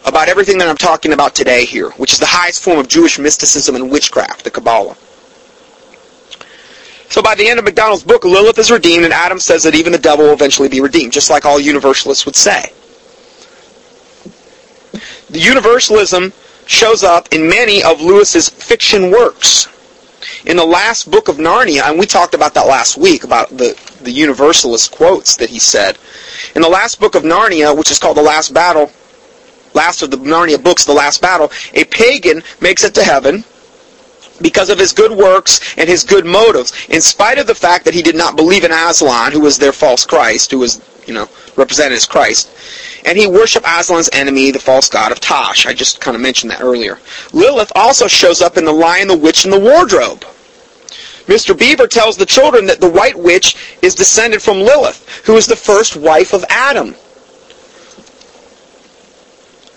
about 0.05 0.29
everything 0.29 0.57
that 0.59 0.67
I'm 0.67 0.77
talking 0.77 1.13
about 1.13 1.35
today 1.35 1.65
here, 1.65 1.89
which 1.91 2.13
is 2.13 2.19
the 2.19 2.25
highest 2.25 2.63
form 2.63 2.79
of 2.79 2.87
Jewish 2.87 3.17
mysticism 3.17 3.75
and 3.75 3.89
witchcraft, 3.89 4.43
the 4.43 4.51
Kabbalah. 4.51 4.95
So 7.09 7.21
by 7.21 7.35
the 7.35 7.47
end 7.47 7.59
of 7.59 7.65
MacDonald's 7.65 8.03
book, 8.03 8.23
Lilith 8.23 8.57
is 8.57 8.71
redeemed, 8.71 9.05
and 9.05 9.13
Adam 9.13 9.39
says 9.39 9.63
that 9.63 9.75
even 9.75 9.91
the 9.91 9.97
devil 9.97 10.25
will 10.25 10.33
eventually 10.33 10.69
be 10.69 10.81
redeemed, 10.81 11.13
just 11.13 11.29
like 11.29 11.45
all 11.45 11.59
universalists 11.59 12.25
would 12.25 12.35
say. 12.35 12.71
The 15.29 15.39
universalism 15.39 16.33
shows 16.65 17.03
up 17.03 17.31
in 17.31 17.47
many 17.47 17.83
of 17.83 18.01
Lewis's 18.01 18.49
fiction 18.49 19.11
works. 19.11 19.67
In 20.45 20.57
the 20.57 20.65
last 20.65 21.09
book 21.09 21.27
of 21.27 21.37
Narnia, 21.37 21.83
and 21.89 21.97
we 21.97 22.05
talked 22.05 22.33
about 22.33 22.53
that 22.53 22.67
last 22.67 22.97
week, 22.97 23.23
about 23.23 23.49
the, 23.49 23.79
the 24.01 24.11
universalist 24.11 24.91
quotes 24.91 25.37
that 25.37 25.49
he 25.49 25.59
said. 25.59 25.97
In 26.55 26.61
the 26.61 26.69
last 26.69 26.99
book 26.99 27.15
of 27.15 27.23
Narnia, 27.23 27.75
which 27.75 27.91
is 27.91 27.99
called 27.99 28.17
The 28.17 28.21
Last 28.21 28.53
Battle, 28.53 28.91
last 29.75 30.01
of 30.01 30.11
the 30.11 30.17
Narnia 30.17 30.61
books, 30.61 30.85
The 30.85 30.93
Last 30.93 31.21
Battle, 31.21 31.51
a 31.73 31.83
pagan 31.83 32.41
makes 32.61 32.83
it 32.83 32.95
to 32.95 33.03
heaven 33.03 33.43
because 34.41 34.69
of 34.69 34.79
his 34.79 34.91
good 34.91 35.11
works 35.11 35.77
and 35.77 35.87
his 35.87 36.03
good 36.03 36.25
motives, 36.25 36.73
in 36.89 37.01
spite 37.01 37.37
of 37.37 37.47
the 37.47 37.55
fact 37.55 37.85
that 37.85 37.93
he 37.93 38.01
did 38.01 38.15
not 38.15 38.35
believe 38.35 38.63
in 38.63 38.71
Aslan, 38.71 39.31
who 39.31 39.39
was 39.39 39.57
their 39.57 39.71
false 39.71 40.05
Christ, 40.05 40.51
who 40.51 40.59
was, 40.59 40.81
you 41.05 41.13
know, 41.13 41.29
represented 41.55 41.95
as 41.95 42.05
Christ. 42.05 42.49
And 43.05 43.17
he 43.17 43.27
worshiped 43.27 43.65
Aslan's 43.65 44.09
enemy, 44.11 44.51
the 44.51 44.59
false 44.59 44.89
god 44.89 45.11
of 45.11 45.19
Tosh. 45.19 45.65
I 45.65 45.73
just 45.73 46.01
kind 46.01 46.15
of 46.15 46.21
mentioned 46.21 46.51
that 46.51 46.61
earlier. 46.61 46.99
Lilith 47.33 47.71
also 47.75 48.07
shows 48.07 48.41
up 48.41 48.57
in 48.57 48.65
The 48.65 48.73
Lion, 48.73 49.07
the 49.07 49.17
Witch, 49.17 49.45
and 49.45 49.53
the 49.53 49.59
Wardrobe. 49.59 50.25
Mr. 51.27 51.57
Beaver 51.57 51.87
tells 51.87 52.17
the 52.17 52.25
children 52.25 52.65
that 52.67 52.79
the 52.79 52.89
White 52.89 53.17
Witch 53.17 53.55
is 53.81 53.95
descended 53.95 54.41
from 54.41 54.57
Lilith, 54.57 55.23
who 55.25 55.37
is 55.37 55.47
the 55.47 55.55
first 55.55 55.95
wife 55.95 56.33
of 56.33 56.45
Adam. 56.49 56.95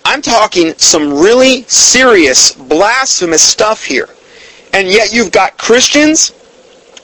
I'm 0.09 0.23
talking 0.23 0.73
some 0.79 1.13
really 1.13 1.61
serious, 1.65 2.51
blasphemous 2.53 3.43
stuff 3.43 3.85
here. 3.85 4.09
And 4.73 4.87
yet 4.87 5.13
you've 5.13 5.31
got 5.31 5.55
Christians 5.59 6.31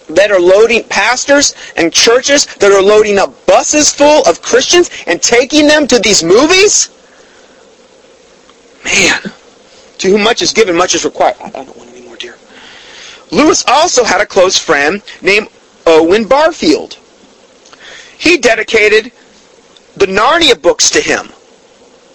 that 0.09 0.31
are 0.31 0.39
loading 0.39 0.83
pastors 0.85 1.53
and 1.77 1.93
churches 1.93 2.47
that 2.55 2.71
are 2.71 2.81
loading 2.81 3.19
up 3.19 3.45
buses 3.45 3.93
full 3.93 4.25
of 4.25 4.41
Christians 4.41 4.89
and 5.05 5.21
taking 5.21 5.67
them 5.67 5.85
to 5.85 5.99
these 5.99 6.23
movies? 6.23 6.89
Man, 8.83 9.21
to 9.99 10.09
whom 10.09 10.23
much 10.23 10.41
is 10.41 10.51
given, 10.51 10.75
much 10.75 10.95
is 10.95 11.05
required. 11.05 11.37
I 11.41 11.51
don't 11.51 11.77
want 11.77 11.91
any 11.91 12.07
more 12.07 12.17
deer. 12.17 12.39
Lewis 13.29 13.63
also 13.67 14.03
had 14.03 14.19
a 14.19 14.25
close 14.25 14.57
friend 14.57 15.03
named 15.21 15.49
Owen 15.85 16.27
Barfield. 16.27 16.97
He 18.17 18.39
dedicated 18.39 19.11
the 19.95 20.07
Narnia 20.07 20.59
books 20.59 20.89
to 20.89 21.01
him. 21.01 21.29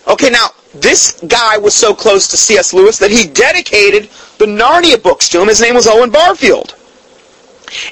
Okay, 0.08 0.30
now, 0.30 0.48
this 0.74 1.20
guy 1.26 1.58
was 1.58 1.74
so 1.74 1.94
close 1.94 2.28
to 2.28 2.36
C.S. 2.36 2.72
Lewis 2.72 2.98
that 2.98 3.10
he 3.10 3.26
dedicated 3.26 4.08
the 4.38 4.46
Narnia 4.46 5.02
books 5.02 5.28
to 5.30 5.40
him. 5.40 5.48
His 5.48 5.60
name 5.60 5.74
was 5.74 5.86
Owen 5.86 6.10
Barfield. 6.10 6.74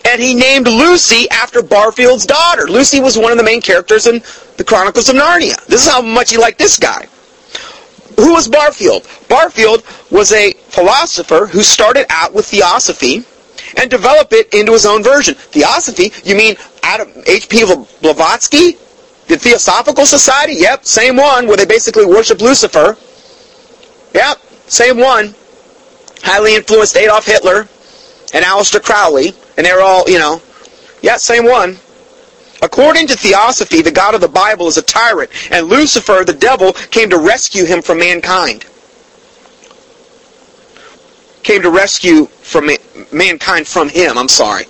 And 0.04 0.20
he 0.20 0.34
named 0.34 0.66
Lucy 0.66 1.28
after 1.30 1.62
Barfield's 1.62 2.26
daughter. 2.26 2.68
Lucy 2.68 3.00
was 3.00 3.16
one 3.16 3.30
of 3.32 3.38
the 3.38 3.44
main 3.44 3.60
characters 3.60 4.06
in 4.06 4.22
the 4.56 4.64
Chronicles 4.64 5.08
of 5.08 5.16
Narnia. 5.16 5.64
This 5.66 5.86
is 5.86 5.92
how 5.92 6.02
much 6.02 6.30
he 6.30 6.36
liked 6.36 6.58
this 6.58 6.76
guy. 6.76 7.06
Who 8.16 8.32
was 8.32 8.48
Barfield? 8.48 9.06
Barfield 9.28 9.84
was 10.10 10.32
a 10.32 10.52
philosopher 10.52 11.46
who 11.46 11.62
started 11.62 12.06
out 12.10 12.34
with 12.34 12.46
theosophy 12.46 13.24
and 13.76 13.90
developed 13.90 14.32
it 14.32 14.52
into 14.52 14.72
his 14.72 14.86
own 14.86 15.04
version. 15.04 15.34
Theosophy, 15.34 16.12
you 16.24 16.34
mean 16.36 16.56
Madame 16.82 17.22
H.P. 17.26 17.64
Blavatsky? 18.02 18.76
The 19.28 19.36
Theosophical 19.36 20.06
Society? 20.06 20.54
Yep, 20.54 20.84
same 20.84 21.16
one, 21.16 21.46
where 21.46 21.56
they 21.56 21.66
basically 21.66 22.06
worship 22.06 22.40
Lucifer. 22.40 22.96
Yep, 24.14 24.38
same 24.66 24.98
one. 24.98 25.34
Highly 26.22 26.56
influenced 26.56 26.96
Adolf 26.96 27.26
Hitler 27.26 27.68
and 28.34 28.44
Aleister 28.44 28.82
Crowley, 28.82 29.32
and 29.56 29.64
they're 29.64 29.82
all, 29.82 30.08
you 30.08 30.18
know, 30.18 30.42
yeah, 31.02 31.16
same 31.16 31.44
one. 31.44 31.76
According 32.60 33.06
to 33.08 33.16
Theosophy, 33.16 33.82
the 33.82 33.90
God 33.90 34.14
of 34.14 34.20
the 34.20 34.28
Bible 34.28 34.66
is 34.66 34.78
a 34.78 34.82
tyrant, 34.82 35.30
and 35.52 35.68
Lucifer, 35.68 36.24
the 36.24 36.32
devil, 36.32 36.72
came 36.72 37.08
to 37.10 37.18
rescue 37.18 37.64
him 37.64 37.82
from 37.82 37.98
mankind. 38.00 38.64
came 41.48 41.62
to 41.62 41.70
rescue 41.70 42.26
from 42.26 42.68
mankind 43.10 43.66
from 43.66 43.88
him. 43.88 44.18
I'm 44.18 44.28
sorry. 44.28 44.64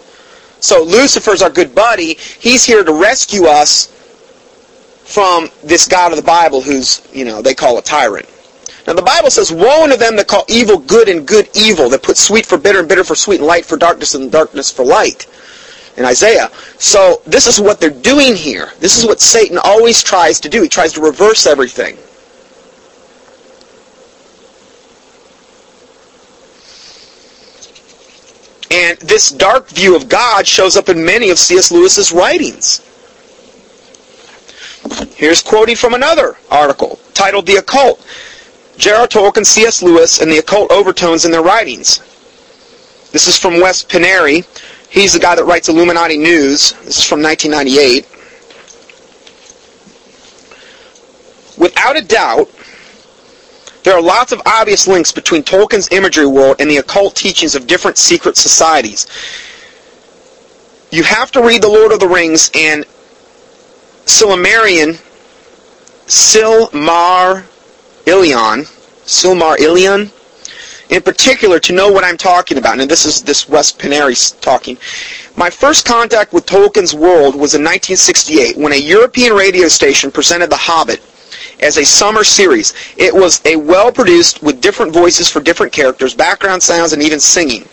So 0.61 0.85
Lucifer's 0.85 1.43
our 1.43 1.51
good 1.51 1.75
buddy. 1.75 2.15
He's 2.15 2.65
here 2.65 2.85
to 2.85 2.93
rescue 2.93 3.47
us 3.47 3.89
from 5.09 5.49
this 5.65 5.89
God 5.89 6.13
of 6.13 6.19
the 6.19 6.25
Bible 6.25 6.61
who's, 6.61 7.01
you 7.15 7.25
know, 7.25 7.41
they 7.41 7.55
call 7.55 7.79
a 7.79 7.83
tyrant. 7.83 8.29
Now 8.87 8.93
the 8.93 9.01
Bible 9.01 9.31
says, 9.31 9.51
Woe 9.51 9.85
unto 9.85 9.97
them 9.97 10.17
that 10.17 10.29
call 10.29 10.45
evil 10.49 10.77
good 10.77 11.09
and 11.09 11.27
good 11.27 11.49
evil, 11.55 11.89
that 11.89 12.03
put 12.03 12.19
sweet 12.19 12.45
for 12.45 12.59
bitter 12.59 12.81
and 12.81 12.89
bitter 12.89 13.05
for 13.05 13.15
sweet 13.15 13.39
and 13.39 13.47
light 13.47 13.65
for 13.65 13.79
darkness 13.79 14.15
and 14.15 14.31
darkness 14.31 14.71
for 14.71 14.85
light. 14.85 15.27
In 15.97 16.05
Isaiah. 16.05 16.51
So 16.79 17.23
this 17.27 17.47
is 17.49 17.59
what 17.59 17.81
they're 17.81 17.91
doing 17.91 18.37
here. 18.37 18.71
This 18.79 18.97
is 18.97 19.05
what 19.05 19.21
Satan 19.21 19.59
always 19.65 20.01
tries 20.01 20.39
to 20.41 20.49
do. 20.49 20.63
He 20.63 20.69
tries 20.69 20.93
to 20.93 21.01
reverse 21.01 21.45
everything. 21.47 21.97
And 28.71 28.99
this 28.99 29.31
dark 29.31 29.69
view 29.71 29.97
of 29.97 30.09
God 30.09 30.47
shows 30.47 30.77
up 30.77 30.89
in 30.89 31.05
many 31.05 31.31
of 31.31 31.39
C.S. 31.39 31.73
Lewis's 31.73 32.13
writings. 32.13 32.88
Here's 35.15 35.43
quoting 35.43 35.77
from 35.77 35.95
another 35.95 36.37
article 36.51 36.99
titled 37.15 37.47
The 37.47 37.57
Occult. 37.57 38.05
J.R.R. 38.77 39.09
Tolkien, 39.09 39.45
C.S. 39.45 39.83
Lewis, 39.83 40.21
and 40.21 40.31
the 40.31 40.39
occult 40.39 40.71
overtones 40.71 41.25
in 41.25 41.33
their 41.33 41.43
writings. 41.43 41.99
This 43.11 43.27
is 43.27 43.37
from 43.37 43.61
Wes 43.61 43.85
Penre. 43.85 44.47
He's 44.89 45.15
the 45.15 45.19
guy 45.19 45.35
that 45.35 45.45
writes 45.45 45.69
Illuminati 45.69 46.17
News. 46.17 46.73
This 46.85 46.99
is 46.99 47.05
from 47.05 47.21
1998. 47.21 48.07
Without 51.59 51.97
a 51.97 52.03
doubt, 52.03 52.49
there 53.83 53.95
are 53.95 54.03
lots 54.03 54.31
of 54.31 54.41
obvious 54.47 54.87
links 54.87 55.11
between 55.11 55.43
Tolkien's 55.43 55.89
imagery 55.91 56.27
world 56.27 56.57
and 56.61 56.71
the 56.71 56.77
occult 56.77 57.17
teachings 57.17 57.57
of 57.57 57.67
different 57.67 57.99
secret 57.99 58.37
societies. 58.37 59.07
You 60.91 61.03
have 61.03 61.33
to 61.33 61.43
read 61.43 61.63
The 61.63 61.69
Lord 61.69 61.93
of 61.93 61.99
the 61.99 62.09
Rings 62.09 62.51
and 62.55 62.85
Silmarillion, 64.09 64.99
Silmar 66.07 67.45
Ilion, 68.07 68.65
Silmarillion, 69.05 70.11
in 70.89 71.03
particular 71.03 71.61
to 71.61 71.75
know 71.75 71.93
what 71.93 72.05
I'm 72.05 72.17
talking 72.17 72.57
about. 72.57 72.81
And 72.81 72.91
this 72.91 73.05
is 73.05 73.23
this 73.23 73.51
Wes 73.51 73.71
Penre 73.71 74.41
talking. 74.41 74.79
My 75.37 75.51
first 75.51 75.85
contact 75.85 76.33
with 76.33 76.47
Tolkien's 76.47 76.95
world 76.95 77.35
was 77.35 77.55
in 77.55 77.63
1968 77.63 78.57
when 78.57 78.73
a 78.73 78.77
European 78.77 79.35
radio 79.35 79.69
station 79.69 80.11
presented 80.11 80.49
The 80.49 80.57
Hobbit 80.57 81.03
as 81.61 81.77
a 81.77 81.85
summer 81.85 82.25
series. 82.25 82.73
It 82.97 83.15
was 83.15 83.43
a 83.45 83.57
well 83.57 83.93
produced 83.93 84.43
with 84.43 84.63
different 84.63 84.95
voices 84.95 85.29
for 85.29 85.41
different 85.41 85.71
characters, 85.71 86.15
background 86.15 86.63
sounds, 86.63 86.95
and 86.95 87.03
even 87.03 87.21
singing. 87.21 87.69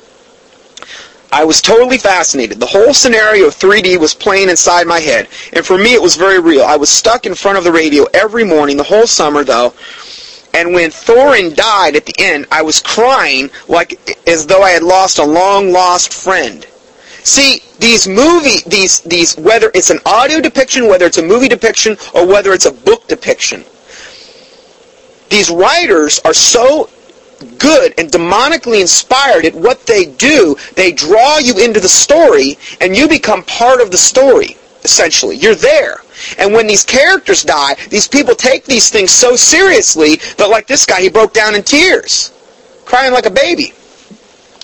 I 1.35 1.43
was 1.43 1.61
totally 1.61 1.97
fascinated. 1.97 2.61
The 2.61 2.65
whole 2.65 2.93
scenario 2.93 3.47
of 3.47 3.55
3D 3.55 3.99
was 3.99 4.13
playing 4.13 4.47
inside 4.47 4.87
my 4.87 5.01
head, 5.01 5.27
and 5.51 5.65
for 5.65 5.77
me 5.77 5.93
it 5.93 6.01
was 6.01 6.15
very 6.15 6.39
real. 6.39 6.63
I 6.63 6.77
was 6.77 6.89
stuck 6.89 7.25
in 7.25 7.35
front 7.35 7.57
of 7.57 7.65
the 7.65 7.73
radio 7.73 8.05
every 8.13 8.45
morning, 8.45 8.77
the 8.77 8.83
whole 8.83 9.05
summer 9.05 9.43
though, 9.43 9.73
and 10.53 10.73
when 10.73 10.91
Thorin 10.91 11.53
died 11.53 11.97
at 11.97 12.05
the 12.05 12.15
end, 12.19 12.45
I 12.51 12.61
was 12.61 12.81
crying 12.81 13.49
like 13.67 13.99
as 14.25 14.47
though 14.47 14.61
I 14.61 14.69
had 14.69 14.81
lost 14.81 15.19
a 15.19 15.25
long 15.25 15.73
lost 15.73 16.13
friend. 16.13 16.65
See, 17.25 17.59
these 17.79 18.07
movie, 18.07 18.61
these, 18.65 19.01
these, 19.01 19.35
whether 19.35 19.71
it's 19.73 19.89
an 19.89 19.99
audio 20.05 20.39
depiction, 20.39 20.87
whether 20.87 21.05
it's 21.05 21.17
a 21.17 21.21
movie 21.21 21.49
depiction, 21.49 21.97
or 22.13 22.25
whether 22.25 22.53
it's 22.53 22.65
a 22.65 22.71
book 22.71 23.09
depiction, 23.09 23.65
these 25.29 25.49
writers 25.49 26.21
are 26.23 26.33
so 26.33 26.89
good 27.57 27.93
and 27.97 28.11
demonically 28.11 28.81
inspired 28.81 29.45
at 29.45 29.55
what 29.55 29.85
they 29.85 30.05
do, 30.05 30.55
they 30.75 30.91
draw 30.91 31.37
you 31.37 31.57
into 31.63 31.79
the 31.79 31.89
story, 31.89 32.57
and 32.81 32.95
you 32.95 33.07
become 33.07 33.43
part 33.43 33.81
of 33.81 33.91
the 33.91 33.97
story, 33.97 34.57
essentially. 34.83 35.35
You're 35.35 35.55
there. 35.55 35.97
And 36.37 36.53
when 36.53 36.67
these 36.67 36.83
characters 36.83 37.43
die, 37.43 37.75
these 37.89 38.07
people 38.07 38.35
take 38.35 38.65
these 38.65 38.89
things 38.89 39.11
so 39.11 39.35
seriously 39.35 40.17
that 40.37 40.49
like 40.49 40.67
this 40.67 40.85
guy, 40.85 41.01
he 41.01 41.09
broke 41.09 41.33
down 41.33 41.55
in 41.55 41.63
tears, 41.63 42.31
crying 42.85 43.13
like 43.13 43.25
a 43.25 43.31
baby. 43.31 43.73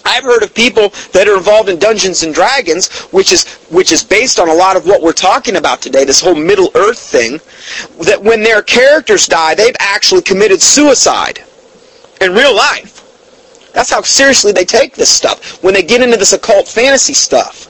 I've 0.03 0.23
heard 0.23 0.41
of 0.41 0.55
people 0.55 0.89
that 1.13 1.27
are 1.27 1.37
involved 1.37 1.69
in 1.69 1.77
Dungeons 1.77 2.23
and 2.23 2.33
Dragons, 2.33 2.89
which 3.11 3.31
is 3.31 3.47
which 3.69 3.91
is 3.91 4.03
based 4.03 4.39
on 4.39 4.49
a 4.49 4.53
lot 4.53 4.75
of 4.75 4.87
what 4.87 5.03
we're 5.03 5.13
talking 5.13 5.57
about 5.57 5.79
today, 5.79 6.05
this 6.05 6.19
whole 6.19 6.33
Middle 6.33 6.71
Earth 6.73 6.97
thing, 6.97 7.39
that 8.05 8.19
when 8.21 8.41
their 8.41 8.63
characters 8.63 9.27
die, 9.27 9.53
they've 9.53 9.75
actually 9.79 10.23
committed 10.23 10.59
suicide 10.59 11.43
in 12.21 12.33
real 12.33 12.55
life. 12.55 12.99
That's 13.73 13.89
how 13.89 14.01
seriously 14.01 14.51
they 14.51 14.65
take 14.65 14.95
this 14.95 15.09
stuff 15.09 15.63
when 15.63 15.73
they 15.73 15.83
get 15.83 16.01
into 16.01 16.17
this 16.17 16.33
occult 16.33 16.67
fantasy 16.67 17.13
stuff. 17.13 17.67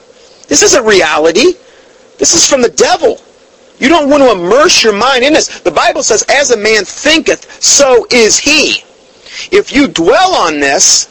This 0.47 0.61
isn't 0.63 0.85
reality. 0.85 1.53
This 2.17 2.33
is 2.33 2.47
from 2.47 2.61
the 2.61 2.69
devil. 2.69 3.21
You 3.79 3.89
don't 3.89 4.09
want 4.09 4.21
to 4.21 4.31
immerse 4.31 4.83
your 4.83 4.93
mind 4.93 5.23
in 5.23 5.33
this. 5.33 5.59
The 5.61 5.71
Bible 5.71 6.03
says, 6.03 6.23
as 6.29 6.51
a 6.51 6.57
man 6.57 6.85
thinketh, 6.85 7.63
so 7.63 8.05
is 8.11 8.37
he. 8.37 8.83
If 9.51 9.71
you 9.73 9.87
dwell 9.87 10.35
on 10.35 10.59
this, 10.59 11.07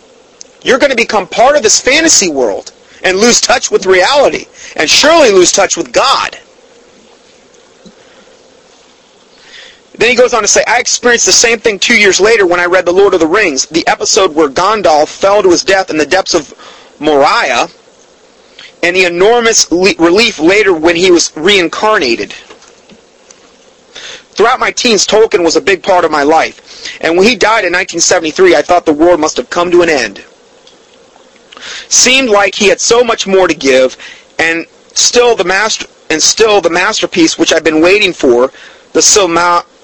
you're 0.62 0.78
going 0.78 0.90
to 0.90 0.96
become 0.96 1.26
part 1.26 1.56
of 1.56 1.62
this 1.62 1.80
fantasy 1.80 2.30
world 2.30 2.72
and 3.02 3.18
lose 3.18 3.40
touch 3.40 3.70
with 3.70 3.86
reality 3.86 4.44
and 4.76 4.88
surely 4.88 5.30
lose 5.32 5.52
touch 5.52 5.76
with 5.76 5.92
God. 5.92 6.38
Then 10.00 10.08
he 10.08 10.16
goes 10.16 10.32
on 10.32 10.40
to 10.40 10.48
say, 10.48 10.64
I 10.66 10.80
experienced 10.80 11.26
the 11.26 11.32
same 11.32 11.58
thing 11.58 11.78
two 11.78 11.94
years 11.94 12.20
later 12.20 12.46
when 12.46 12.58
I 12.58 12.64
read 12.64 12.86
The 12.86 12.92
Lord 12.92 13.12
of 13.12 13.20
the 13.20 13.26
Rings, 13.26 13.66
the 13.66 13.86
episode 13.86 14.34
where 14.34 14.48
Gandalf 14.48 15.08
fell 15.08 15.42
to 15.42 15.50
his 15.50 15.62
death 15.62 15.90
in 15.90 15.98
the 15.98 16.06
depths 16.06 16.32
of 16.32 16.54
Moria, 16.98 17.68
and 18.82 18.96
the 18.96 19.04
enormous 19.04 19.70
relief 19.70 20.38
later 20.38 20.72
when 20.72 20.96
he 20.96 21.10
was 21.10 21.36
reincarnated. 21.36 22.32
Throughout 24.32 24.58
my 24.58 24.70
teens, 24.70 25.06
Tolkien 25.06 25.44
was 25.44 25.56
a 25.56 25.60
big 25.60 25.82
part 25.82 26.06
of 26.06 26.10
my 26.10 26.22
life. 26.22 26.98
And 27.02 27.18
when 27.18 27.26
he 27.26 27.36
died 27.36 27.66
in 27.66 27.74
1973, 27.74 28.56
I 28.56 28.62
thought 28.62 28.86
the 28.86 28.94
world 28.94 29.20
must 29.20 29.36
have 29.36 29.50
come 29.50 29.70
to 29.70 29.82
an 29.82 29.90
end. 29.90 30.24
Seemed 31.90 32.30
like 32.30 32.54
he 32.54 32.68
had 32.68 32.80
so 32.80 33.04
much 33.04 33.26
more 33.26 33.46
to 33.46 33.54
give, 33.54 33.98
and 34.38 34.64
still 34.94 35.36
the 35.36 35.44
master 35.44 35.84
and 36.08 36.22
still 36.22 36.62
the 36.62 36.70
masterpiece 36.70 37.38
which 37.38 37.52
I've 37.52 37.64
been 37.64 37.82
waiting 37.82 38.14
for, 38.14 38.50
the 38.94 39.02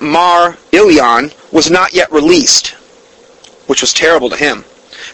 Silmarillion, 0.01 1.33
was 1.53 1.71
not 1.71 1.95
yet 1.95 2.11
released, 2.13 2.69
which 3.67 3.81
was 3.81 3.93
terrible 3.93 4.31
to 4.31 4.37
him. 4.37 4.65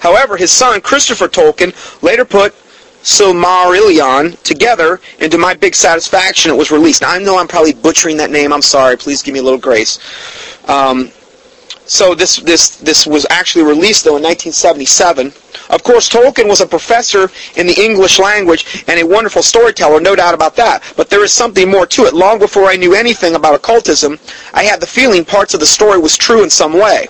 However, 0.00 0.36
his 0.36 0.50
son 0.50 0.80
Christopher 0.80 1.28
Tolkien 1.28 1.72
later 2.02 2.24
put 2.24 2.54
Silmarillion 3.02 4.40
together, 4.42 5.00
and 5.20 5.30
to 5.32 5.38
my 5.38 5.54
big 5.54 5.74
satisfaction, 5.74 6.52
it 6.52 6.56
was 6.56 6.70
released. 6.70 7.02
Now, 7.02 7.12
I 7.12 7.18
know 7.18 7.38
I'm 7.38 7.48
probably 7.48 7.72
butchering 7.72 8.16
that 8.18 8.30
name. 8.30 8.52
I'm 8.52 8.62
sorry. 8.62 8.96
Please 8.96 9.22
give 9.22 9.34
me 9.34 9.40
a 9.40 9.42
little 9.42 9.58
grace. 9.58 9.98
Um, 10.68 11.10
so 11.86 12.14
this 12.14 12.36
this 12.36 12.76
this 12.76 13.06
was 13.06 13.26
actually 13.30 13.64
released 13.64 14.04
though 14.04 14.16
in 14.16 14.22
1977. 14.22 15.32
Of 15.70 15.82
course, 15.82 16.08
Tolkien 16.08 16.48
was 16.48 16.60
a 16.60 16.66
professor 16.66 17.30
in 17.56 17.66
the 17.66 17.80
English 17.82 18.18
language 18.18 18.84
and 18.88 19.00
a 19.00 19.06
wonderful 19.06 19.42
storyteller, 19.42 20.00
no 20.00 20.14
doubt 20.14 20.34
about 20.34 20.56
that. 20.56 20.82
But 20.96 21.08
there 21.08 21.24
is 21.24 21.32
something 21.32 21.70
more 21.70 21.86
to 21.86 22.04
it. 22.04 22.14
Long 22.14 22.38
before 22.38 22.66
I 22.66 22.76
knew 22.76 22.94
anything 22.94 23.34
about 23.34 23.54
occultism, 23.54 24.18
I 24.52 24.64
had 24.64 24.80
the 24.80 24.86
feeling 24.86 25.24
parts 25.24 25.54
of 25.54 25.60
the 25.60 25.66
story 25.66 25.98
was 25.98 26.16
true 26.16 26.42
in 26.42 26.50
some 26.50 26.74
way. 26.74 27.08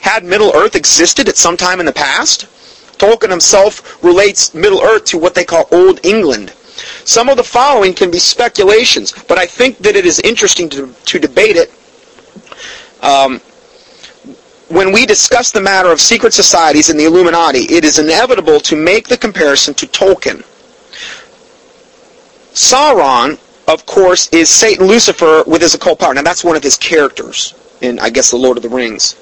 Had 0.00 0.24
Middle 0.24 0.52
Earth 0.54 0.74
existed 0.74 1.28
at 1.28 1.36
some 1.36 1.56
time 1.56 1.80
in 1.80 1.86
the 1.86 1.92
past? 1.92 2.46
Tolkien 2.98 3.30
himself 3.30 4.02
relates 4.02 4.54
Middle 4.54 4.82
Earth 4.82 5.04
to 5.06 5.18
what 5.18 5.34
they 5.34 5.44
call 5.44 5.68
Old 5.70 6.04
England. 6.04 6.52
Some 7.04 7.28
of 7.28 7.36
the 7.36 7.44
following 7.44 7.94
can 7.94 8.10
be 8.10 8.18
speculations, 8.18 9.12
but 9.28 9.38
I 9.38 9.46
think 9.46 9.78
that 9.78 9.96
it 9.96 10.06
is 10.06 10.20
interesting 10.20 10.68
to, 10.70 10.94
to 11.06 11.18
debate 11.18 11.56
it. 11.56 11.72
Um, 13.02 13.40
when 14.68 14.92
we 14.92 15.06
discuss 15.06 15.50
the 15.50 15.60
matter 15.60 15.90
of 15.90 16.00
secret 16.00 16.32
societies 16.32 16.90
and 16.90 17.00
the 17.00 17.04
Illuminati, 17.04 17.60
it 17.72 17.84
is 17.84 17.98
inevitable 17.98 18.60
to 18.60 18.76
make 18.76 19.08
the 19.08 19.16
comparison 19.16 19.74
to 19.74 19.86
Tolkien. 19.86 20.44
Sauron, 22.52 23.38
of 23.66 23.86
course, 23.86 24.28
is 24.28 24.50
Satan 24.50 24.86
Lucifer 24.86 25.44
with 25.46 25.62
his 25.62 25.74
occult 25.74 26.00
power. 26.00 26.12
Now 26.12 26.22
that's 26.22 26.44
one 26.44 26.56
of 26.56 26.62
his 26.62 26.76
characters 26.76 27.54
in, 27.80 27.98
I 28.00 28.10
guess, 28.10 28.30
The 28.30 28.36
Lord 28.36 28.56
of 28.56 28.62
the 28.62 28.68
Rings. 28.68 29.14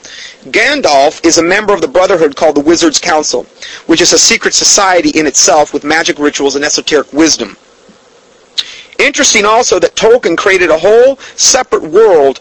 Gandalf 0.47 1.25
is 1.25 1.39
a 1.39 1.43
member 1.43 1.75
of 1.75 1.81
the 1.81 1.89
Brotherhood 1.89 2.35
called 2.35 2.57
the 2.57 2.63
Wizard's 2.63 2.99
Council, 2.99 3.45
which 3.87 4.01
is 4.01 4.13
a 4.13 4.19
secret 4.19 4.55
society 4.55 5.11
in 5.11 5.27
itself 5.27 5.75
with 5.75 5.85
magic 5.85 6.19
rituals 6.19 6.57
and 6.57 6.65
esoteric 6.65 7.13
wisdom. 7.13 7.57
Interesting 8.99 9.45
also 9.45 9.79
that 9.79 9.95
Tolkien 9.95 10.39
created 10.39 10.71
a 10.71 10.79
whole 10.79 11.17
separate 11.37 11.83
world 11.83 12.41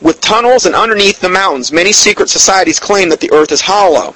with 0.00 0.20
tunnels 0.20 0.66
and 0.66 0.74
underneath 0.74 1.20
the 1.20 1.28
mountains. 1.28 1.72
Many 1.72 1.92
secret 1.92 2.28
societies 2.28 2.80
claim 2.80 3.08
that 3.10 3.20
the 3.20 3.32
earth 3.32 3.52
is 3.52 3.60
hollow, 3.60 4.14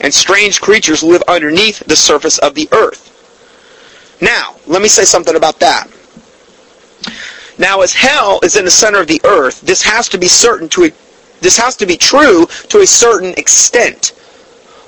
and 0.00 0.12
strange 0.12 0.60
creatures 0.60 1.02
live 1.02 1.22
underneath 1.28 1.80
the 1.80 1.96
surface 1.96 2.38
of 2.38 2.54
the 2.54 2.68
earth. 2.72 3.08
Now, 4.20 4.56
let 4.66 4.82
me 4.82 4.88
say 4.88 5.04
something 5.04 5.36
about 5.36 5.60
that. 5.60 5.88
Now, 7.58 7.80
as 7.80 7.92
hell 7.92 8.40
is 8.42 8.56
in 8.56 8.64
the 8.64 8.70
center 8.70 9.00
of 9.00 9.08
the 9.08 9.20
earth, 9.24 9.60
this 9.62 9.82
has 9.82 10.08
to 10.10 10.18
be 10.18 10.28
certain 10.28 10.68
to 10.70 10.84
a, 10.84 10.90
this 11.40 11.56
has 11.58 11.76
to 11.76 11.86
be 11.86 11.96
true 11.96 12.46
to 12.68 12.80
a 12.80 12.86
certain 12.86 13.34
extent. 13.36 14.12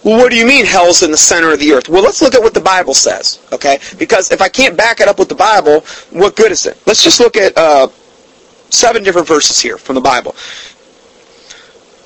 Well, 0.04 0.18
what 0.18 0.30
do 0.30 0.36
you 0.36 0.46
mean 0.46 0.64
hell's 0.64 1.02
in 1.02 1.10
the 1.10 1.16
center 1.16 1.52
of 1.52 1.58
the 1.58 1.72
earth? 1.72 1.88
Well, 1.88 2.02
let's 2.02 2.22
look 2.22 2.34
at 2.34 2.40
what 2.40 2.54
the 2.54 2.60
Bible 2.60 2.94
says, 2.94 3.40
okay? 3.52 3.78
Because 3.98 4.32
if 4.32 4.40
I 4.40 4.48
can't 4.48 4.76
back 4.76 5.00
it 5.00 5.08
up 5.08 5.18
with 5.18 5.28
the 5.28 5.34
Bible, 5.34 5.80
what 6.10 6.36
good 6.36 6.52
is 6.52 6.64
it? 6.64 6.78
Let's 6.86 7.02
just 7.02 7.20
look 7.20 7.36
at 7.36 7.56
uh, 7.58 7.88
seven 8.70 9.02
different 9.02 9.28
verses 9.28 9.60
here 9.60 9.78
from 9.78 9.94
the 9.94 10.00
Bible. 10.00 10.34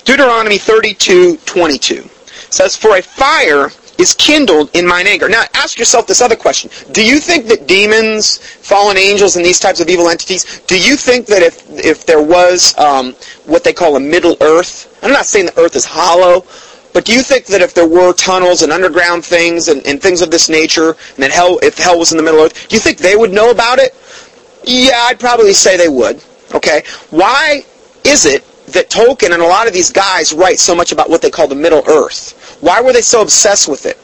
Deuteronomy 0.03 0.57
32, 0.57 1.37
22 1.37 2.07
says, 2.49 2.75
For 2.75 2.97
a 2.97 3.01
fire 3.01 3.69
is 3.97 4.13
kindled 4.13 4.69
in 4.75 4.85
mine 4.85 5.07
anger. 5.07 5.29
Now, 5.29 5.45
ask 5.53 5.79
yourself 5.79 6.05
this 6.07 6.21
other 6.21 6.35
question. 6.35 6.69
Do 6.91 7.05
you 7.05 7.19
think 7.19 7.45
that 7.47 7.67
demons, 7.67 8.37
fallen 8.37 8.97
angels, 8.97 9.35
and 9.35 9.45
these 9.45 9.59
types 9.59 9.79
of 9.79 9.89
evil 9.89 10.09
entities, 10.09 10.61
do 10.67 10.79
you 10.79 10.95
think 10.95 11.27
that 11.27 11.41
if, 11.41 11.63
if 11.69 12.05
there 12.05 12.21
was 12.21 12.77
um, 12.77 13.13
what 13.45 13.63
they 13.63 13.73
call 13.73 13.95
a 13.95 13.99
middle 13.99 14.37
earth, 14.41 14.99
I'm 15.01 15.11
not 15.11 15.25
saying 15.25 15.47
the 15.47 15.59
earth 15.59 15.75
is 15.75 15.85
hollow, 15.85 16.45
but 16.93 17.05
do 17.05 17.13
you 17.13 17.21
think 17.21 17.45
that 17.47 17.61
if 17.61 17.73
there 17.73 17.87
were 17.87 18.13
tunnels 18.13 18.61
and 18.61 18.71
underground 18.71 19.25
things 19.25 19.67
and, 19.67 19.85
and 19.85 20.01
things 20.01 20.21
of 20.21 20.31
this 20.31 20.49
nature, 20.49 20.89
and 20.89 21.23
that 21.23 21.31
hell, 21.31 21.59
if 21.61 21.77
hell 21.77 21.99
was 21.99 22.11
in 22.11 22.17
the 22.17 22.23
middle 22.23 22.41
earth, 22.41 22.69
do 22.69 22.75
you 22.75 22.79
think 22.79 22.97
they 22.97 23.15
would 23.15 23.31
know 23.31 23.51
about 23.51 23.79
it? 23.79 23.95
Yeah, 24.63 24.95
I'd 25.03 25.19
probably 25.19 25.53
say 25.53 25.77
they 25.77 25.89
would. 25.89 26.23
Okay? 26.53 26.83
Why 27.09 27.63
is 28.03 28.25
it 28.25 28.45
that 28.67 28.89
Tolkien 28.89 29.31
and 29.33 29.41
a 29.41 29.47
lot 29.47 29.67
of 29.67 29.73
these 29.73 29.91
guys 29.91 30.33
write 30.33 30.59
so 30.59 30.75
much 30.75 30.91
about 30.91 31.09
what 31.09 31.21
they 31.21 31.29
call 31.29 31.47
the 31.47 31.55
Middle 31.55 31.83
Earth? 31.87 32.57
Why 32.61 32.81
were 32.81 32.93
they 32.93 33.01
so 33.01 33.21
obsessed 33.21 33.67
with 33.67 33.85
it? 33.85 33.97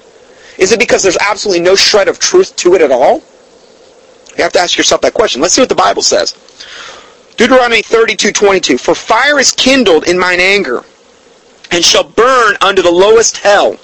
Is 0.58 0.72
it 0.72 0.80
because 0.80 1.02
there's 1.02 1.18
absolutely 1.18 1.64
no 1.64 1.76
shred 1.76 2.08
of 2.08 2.20
truth 2.20 2.56
to 2.58 2.76
it 2.76 2.82
at 2.82 2.92
all? 2.92 3.24
You 4.38 4.44
have 4.44 4.54
to 4.54 4.60
ask 4.60 4.78
yourself 4.78 5.02
that 5.02 5.14
question. 5.14 5.42
Let's 5.42 5.54
see 5.54 5.62
what 5.62 5.70
the 5.70 5.76
Bible 5.76 6.02
says. 6.02 6.34
Deuteronomy 7.38 7.82
32:22 7.82 8.80
For 8.80 8.94
fire 8.94 9.40
is 9.40 9.52
kindled 9.52 10.08
in 10.08 10.20
mine 10.20 10.40
anger 10.40 10.84
and 11.72 11.84
shall 11.84 12.04
burn 12.04 12.58
under 12.62 12.82
the 12.82 12.92
lowest 12.92 13.38
hell 13.38 13.78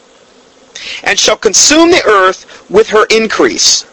and 1.03 1.17
shall 1.17 1.37
consume 1.37 1.91
the 1.91 2.05
earth 2.05 2.69
with 2.69 2.89
her 2.89 3.05
increase 3.05 3.85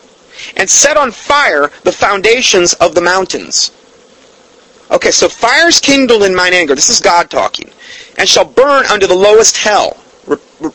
and 0.56 0.68
set 0.68 0.96
on 0.96 1.10
fire 1.10 1.70
the 1.82 1.92
foundations 1.92 2.74
of 2.74 2.94
the 2.94 3.00
mountains. 3.00 3.70
Okay, 4.90 5.10
so 5.10 5.28
fires 5.28 5.80
kindled 5.80 6.22
in 6.22 6.34
mine 6.34 6.52
anger. 6.52 6.74
This 6.74 6.88
is 6.88 7.00
God 7.00 7.30
talking. 7.30 7.70
And 8.18 8.28
shall 8.28 8.44
burn 8.44 8.86
under 8.86 9.06
the 9.06 9.14
lowest 9.14 9.56
hell, 9.56 9.96
re- 10.26 10.36
re- 10.60 10.70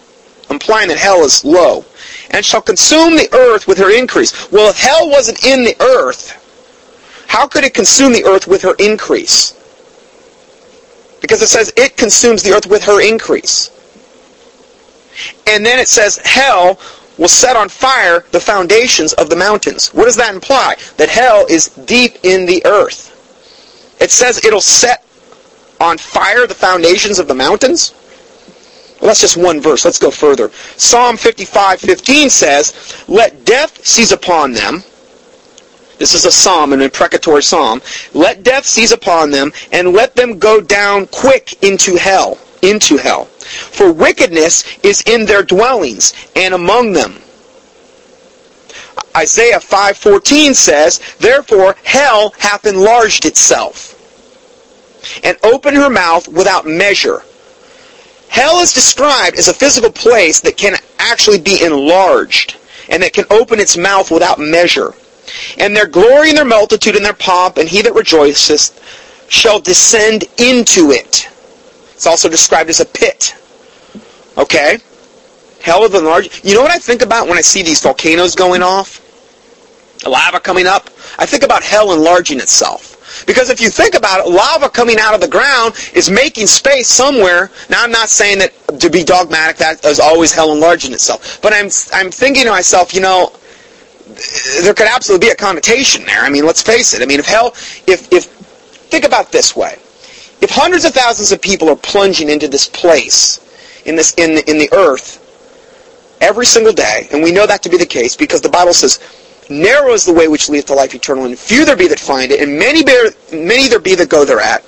implying 0.49 0.89
that 0.89 0.97
hell 0.97 1.23
is 1.23 1.45
low. 1.45 1.85
And 2.31 2.43
shall 2.43 2.61
consume 2.61 3.15
the 3.15 3.29
earth 3.33 3.67
with 3.67 3.77
her 3.77 3.95
increase. 3.95 4.51
Well, 4.51 4.69
if 4.69 4.77
hell 4.77 5.09
wasn't 5.09 5.43
in 5.45 5.63
the 5.63 5.75
earth, 5.81 6.35
how 7.27 7.47
could 7.47 7.63
it 7.63 7.73
consume 7.73 8.11
the 8.13 8.25
earth 8.25 8.47
with 8.47 8.61
her 8.63 8.75
increase? 8.79 9.53
Because 11.21 11.41
it 11.41 11.47
says 11.47 11.71
it 11.77 11.95
consumes 11.97 12.43
the 12.43 12.51
earth 12.51 12.65
with 12.65 12.83
her 12.83 13.01
increase. 13.01 13.71
And 15.47 15.65
then 15.65 15.79
it 15.79 15.87
says 15.87 16.17
hell 16.17 16.79
will 17.17 17.27
set 17.27 17.55
on 17.55 17.69
fire 17.69 18.25
the 18.31 18.39
foundations 18.39 19.13
of 19.13 19.29
the 19.29 19.35
mountains. 19.35 19.89
What 19.93 20.05
does 20.05 20.15
that 20.15 20.33
imply? 20.33 20.75
That 20.97 21.09
hell 21.09 21.45
is 21.49 21.67
deep 21.67 22.17
in 22.23 22.45
the 22.45 22.65
earth. 22.65 23.08
It 23.99 24.11
says 24.11 24.43
it'll 24.43 24.61
set 24.61 25.03
on 25.79 25.97
fire 25.97 26.47
the 26.47 26.55
foundations 26.55 27.19
of 27.19 27.27
the 27.27 27.35
mountains? 27.35 27.93
Well, 28.99 29.07
that's 29.07 29.21
just 29.21 29.37
one 29.37 29.61
verse. 29.61 29.85
Let's 29.85 29.99
go 29.99 30.11
further. 30.11 30.51
Psalm 30.75 31.15
55:15 31.17 32.29
says, 32.29 32.73
"Let 33.07 33.45
death 33.45 33.79
seize 33.85 34.11
upon 34.11 34.53
them." 34.53 34.83
This 35.97 36.13
is 36.13 36.25
a 36.25 36.31
psalm, 36.31 36.73
an 36.73 36.81
imprecatory 36.81 37.43
psalm. 37.43 37.81
"Let 38.13 38.43
death 38.43 38.65
seize 38.65 38.91
upon 38.91 39.31
them, 39.31 39.53
and 39.71 39.93
let 39.93 40.15
them 40.15 40.39
go 40.39 40.59
down 40.61 41.07
quick 41.07 41.57
into 41.61 41.95
hell, 41.95 42.37
into 42.61 42.97
hell. 42.97 43.27
For 43.71 43.91
wickedness 43.91 44.63
is 44.83 45.01
in 45.01 45.25
their 45.25 45.43
dwellings 45.43 46.13
and 46.35 46.53
among 46.53 46.93
them." 46.93 47.21
Isaiah 49.19 49.59
5:14 49.59 50.53
says, 50.53 51.01
"Therefore 51.19 51.75
hell 51.83 52.33
hath 52.37 52.65
enlarged 52.65 53.25
itself 53.25 53.95
and 55.23 55.35
opened 55.43 55.75
her 55.75 55.89
mouth 55.89 56.29
without 56.29 56.65
measure." 56.65 57.23
Hell 58.29 58.61
is 58.61 58.71
described 58.71 59.37
as 59.37 59.49
a 59.49 59.53
physical 59.53 59.91
place 59.91 60.39
that 60.39 60.55
can 60.55 60.77
actually 60.99 61.39
be 61.39 61.61
enlarged 61.61 62.55
and 62.87 63.03
that 63.03 63.11
can 63.11 63.25
open 63.29 63.59
its 63.59 63.75
mouth 63.75 64.09
without 64.09 64.39
measure. 64.39 64.93
And 65.57 65.75
their 65.75 65.87
glory 65.87 66.29
and 66.29 66.37
their 66.37 66.45
multitude 66.45 66.95
and 66.95 67.03
their 67.03 67.11
pomp 67.13 67.57
and 67.57 67.67
he 67.67 67.81
that 67.81 67.93
rejoiceth 67.93 68.71
shall 69.27 69.59
descend 69.59 70.23
into 70.37 70.91
it. 70.91 71.27
It's 71.93 72.07
also 72.07 72.29
described 72.29 72.69
as 72.69 72.79
a 72.79 72.85
pit. 72.85 73.33
Okay? 74.37 74.77
Hell 75.61 75.83
of 75.83 75.93
enlarged. 75.93 76.45
You 76.45 76.55
know 76.55 76.61
what 76.61 76.71
I 76.71 76.79
think 76.79 77.01
about 77.01 77.27
when 77.27 77.37
I 77.37 77.41
see 77.41 77.63
these 77.63 77.81
volcanoes 77.81 78.33
going 78.33 78.63
off? 78.63 79.01
Lava 80.05 80.39
coming 80.39 80.67
up? 80.67 80.89
I 81.17 81.25
think 81.25 81.43
about 81.43 81.63
hell 81.63 81.91
enlarging 81.93 82.39
itself. 82.39 83.25
Because 83.25 83.49
if 83.49 83.59
you 83.59 83.69
think 83.69 83.95
about 83.95 84.25
it, 84.25 84.29
lava 84.29 84.69
coming 84.69 84.97
out 84.99 85.13
of 85.13 85.21
the 85.21 85.27
ground 85.27 85.75
is 85.93 86.09
making 86.09 86.47
space 86.47 86.87
somewhere. 86.87 87.51
Now 87.69 87.83
I'm 87.83 87.91
not 87.91 88.09
saying 88.09 88.39
that 88.39 88.53
to 88.79 88.89
be 88.89 89.03
dogmatic 89.03 89.57
that 89.57 89.83
is 89.83 89.99
always 89.99 90.31
hell 90.31 90.51
enlarging 90.51 90.93
itself. 90.93 91.41
But 91.41 91.53
I'm 91.53 91.69
I'm 91.93 92.11
thinking 92.11 92.45
to 92.45 92.51
myself, 92.51 92.93
you 92.93 93.01
know, 93.01 93.33
there 94.61 94.73
could 94.73 94.87
absolutely 94.87 95.27
be 95.27 95.31
a 95.31 95.35
connotation 95.35 96.05
there. 96.05 96.21
I 96.21 96.29
mean, 96.29 96.45
let's 96.45 96.61
face 96.61 96.93
it. 96.93 97.01
I 97.01 97.05
mean, 97.05 97.19
if 97.19 97.25
hell 97.25 97.53
if 97.87 98.11
if 98.13 98.25
think 98.25 99.05
about 99.05 99.31
this 99.31 99.55
way. 99.55 99.77
If 100.41 100.51
hundreds 100.51 100.85
of 100.85 100.93
thousands 100.93 101.31
of 101.31 101.41
people 101.41 101.69
are 101.69 101.75
plunging 101.75 102.29
into 102.29 102.47
this 102.47 102.67
place 102.67 103.39
in 103.85 103.95
this 103.95 104.13
in 104.15 104.37
in 104.47 104.57
the 104.57 104.69
earth 104.71 105.25
every 106.21 106.45
single 106.45 106.73
day, 106.73 107.07
and 107.11 107.23
we 107.23 107.31
know 107.31 107.45
that 107.45 107.63
to 107.63 107.69
be 107.69 107.77
the 107.77 107.85
case 107.85 108.15
because 108.15 108.41
the 108.41 108.49
Bible 108.49 108.73
says 108.73 108.99
Narrow 109.49 109.93
is 109.93 110.05
the 110.05 110.13
way 110.13 110.27
which 110.27 110.47
leadeth 110.47 110.67
to 110.67 110.75
life 110.75 110.93
eternal, 110.93 111.25
and 111.25 111.37
few 111.37 111.65
there 111.65 111.75
be 111.75 111.87
that 111.87 111.99
find 111.99 112.31
it, 112.31 112.39
and 112.41 112.57
many, 112.57 112.83
bear, 112.83 113.09
many 113.33 113.67
there 113.67 113.79
be 113.79 113.95
that 113.95 114.07
go 114.07 114.23
thereat. 114.23 114.63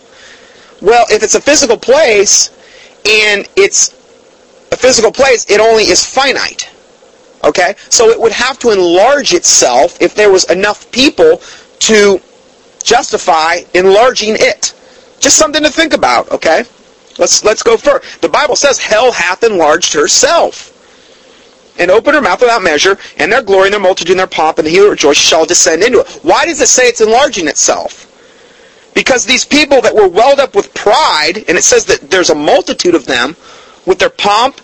Well, 0.81 1.05
if 1.11 1.21
it's 1.21 1.35
a 1.35 1.41
physical 1.41 1.77
place, 1.77 2.49
and 3.07 3.47
it's 3.55 3.91
a 4.71 4.75
physical 4.75 5.11
place, 5.11 5.49
it 5.49 5.59
only 5.59 5.83
is 5.83 6.03
finite. 6.03 6.69
Okay? 7.43 7.75
So 7.89 8.09
it 8.09 8.19
would 8.19 8.31
have 8.31 8.57
to 8.59 8.71
enlarge 8.71 9.33
itself 9.33 10.01
if 10.01 10.15
there 10.15 10.31
was 10.31 10.45
enough 10.45 10.91
people 10.91 11.41
to 11.79 12.19
justify 12.83 13.61
enlarging 13.75 14.35
it. 14.39 14.73
Just 15.19 15.37
something 15.37 15.61
to 15.61 15.69
think 15.69 15.93
about, 15.93 16.31
okay? 16.31 16.63
Let's 17.19 17.43
let's 17.43 17.61
go 17.61 17.77
further. 17.77 18.03
The 18.21 18.29
Bible 18.29 18.55
says 18.55 18.79
hell 18.79 19.11
hath 19.11 19.43
enlarged 19.43 19.93
herself 19.93 20.70
and 21.81 21.89
open 21.89 22.13
her 22.13 22.21
mouth 22.21 22.39
without 22.39 22.61
measure, 22.61 22.97
and 23.17 23.31
their 23.31 23.41
glory 23.41 23.65
and 23.65 23.73
their 23.73 23.81
multitude 23.81 24.11
and 24.11 24.19
their 24.19 24.27
pomp, 24.27 24.59
and 24.59 24.67
the 24.67 24.71
he 24.71 24.79
rejoice 24.79 25.17
shall 25.17 25.45
descend 25.45 25.81
into 25.81 26.01
it. 26.01 26.19
Why 26.21 26.45
does 26.45 26.61
it 26.61 26.67
say 26.67 26.83
it's 26.83 27.01
enlarging 27.01 27.47
itself? 27.47 28.07
Because 28.93 29.25
these 29.25 29.43
people 29.43 29.81
that 29.81 29.95
were 29.95 30.07
welled 30.07 30.39
up 30.39 30.55
with 30.55 30.71
pride, 30.75 31.37
and 31.47 31.57
it 31.57 31.63
says 31.63 31.85
that 31.85 32.11
there's 32.11 32.29
a 32.29 32.35
multitude 32.35 32.93
of 32.93 33.05
them, 33.05 33.35
with 33.87 33.97
their 33.97 34.11
pomp, 34.11 34.61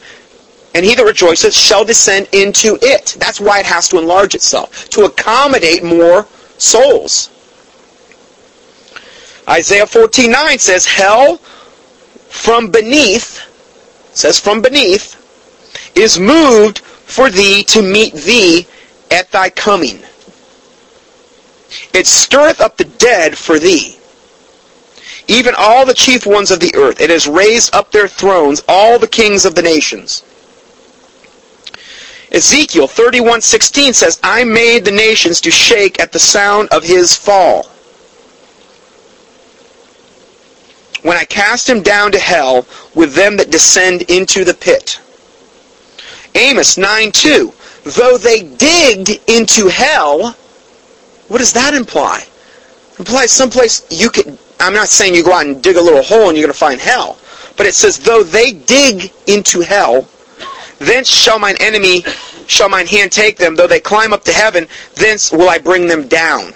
and 0.75 0.85
he 0.85 0.93
that 0.93 1.03
rejoices 1.03 1.57
shall 1.57 1.83
descend 1.83 2.29
into 2.33 2.77
it. 2.83 3.17
That's 3.19 3.41
why 3.41 3.61
it 3.61 3.65
has 3.65 3.89
to 3.89 3.97
enlarge 3.97 4.35
itself, 4.35 4.87
to 4.89 5.05
accommodate 5.05 5.83
more 5.83 6.27
souls. 6.59 7.31
Isaiah 9.49 9.85
14.9 9.85 10.59
says, 10.59 10.85
Hell 10.85 11.37
from 11.37 12.69
beneath, 12.69 13.41
says 14.13 14.39
from 14.39 14.61
beneath, 14.61 15.15
is 15.95 16.19
moved 16.19 16.81
for 17.07 17.29
thee 17.29 17.63
to 17.63 17.81
meet 17.81 18.13
thee 18.13 18.67
at 19.09 19.31
thy 19.31 19.49
coming. 19.49 20.01
It 21.93 22.05
stirreth 22.05 22.61
up 22.61 22.77
the 22.77 22.83
dead 22.83 23.37
for 23.37 23.57
thee. 23.57 23.97
Even 25.29 25.55
all 25.57 25.85
the 25.85 25.93
chief 25.93 26.25
ones 26.25 26.51
of 26.51 26.59
the 26.59 26.75
earth. 26.75 27.01
It 27.01 27.09
has 27.09 27.27
raised 27.27 27.73
up 27.73 27.91
their 27.91 28.07
thrones, 28.07 28.61
all 28.67 28.99
the 28.99 29.07
kings 29.07 29.45
of 29.45 29.55
the 29.55 29.61
nations. 29.61 30.23
Ezekiel 32.31 32.87
31:16 32.89 33.95
says, 33.95 34.19
I 34.21 34.43
made 34.43 34.83
the 34.83 34.91
nations 34.91 35.39
to 35.41 35.51
shake 35.51 35.99
at 35.99 36.11
the 36.11 36.19
sound 36.19 36.67
of 36.69 36.83
his 36.83 37.15
fall. 37.15 37.63
When 41.03 41.15
I 41.15 41.23
cast 41.23 41.69
him 41.69 41.81
down 41.81 42.11
to 42.11 42.19
hell 42.19 42.67
with 42.93 43.13
them 43.13 43.37
that 43.37 43.49
descend 43.49 44.01
into 44.03 44.43
the 44.43 44.53
pit. 44.53 44.99
Amos 46.37 46.77
9:2. 46.77 47.53
Though 47.95 48.17
they 48.17 48.43
digged 48.43 49.19
into 49.27 49.67
hell, 49.67 50.35
what 51.27 51.39
does 51.39 51.53
that 51.53 51.73
imply? 51.73 52.25
It 52.93 52.99
implies 52.99 53.31
someplace 53.31 53.85
you 53.89 54.09
could, 54.09 54.37
I'm 54.59 54.73
not 54.73 54.87
saying 54.87 55.15
you 55.15 55.23
go 55.23 55.33
out 55.33 55.45
and 55.45 55.61
dig 55.61 55.77
a 55.77 55.81
little 55.81 56.03
hole 56.03 56.29
and 56.29 56.37
you're 56.37 56.45
going 56.45 56.53
to 56.53 56.59
find 56.59 56.79
hell. 56.79 57.17
But 57.55 57.65
it 57.65 57.73
says, 57.73 57.97
though 57.97 58.23
they 58.23 58.51
dig 58.51 59.11
into 59.25 59.61
hell, 59.61 60.07
thence 60.77 61.09
shall 61.09 61.39
mine 61.39 61.55
enemy, 61.59 62.03
shall 62.45 62.69
mine 62.69 62.87
hand 62.87 63.11
take 63.11 63.37
them. 63.37 63.55
Though 63.55 63.67
they 63.67 63.79
climb 63.79 64.13
up 64.13 64.23
to 64.25 64.33
heaven, 64.33 64.67
thence 64.95 65.31
will 65.31 65.49
I 65.49 65.57
bring 65.57 65.87
them 65.87 66.07
down. 66.07 66.53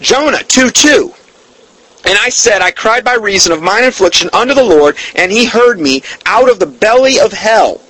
Jonah 0.00 0.38
2.2. 0.38 1.15
And 2.06 2.16
I 2.18 2.28
said, 2.28 2.62
I 2.62 2.70
cried 2.70 3.04
by 3.04 3.14
reason 3.14 3.52
of 3.52 3.62
mine 3.62 3.82
affliction 3.82 4.30
unto 4.32 4.54
the 4.54 4.62
Lord, 4.62 4.96
and 5.16 5.32
he 5.32 5.44
heard 5.44 5.80
me. 5.80 6.02
Out 6.24 6.48
of 6.48 6.60
the 6.60 6.66
belly 6.66 7.18
of 7.18 7.32
hell 7.32 7.80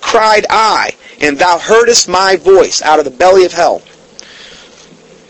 cried 0.00 0.46
I, 0.48 0.92
and 1.20 1.36
thou 1.36 1.58
heardest 1.58 2.08
my 2.08 2.36
voice 2.36 2.80
out 2.82 3.00
of 3.00 3.04
the 3.04 3.10
belly 3.10 3.44
of 3.44 3.52
hell. 3.52 3.82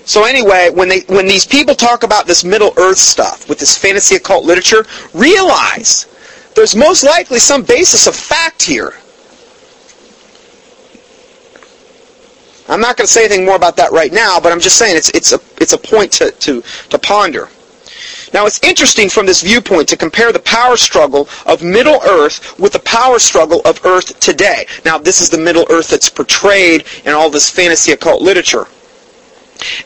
So 0.04 0.24
anyway, 0.24 0.70
when 0.70 0.88
they 0.88 1.00
when 1.00 1.26
these 1.26 1.46
people 1.46 1.74
talk 1.74 2.02
about 2.02 2.26
this 2.26 2.44
Middle 2.44 2.72
Earth 2.78 2.98
stuff 2.98 3.48
with 3.48 3.58
this 3.58 3.76
fantasy 3.76 4.16
occult 4.16 4.44
literature, 4.44 4.84
realize 5.14 6.06
there's 6.54 6.76
most 6.76 7.04
likely 7.04 7.38
some 7.38 7.62
basis 7.62 8.06
of 8.06 8.14
fact 8.14 8.62
here. 8.62 8.94
I'm 12.70 12.80
not 12.80 12.98
going 12.98 13.06
to 13.06 13.12
say 13.12 13.24
anything 13.24 13.46
more 13.46 13.56
about 13.56 13.76
that 13.76 13.92
right 13.92 14.12
now, 14.12 14.38
but 14.38 14.52
I'm 14.52 14.60
just 14.60 14.76
saying 14.76 14.96
it's 14.96 15.08
it's 15.10 15.32
a 15.32 15.40
it's 15.58 15.72
a 15.72 15.78
point 15.78 16.12
to 16.12 16.30
to, 16.30 16.62
to 16.90 16.98
ponder. 16.98 17.48
Now 18.32 18.46
it's 18.46 18.62
interesting 18.62 19.08
from 19.08 19.26
this 19.26 19.42
viewpoint 19.42 19.88
to 19.88 19.96
compare 19.96 20.32
the 20.32 20.38
power 20.40 20.76
struggle 20.76 21.28
of 21.46 21.62
Middle 21.62 22.00
Earth 22.02 22.58
with 22.58 22.72
the 22.72 22.80
power 22.80 23.18
struggle 23.18 23.60
of 23.64 23.84
Earth 23.84 24.18
today. 24.20 24.66
Now 24.84 24.98
this 24.98 25.20
is 25.20 25.30
the 25.30 25.38
Middle 25.38 25.66
Earth 25.70 25.88
that's 25.88 26.08
portrayed 26.08 26.84
in 27.04 27.12
all 27.12 27.30
this 27.30 27.50
fantasy 27.50 27.92
occult 27.92 28.22
literature. 28.22 28.66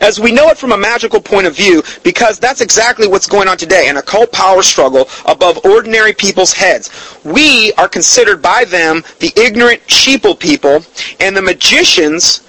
As 0.00 0.20
we 0.20 0.32
know 0.32 0.48
it 0.48 0.58
from 0.58 0.72
a 0.72 0.76
magical 0.76 1.20
point 1.20 1.46
of 1.46 1.56
view, 1.56 1.82
because 2.02 2.38
that's 2.38 2.60
exactly 2.60 3.08
what's 3.08 3.26
going 3.26 3.48
on 3.48 3.56
today, 3.56 3.88
an 3.88 3.96
occult 3.96 4.30
power 4.30 4.62
struggle 4.62 5.08
above 5.24 5.64
ordinary 5.64 6.12
people's 6.12 6.52
heads. 6.52 6.90
We 7.24 7.72
are 7.74 7.88
considered 7.88 8.42
by 8.42 8.64
them 8.64 9.02
the 9.20 9.32
ignorant 9.36 9.80
sheeple 9.86 10.38
people, 10.38 10.84
and 11.20 11.34
the 11.34 11.42
magicians 11.42 12.42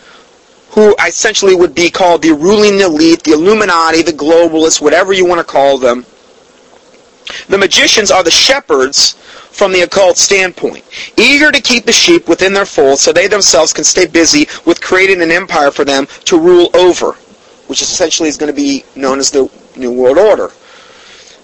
who 0.73 0.95
essentially 1.05 1.55
would 1.55 1.75
be 1.75 1.89
called 1.91 2.23
the 2.23 2.31
ruling 2.31 2.79
elite, 2.79 3.23
the 3.23 3.31
Illuminati, 3.31 4.01
the 4.01 4.11
globalists, 4.11 4.81
whatever 4.81 5.13
you 5.13 5.23
want 5.23 5.39
to 5.39 5.43
call 5.43 5.77
them. 5.77 6.03
The 7.47 7.59
magicians 7.59 8.09
are 8.09 8.23
the 8.23 8.31
shepherds 8.31 9.13
from 9.51 9.71
the 9.71 9.81
occult 9.81 10.17
standpoint, 10.17 10.83
eager 11.15 11.51
to 11.51 11.61
keep 11.61 11.85
the 11.85 11.93
sheep 11.93 12.27
within 12.27 12.53
their 12.53 12.65
fold 12.65 12.97
so 12.97 13.13
they 13.13 13.27
themselves 13.27 13.71
can 13.71 13.83
stay 13.83 14.07
busy 14.07 14.47
with 14.65 14.81
creating 14.81 15.21
an 15.21 15.31
empire 15.31 15.69
for 15.69 15.85
them 15.85 16.07
to 16.25 16.39
rule 16.39 16.71
over, 16.73 17.11
which 17.67 17.83
essentially 17.83 18.27
is 18.27 18.37
going 18.37 18.51
to 18.51 18.55
be 18.55 18.83
known 18.95 19.19
as 19.19 19.29
the 19.29 19.47
New 19.75 19.91
World 19.91 20.17
Order. 20.17 20.49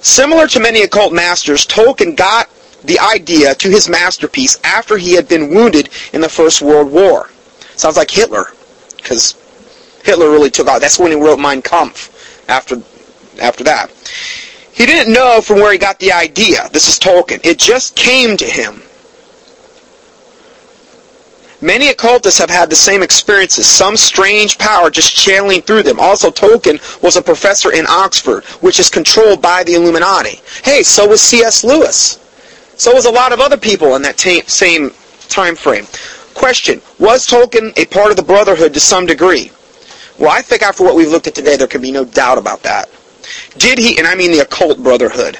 Similar 0.01 0.47
to 0.47 0.59
many 0.59 0.81
occult 0.81 1.13
masters, 1.13 1.67
Tolkien 1.67 2.15
got 2.15 2.49
the 2.83 2.97
idea 2.97 3.53
to 3.53 3.69
his 3.69 3.87
masterpiece 3.87 4.59
after 4.63 4.97
he 4.97 5.13
had 5.13 5.27
been 5.27 5.53
wounded 5.53 5.89
in 6.13 6.21
the 6.21 6.29
First 6.29 6.63
World 6.63 6.91
War. 6.91 7.29
Sounds 7.75 7.95
like 7.95 8.09
Hitler 8.09 8.47
because 9.01 9.35
Hitler 10.03 10.29
really 10.29 10.49
took 10.49 10.67
off. 10.67 10.81
That's 10.81 10.99
when 10.99 11.11
he 11.11 11.17
wrote 11.17 11.39
Mein 11.39 11.61
Kampf 11.61 12.47
after, 12.49 12.81
after 13.41 13.63
that. 13.65 13.91
He 14.73 14.85
didn't 14.85 15.13
know 15.13 15.41
from 15.41 15.57
where 15.57 15.71
he 15.71 15.77
got 15.77 15.99
the 15.99 16.11
idea. 16.11 16.69
This 16.71 16.87
is 16.87 16.97
Tolkien. 16.99 17.45
It 17.45 17.59
just 17.59 17.95
came 17.95 18.37
to 18.37 18.45
him. 18.45 18.81
Many 21.61 21.89
occultists 21.89 22.39
have 22.39 22.49
had 22.49 22.69
the 22.69 22.75
same 22.75 23.03
experiences, 23.03 23.67
some 23.67 23.97
strange 23.97 24.57
power 24.57 24.89
just 24.89 25.13
channeling 25.13 25.61
through 25.61 25.83
them. 25.83 25.99
Also, 25.99 26.31
Tolkien 26.31 26.79
was 27.03 27.17
a 27.17 27.21
professor 27.21 27.73
in 27.73 27.85
Oxford, 27.87 28.45
which 28.61 28.79
is 28.79 28.89
controlled 28.89 29.41
by 29.41 29.65
the 29.65 29.73
Illuminati. 29.73 30.39
Hey, 30.63 30.83
so 30.83 31.05
was 31.05 31.21
C.S. 31.21 31.65
Lewis. 31.65 32.17
So 32.77 32.93
was 32.93 33.05
a 33.05 33.11
lot 33.11 33.33
of 33.33 33.41
other 33.41 33.57
people 33.57 33.97
in 33.97 34.01
that 34.03 34.17
t- 34.17 34.43
same 34.43 34.91
time 35.27 35.57
frame. 35.57 35.85
Question, 36.39 36.81
was 36.99 37.27
Tolkien 37.27 37.77
a 37.77 37.85
part 37.87 38.11
of 38.11 38.15
the 38.15 38.23
Brotherhood 38.23 38.73
to 38.73 38.79
some 38.79 39.05
degree? 39.05 39.51
Well, 40.17 40.29
I 40.29 40.41
think 40.41 40.61
after 40.61 40.85
what 40.85 40.95
we've 40.95 41.09
looked 41.09 41.27
at 41.27 41.35
today, 41.35 41.57
there 41.57 41.67
can 41.67 41.81
be 41.81 41.91
no 41.91 42.05
doubt 42.05 42.37
about 42.37 42.63
that. 42.63 42.89
Did 43.57 43.77
he, 43.77 43.97
and 43.97 44.07
I 44.07 44.15
mean 44.15 44.31
the 44.31 44.39
occult 44.39 44.81
Brotherhood, 44.81 45.37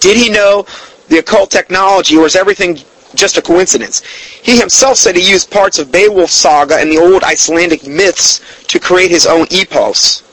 did 0.00 0.16
he 0.16 0.28
know 0.28 0.66
the 1.06 1.18
occult 1.18 1.52
technology 1.52 2.16
or 2.16 2.26
is 2.26 2.34
everything 2.34 2.80
just 3.14 3.38
a 3.38 3.42
coincidence? 3.42 4.00
He 4.00 4.58
himself 4.58 4.96
said 4.96 5.14
he 5.14 5.30
used 5.30 5.52
parts 5.52 5.78
of 5.78 5.92
Beowulf's 5.92 6.32
saga 6.32 6.78
and 6.78 6.90
the 6.90 6.98
old 6.98 7.22
Icelandic 7.22 7.86
myths 7.86 8.40
to 8.66 8.80
create 8.80 9.12
his 9.12 9.24
own 9.24 9.46
epos. 9.52 10.24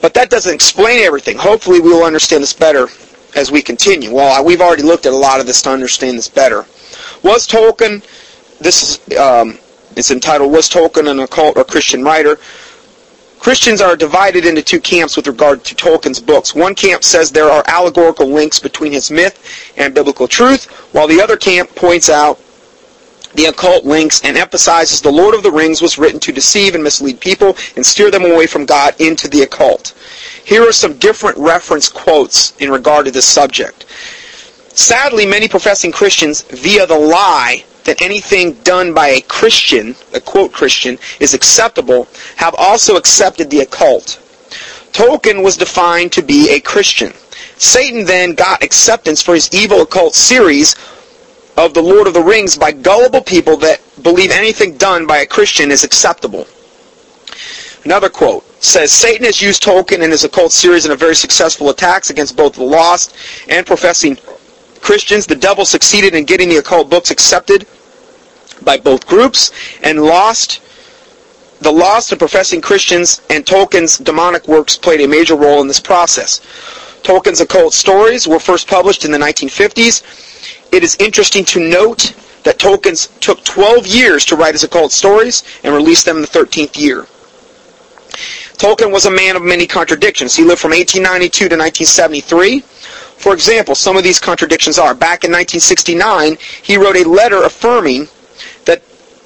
But 0.00 0.14
that 0.14 0.30
doesn't 0.30 0.54
explain 0.54 1.00
everything. 1.00 1.36
Hopefully 1.36 1.80
we 1.80 1.90
will 1.90 2.04
understand 2.04 2.42
this 2.42 2.54
better 2.54 2.88
as 3.36 3.52
we 3.52 3.60
continue. 3.60 4.14
Well, 4.14 4.42
we've 4.42 4.62
already 4.62 4.82
looked 4.82 5.04
at 5.04 5.12
a 5.12 5.16
lot 5.16 5.40
of 5.40 5.46
this 5.46 5.60
to 5.62 5.70
understand 5.70 6.16
this 6.16 6.28
better. 6.28 6.64
Was 7.22 7.46
Tolkien 7.46 8.02
this 8.60 8.82
is 8.82 9.18
um, 9.18 9.58
it's 9.96 10.10
entitled 10.10 10.52
"Was 10.52 10.68
Tolkien 10.68 11.10
an 11.10 11.20
Occult 11.20 11.56
or 11.56 11.64
Christian 11.64 12.02
Writer?" 12.02 12.38
Christians 13.38 13.80
are 13.80 13.96
divided 13.96 14.44
into 14.44 14.62
two 14.62 14.80
camps 14.80 15.16
with 15.16 15.28
regard 15.28 15.62
to 15.64 15.74
Tolkien's 15.74 16.18
books. 16.18 16.54
One 16.54 16.74
camp 16.74 17.04
says 17.04 17.30
there 17.30 17.48
are 17.48 17.62
allegorical 17.66 18.26
links 18.26 18.58
between 18.58 18.92
his 18.92 19.12
myth 19.12 19.72
and 19.76 19.94
biblical 19.94 20.26
truth, 20.26 20.64
while 20.92 21.06
the 21.06 21.20
other 21.20 21.36
camp 21.36 21.72
points 21.76 22.08
out 22.08 22.40
the 23.34 23.46
occult 23.46 23.84
links 23.84 24.24
and 24.24 24.36
emphasizes 24.36 25.00
the 25.00 25.12
Lord 25.12 25.34
of 25.34 25.42
the 25.42 25.52
Rings 25.52 25.80
was 25.80 25.98
written 25.98 26.18
to 26.20 26.32
deceive 26.32 26.74
and 26.74 26.82
mislead 26.82 27.20
people 27.20 27.56
and 27.76 27.86
steer 27.86 28.10
them 28.10 28.24
away 28.24 28.46
from 28.46 28.66
God 28.66 29.00
into 29.00 29.28
the 29.28 29.42
occult. 29.42 29.94
Here 30.44 30.66
are 30.68 30.72
some 30.72 30.94
different 30.94 31.38
reference 31.38 31.88
quotes 31.88 32.56
in 32.56 32.70
regard 32.70 33.06
to 33.06 33.12
this 33.12 33.26
subject. 33.26 33.84
Sadly, 34.70 35.26
many 35.26 35.46
professing 35.46 35.92
Christians, 35.92 36.42
via 36.42 36.86
the 36.86 36.98
lie 36.98 37.64
that 37.88 38.02
anything 38.02 38.52
done 38.64 38.92
by 38.92 39.08
a 39.08 39.20
Christian, 39.22 39.96
a 40.12 40.20
quote 40.20 40.52
Christian, 40.52 40.98
is 41.20 41.32
acceptable, 41.32 42.06
have 42.36 42.54
also 42.58 42.96
accepted 42.96 43.48
the 43.48 43.60
occult. 43.60 44.20
Tolkien 44.92 45.42
was 45.42 45.56
defined 45.56 46.12
to 46.12 46.22
be 46.22 46.50
a 46.50 46.60
Christian. 46.60 47.14
Satan 47.56 48.04
then 48.04 48.34
got 48.34 48.62
acceptance 48.62 49.22
for 49.22 49.32
his 49.32 49.52
evil 49.54 49.80
occult 49.80 50.14
series 50.14 50.76
of 51.56 51.72
the 51.72 51.82
Lord 51.82 52.06
of 52.06 52.12
the 52.12 52.22
Rings 52.22 52.58
by 52.58 52.72
gullible 52.72 53.22
people 53.22 53.56
that 53.58 53.80
believe 54.02 54.30
anything 54.32 54.76
done 54.76 55.06
by 55.06 55.18
a 55.18 55.26
Christian 55.26 55.70
is 55.70 55.82
acceptable. 55.82 56.46
Another 57.84 58.10
quote 58.10 58.44
says 58.62 58.92
Satan 58.92 59.24
has 59.24 59.40
used 59.40 59.62
Tolkien 59.62 60.02
and 60.02 60.12
his 60.12 60.24
occult 60.24 60.52
series 60.52 60.84
in 60.84 60.92
a 60.92 60.96
very 60.96 61.16
successful 61.16 61.70
attacks 61.70 62.10
against 62.10 62.36
both 62.36 62.52
the 62.52 62.64
lost 62.64 63.16
and 63.48 63.66
professing 63.66 64.18
Christians. 64.82 65.26
The 65.26 65.36
devil 65.36 65.64
succeeded 65.64 66.14
in 66.14 66.26
getting 66.26 66.50
the 66.50 66.58
occult 66.58 66.90
books 66.90 67.10
accepted 67.10 67.66
by 68.62 68.78
both 68.78 69.06
groups 69.06 69.52
and 69.82 70.02
lost 70.02 70.60
the 71.60 71.72
loss 71.72 72.12
of 72.12 72.18
professing 72.18 72.60
Christians 72.60 73.20
and 73.30 73.44
Tolkien's 73.44 73.98
demonic 73.98 74.46
works 74.46 74.76
played 74.76 75.00
a 75.00 75.08
major 75.08 75.34
role 75.34 75.60
in 75.60 75.66
this 75.66 75.80
process. 75.80 76.40
Tolkien's 77.02 77.40
occult 77.40 77.74
stories 77.74 78.28
were 78.28 78.38
first 78.38 78.68
published 78.68 79.04
in 79.04 79.10
the 79.10 79.18
1950s. 79.18 80.02
It 80.72 80.84
is 80.84 80.96
interesting 81.00 81.44
to 81.46 81.60
note 81.68 82.14
that 82.44 82.58
Tolkien 82.58 82.94
took 83.20 83.42
12 83.44 83.86
years 83.86 84.24
to 84.26 84.36
write 84.36 84.54
his 84.54 84.64
occult 84.64 84.92
stories 84.92 85.42
and 85.64 85.74
released 85.74 86.04
them 86.04 86.16
in 86.16 86.22
the 86.22 86.28
13th 86.28 86.78
year. 86.78 87.06
Tolkien 88.58 88.92
was 88.92 89.06
a 89.06 89.10
man 89.10 89.36
of 89.36 89.42
many 89.42 89.66
contradictions. 89.66 90.34
He 90.34 90.44
lived 90.44 90.60
from 90.60 90.70
1892 90.70 91.48
to 91.48 91.56
1973. 91.56 92.60
For 92.60 93.32
example, 93.32 93.74
some 93.74 93.96
of 93.96 94.04
these 94.04 94.18
contradictions 94.18 94.78
are, 94.78 94.94
back 94.94 95.24
in 95.24 95.30
1969, 95.30 96.38
he 96.62 96.76
wrote 96.76 96.96
a 96.96 97.08
letter 97.08 97.42
affirming 97.42 98.08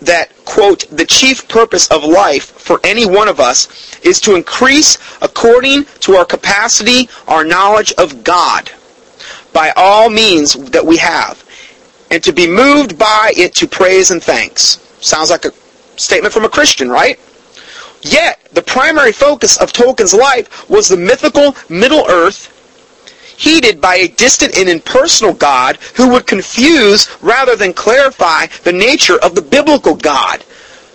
that, 0.07 0.33
quote, 0.45 0.85
the 0.91 1.07
chief 1.07 1.49
purpose 1.49 1.89
of 1.91 2.05
life 2.05 2.45
for 2.45 2.81
any 2.85 3.07
one 3.07 3.29
of 3.29 3.41
us 3.41 3.99
is 4.01 4.21
to 4.21 4.35
increase 4.35 4.99
according 5.21 5.85
to 6.01 6.15
our 6.15 6.25
capacity 6.25 7.09
our 7.29 7.45
knowledge 7.45 7.93
of 7.99 8.25
God 8.25 8.71
by 9.53 9.73
all 9.77 10.09
means 10.09 10.55
that 10.71 10.85
we 10.85 10.97
have, 10.97 11.45
and 12.11 12.23
to 12.25 12.33
be 12.33 12.47
moved 12.47 12.99
by 12.99 13.33
it 13.37 13.55
to 13.57 13.67
praise 13.69 14.11
and 14.11 14.23
thanks. 14.23 14.79
Sounds 15.01 15.31
like 15.31 15.45
a 15.45 15.53
statement 15.97 16.33
from 16.33 16.45
a 16.45 16.49
Christian, 16.49 16.89
right? 16.89 17.19
Yet, 18.03 18.41
the 18.53 18.63
primary 18.63 19.13
focus 19.13 19.57
of 19.59 19.73
Tolkien's 19.73 20.15
life 20.15 20.69
was 20.69 20.89
the 20.89 20.97
mythical 20.97 21.55
Middle 21.69 22.05
Earth 22.09 22.52
heeded 23.43 23.81
by 23.81 23.97
a 23.97 24.09
distant 24.09 24.57
and 24.57 24.69
impersonal 24.69 25.35
God 25.35 25.77
who 25.97 26.09
would 26.11 26.29
confuse 26.29 27.11
rather 27.21 27.57
than 27.57 27.73
clarify 27.73 28.47
the 28.63 28.73
nature 28.73 29.19
of 29.21 29.35
the 29.35 29.43
biblical 29.43 29.97
God. 29.97 30.45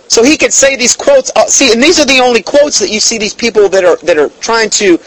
So 0.08 0.24
he 0.24 0.38
could 0.38 0.54
say 0.54 0.74
these 0.74 0.96
quotes. 0.96 1.30
Uh, 1.36 1.44
see, 1.46 1.72
and 1.72 1.82
these 1.82 2.00
are 2.00 2.06
the 2.06 2.20
only 2.20 2.42
quotes 2.42 2.78
that 2.78 2.88
you 2.88 3.00
see 3.00 3.18
these 3.18 3.34
people 3.34 3.68
that 3.68 3.84
are 3.84 3.96
that 4.06 4.16
are 4.16 4.30
trying 4.40 4.70
to 4.80 4.98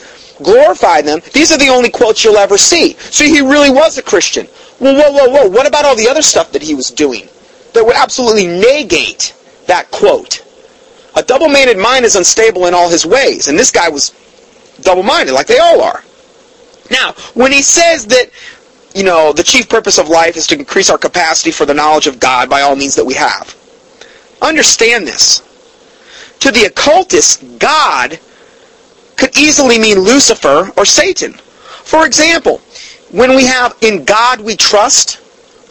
glorify 0.43 1.01
them. 1.01 1.19
These 1.33 1.51
are 1.51 1.57
the 1.57 1.69
only 1.69 1.89
quotes 1.89 2.23
you'll 2.23 2.37
ever 2.37 2.57
see. 2.59 2.93
So 3.09 3.23
he 3.23 3.41
really 3.41 3.71
was 3.71 3.97
a 3.97 4.03
Christian. 4.03 4.47
Well, 4.79 4.95
whoa, 4.95 5.11
whoa, 5.11 5.29
whoa! 5.33 5.49
What 5.49 5.67
about 5.67 5.85
all 5.85 5.95
the 5.95 6.07
other 6.07 6.21
stuff 6.21 6.51
that 6.51 6.61
he 6.61 6.75
was 6.75 6.91
doing 6.91 7.27
that 7.73 7.83
would 7.83 7.95
absolutely 7.95 8.45
negate 8.45 9.33
that 9.65 9.89
quote? 9.89 10.45
A 11.15 11.23
double-minded 11.23 11.77
mind 11.77 12.05
is 12.05 12.15
unstable 12.15 12.67
in 12.67 12.73
all 12.75 12.89
his 12.89 13.05
ways, 13.05 13.47
and 13.47 13.57
this 13.57 13.71
guy 13.71 13.89
was 13.89 14.13
double-minded, 14.81 15.33
like 15.33 15.47
they 15.47 15.57
all 15.57 15.81
are. 15.81 16.03
Now, 16.91 17.13
when 17.33 17.51
he 17.51 17.61
says 17.61 18.05
that, 18.07 18.29
you 18.93 19.03
know, 19.03 19.31
the 19.31 19.43
chief 19.43 19.69
purpose 19.69 19.97
of 19.97 20.09
life 20.09 20.35
is 20.35 20.45
to 20.47 20.59
increase 20.59 20.89
our 20.89 20.97
capacity 20.97 21.49
for 21.51 21.65
the 21.65 21.73
knowledge 21.73 22.05
of 22.05 22.19
God 22.19 22.49
by 22.49 22.61
all 22.61 22.75
means 22.75 22.95
that 22.95 23.05
we 23.05 23.13
have, 23.13 23.55
understand 24.41 25.07
this. 25.07 25.41
To 26.41 26.51
the 26.51 26.65
occultist, 26.65 27.43
God 27.59 28.19
could 29.15 29.37
easily 29.37 29.79
mean 29.79 29.99
Lucifer 29.99 30.71
or 30.75 30.85
Satan, 30.85 31.33
For 31.83 32.05
example, 32.05 32.59
when 33.11 33.35
we 33.35 33.45
have 33.45 33.75
"In 33.81 34.05
God 34.05 34.39
We 34.39 34.55
Trust" 34.55 35.19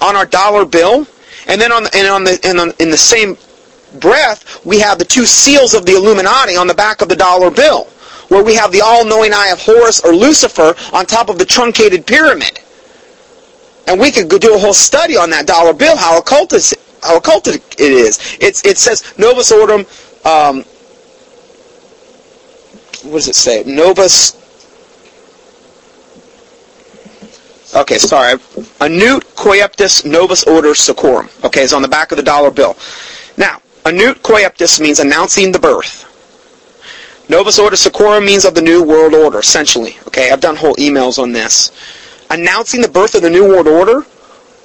on 0.00 0.16
our 0.16 0.26
dollar 0.26 0.64
bill, 0.64 1.06
and 1.46 1.60
then 1.60 1.72
on 1.72 1.86
and 1.94 2.06
on 2.06 2.24
the 2.24 2.38
and 2.44 2.60
on, 2.60 2.72
in 2.78 2.90
the 2.90 2.98
same 2.98 3.36
breath, 3.98 4.64
we 4.64 4.78
have 4.78 4.98
the 4.98 5.04
two 5.04 5.26
seals 5.26 5.74
of 5.74 5.86
the 5.86 5.94
Illuminati 5.94 6.56
on 6.56 6.66
the 6.66 6.74
back 6.74 7.00
of 7.00 7.08
the 7.08 7.16
dollar 7.16 7.50
bill, 7.50 7.88
where 8.30 8.44
we 8.44 8.54
have 8.54 8.70
the 8.70 8.80
all-knowing 8.80 9.32
eye 9.34 9.48
of 9.48 9.60
Horus 9.60 10.00
or 10.00 10.14
Lucifer 10.14 10.74
on 10.94 11.04
top 11.04 11.28
of 11.28 11.36
the 11.36 11.44
truncated 11.44 12.06
pyramid. 12.06 12.60
And 13.88 14.00
we 14.00 14.12
could 14.12 14.28
do 14.28 14.54
a 14.54 14.58
whole 14.58 14.72
study 14.72 15.16
on 15.16 15.30
that 15.30 15.48
dollar 15.48 15.74
bill, 15.74 15.96
how 15.96 16.16
occulted, 16.16 16.62
how 17.02 17.16
occulted 17.16 17.56
it 17.56 17.80
is. 17.80 18.38
It's, 18.40 18.64
it 18.64 18.78
says 18.78 19.18
Novus 19.18 19.50
Ordo, 19.50 19.80
um, 20.24 20.62
what 23.02 23.18
does 23.18 23.28
it 23.28 23.34
say? 23.34 23.64
Novus, 23.66 24.36
okay, 27.74 27.98
sorry. 27.98 28.38
Annuit 28.80 29.24
Coeptis 29.34 30.04
Novus 30.04 30.44
Order 30.44 30.68
Seclorum. 30.68 31.44
Okay, 31.44 31.64
it's 31.64 31.72
on 31.72 31.82
the 31.82 31.88
back 31.88 32.12
of 32.12 32.16
the 32.16 32.22
dollar 32.22 32.52
bill. 32.52 32.76
Now, 33.36 33.60
Annuit 33.84 34.22
Coeptis 34.22 34.78
means 34.78 35.00
announcing 35.00 35.50
the 35.50 35.58
birth. 35.58 36.06
Novus 37.30 37.60
Ordo 37.60 37.76
Seclorum 37.76 38.26
means 38.26 38.44
of 38.44 38.56
the 38.56 38.60
New 38.60 38.82
World 38.82 39.14
Order, 39.14 39.38
essentially. 39.38 39.96
Okay, 40.08 40.32
I've 40.32 40.40
done 40.40 40.56
whole 40.56 40.74
emails 40.74 41.16
on 41.16 41.30
this. 41.30 41.70
Announcing 42.28 42.80
the 42.80 42.88
birth 42.88 43.14
of 43.14 43.22
the 43.22 43.30
New 43.30 43.46
World 43.46 43.68
Order 43.68 44.04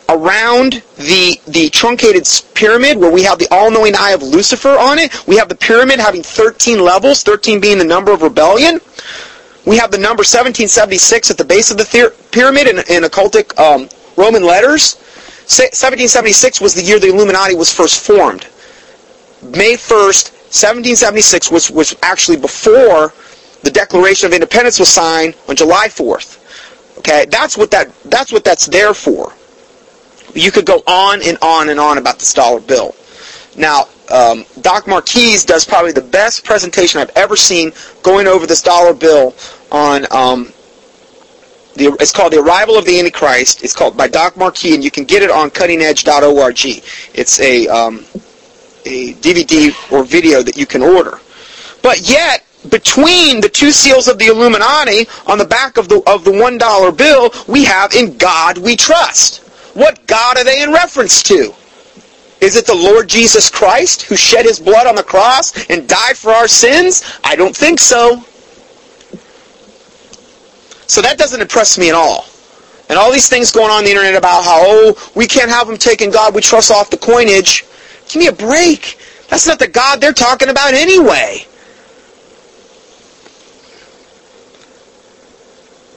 around 0.09 0.81
the 0.97 1.39
the 1.47 1.69
truncated 1.69 2.27
pyramid 2.55 2.97
where 2.97 3.11
we 3.11 3.21
have 3.21 3.37
the 3.37 3.47
all-knowing 3.51 3.93
eye 3.95 4.13
of 4.13 4.23
Lucifer 4.23 4.69
on 4.79 4.97
it. 4.97 5.27
We 5.27 5.37
have 5.37 5.47
the 5.47 5.55
pyramid 5.55 5.99
having 5.99 6.23
13 6.23 6.79
levels, 6.79 7.21
13 7.21 7.61
being 7.61 7.77
the 7.77 7.83
number 7.83 8.11
of 8.11 8.23
rebellion. 8.23 8.79
We 9.67 9.77
have 9.77 9.91
the 9.91 9.99
number 9.99 10.21
1776 10.21 11.29
at 11.29 11.37
the 11.37 11.45
base 11.45 11.69
of 11.69 11.77
the 11.77 12.13
pyramid 12.31 12.65
in, 12.65 12.77
in 12.79 13.03
occultic 13.03 13.55
um, 13.59 13.87
Roman 14.17 14.41
letters. 14.41 14.95
1776 15.45 16.61
was 16.61 16.73
the 16.73 16.81
year 16.81 16.97
the 16.99 17.09
Illuminati 17.09 17.53
was 17.53 17.71
first 17.71 18.03
formed. 18.03 18.47
May 19.43 19.75
1st, 19.75 20.34
1776 20.55 21.51
was, 21.51 21.69
was 21.69 21.95
actually 22.01 22.37
before 22.37 23.13
the 23.63 23.71
Declaration 23.71 24.27
of 24.27 24.33
Independence 24.33 24.79
was 24.79 24.87
signed 24.87 25.35
on 25.49 25.55
July 25.57 25.87
4th. 25.87 26.41
Okay, 26.99 27.25
that's 27.29 27.57
what 27.57 27.71
that 27.71 27.91
that's 28.05 28.31
what 28.31 28.43
that's 28.45 28.65
there 28.65 28.93
for. 28.93 29.33
You 30.33 30.51
could 30.51 30.65
go 30.65 30.81
on 30.87 31.21
and 31.23 31.37
on 31.41 31.69
and 31.69 31.79
on 31.79 31.97
about 31.97 32.19
this 32.19 32.33
dollar 32.33 32.61
bill. 32.61 32.95
Now, 33.57 33.89
um, 34.09 34.45
Doc 34.61 34.87
Marquis 34.87 35.37
does 35.45 35.65
probably 35.65 35.91
the 35.91 36.01
best 36.01 36.45
presentation 36.45 37.01
I've 37.01 37.11
ever 37.17 37.35
seen 37.35 37.73
going 38.01 38.27
over 38.27 38.47
this 38.47 38.61
dollar 38.61 38.93
bill 38.93 39.35
on. 39.71 40.05
Um, 40.11 40.53
the, 41.75 41.95
it's 41.99 42.13
called 42.13 42.31
The 42.31 42.39
Arrival 42.39 42.77
of 42.77 42.85
the 42.85 42.97
Antichrist. 42.97 43.61
It's 43.61 43.75
called 43.75 43.97
by 43.97 44.07
Doc 44.07 44.37
Marquis, 44.37 44.73
and 44.75 44.81
you 44.81 44.89
can 44.89 45.03
get 45.03 45.21
it 45.21 45.29
on 45.29 45.49
cuttingedge.org. 45.49 46.83
It's 47.13 47.39
a 47.41 47.67
um, 47.67 48.05
a 48.85 49.13
DVD 49.15 49.73
or 49.91 50.03
video 50.03 50.41
that 50.41 50.57
you 50.57 50.65
can 50.65 50.81
order. 50.81 51.19
But 51.81 52.07
yet, 52.07 52.45
between 52.69 53.41
the 53.41 53.49
two 53.49 53.71
seals 53.71 54.07
of 54.07 54.17
the 54.17 54.27
Illuminati 54.27 55.07
on 55.27 55.37
the 55.37 55.45
back 55.45 55.77
of 55.77 55.87
the 55.87 56.01
of 56.07 56.23
the 56.23 56.31
one 56.31 56.57
dollar 56.57 56.91
bill, 56.91 57.31
we 57.47 57.63
have 57.65 57.93
"In 57.93 58.17
God 58.17 58.57
We 58.57 58.75
Trust." 58.75 59.43
What 59.73 60.07
God 60.07 60.37
are 60.37 60.43
they 60.43 60.63
in 60.63 60.71
reference 60.71 61.21
to? 61.23 61.53
Is 62.41 62.55
it 62.55 62.65
the 62.65 62.75
Lord 62.75 63.09
Jesus 63.09 63.49
Christ 63.49 64.03
who 64.03 64.15
shed 64.15 64.45
his 64.45 64.59
blood 64.59 64.87
on 64.87 64.95
the 64.95 65.03
cross 65.03 65.69
and 65.69 65.87
died 65.87 66.17
for 66.17 66.31
our 66.31 66.47
sins? 66.47 67.03
I 67.23 67.35
don't 67.35 67.55
think 67.55 67.79
so. 67.79 68.23
So 70.87 71.01
that 71.01 71.17
doesn't 71.17 71.41
impress 71.41 71.77
me 71.77 71.89
at 71.89 71.95
all. 71.95 72.25
And 72.87 72.99
all 72.99 73.11
these 73.11 73.27
things 73.27 73.51
going 73.51 73.71
on, 73.71 73.79
on 73.79 73.83
the 73.83 73.89
internet 73.89 74.15
about 74.15 74.43
how, 74.43 74.61
oh, 74.61 75.11
we 75.15 75.27
can't 75.27 75.49
have 75.49 75.67
them 75.67 75.77
taking 75.77 76.11
God 76.11 76.35
we 76.35 76.41
trust 76.41 76.71
off 76.71 76.89
the 76.89 76.97
coinage. 76.97 77.65
Give 78.07 78.19
me 78.19 78.27
a 78.27 78.33
break. 78.33 78.97
That's 79.29 79.47
not 79.47 79.59
the 79.59 79.67
God 79.67 80.01
they're 80.01 80.13
talking 80.13 80.49
about 80.49 80.73
anyway. 80.73 81.45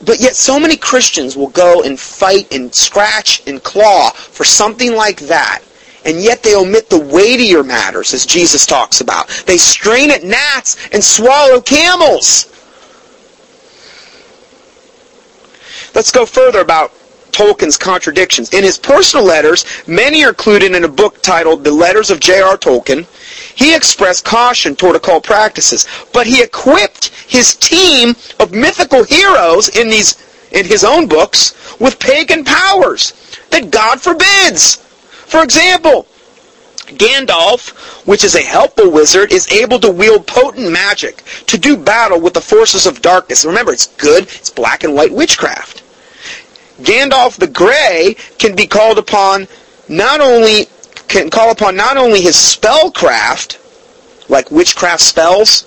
But 0.05 0.21
yet 0.21 0.37
so 0.37 0.59
many 0.59 0.77
Christians 0.77 1.37
will 1.37 1.49
go 1.49 1.83
and 1.83 1.99
fight 1.99 2.53
and 2.53 2.75
scratch 2.75 3.43
and 3.47 3.63
claw 3.63 4.11
for 4.11 4.45
something 4.45 4.95
like 4.95 5.21
that. 5.23 5.63
And 6.05 6.23
yet 6.23 6.43
they 6.43 6.55
omit 6.55 6.89
the 6.89 6.99
weightier 6.99 7.63
matters, 7.63 8.15
as 8.15 8.25
Jesus 8.25 8.65
talks 8.65 9.01
about. 9.01 9.29
They 9.47 9.59
strain 9.59 10.11
at 10.11 10.23
gnats 10.23 10.77
and 10.93 11.03
swallow 11.03 11.61
camels. 11.61 12.47
Let's 15.95 16.13
go 16.13 16.25
further 16.25 16.61
about 16.61 16.93
Tolkien's 17.39 17.77
contradictions. 17.77 18.53
In 18.53 18.65
his 18.65 18.79
personal 18.79 19.25
letters, 19.25 19.65
many 19.87 20.25
are 20.25 20.31
included 20.31 20.75
in 20.75 20.83
a 20.83 20.89
book 20.89 21.23
titled 21.23 21.63
The 21.63 21.71
Letters 21.71 22.11
of 22.11 22.19
J.R. 22.19 22.59
Tolkien. 22.59 23.07
He 23.55 23.77
expressed 23.77 24.25
caution 24.25 24.75
toward 24.75 24.97
occult 24.97 25.23
practices, 25.23 25.87
but 26.13 26.27
he 26.27 26.43
equipped 26.43 27.11
his 27.29 27.55
team 27.55 28.17
of 28.41 28.51
mythical 28.51 29.05
heroes 29.05 29.69
in 29.69 29.89
these 29.89 30.17
in 30.51 30.67
his 30.67 30.83
own 30.83 31.07
books 31.07 31.79
with 31.79 32.01
pagan 32.01 32.43
powers 32.45 33.13
that 33.51 33.71
God 33.71 34.01
forbids. 34.01 34.77
For 35.27 35.45
example, 35.45 36.09
Gandalf, 36.87 37.71
which 38.05 38.25
is 38.25 38.35
a 38.35 38.43
helpful 38.43 38.91
wizard, 38.91 39.31
is 39.31 39.47
able 39.53 39.79
to 39.79 39.93
wield 39.93 40.27
potent 40.27 40.73
magic 40.73 41.23
to 41.47 41.57
do 41.57 41.77
battle 41.77 42.21
with 42.21 42.35
the 42.35 42.41
forces 42.41 42.85
of 42.85 43.01
darkness. 43.01 43.45
Remember, 43.45 43.73
it's 43.73 43.87
good, 43.87 44.25
it's 44.25 44.51
black 44.51 44.83
and 44.83 44.95
white 44.95 45.13
witchcraft. 45.13 45.85
Gandalf 46.81 47.37
the 47.37 47.47
Grey 47.47 48.17
can 48.39 48.55
be 48.55 48.67
called 48.67 48.99
upon 48.99 49.49
not 49.89 50.21
only 50.21 50.67
can 51.09 51.31
call 51.31 51.51
upon 51.51 51.75
not 51.75 51.97
only 51.97 52.21
his 52.21 52.37
spellcraft, 52.37 53.59
like 54.29 54.51
witchcraft 54.51 55.01
spells, 55.01 55.67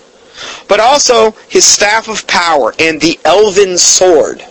but 0.67 0.79
also 0.79 1.31
his 1.49 1.65
staff 1.65 2.07
of 2.07 2.25
power 2.27 2.73
and 2.79 3.01
the 3.01 3.19
elven 3.25 3.77
sword, 3.77 4.45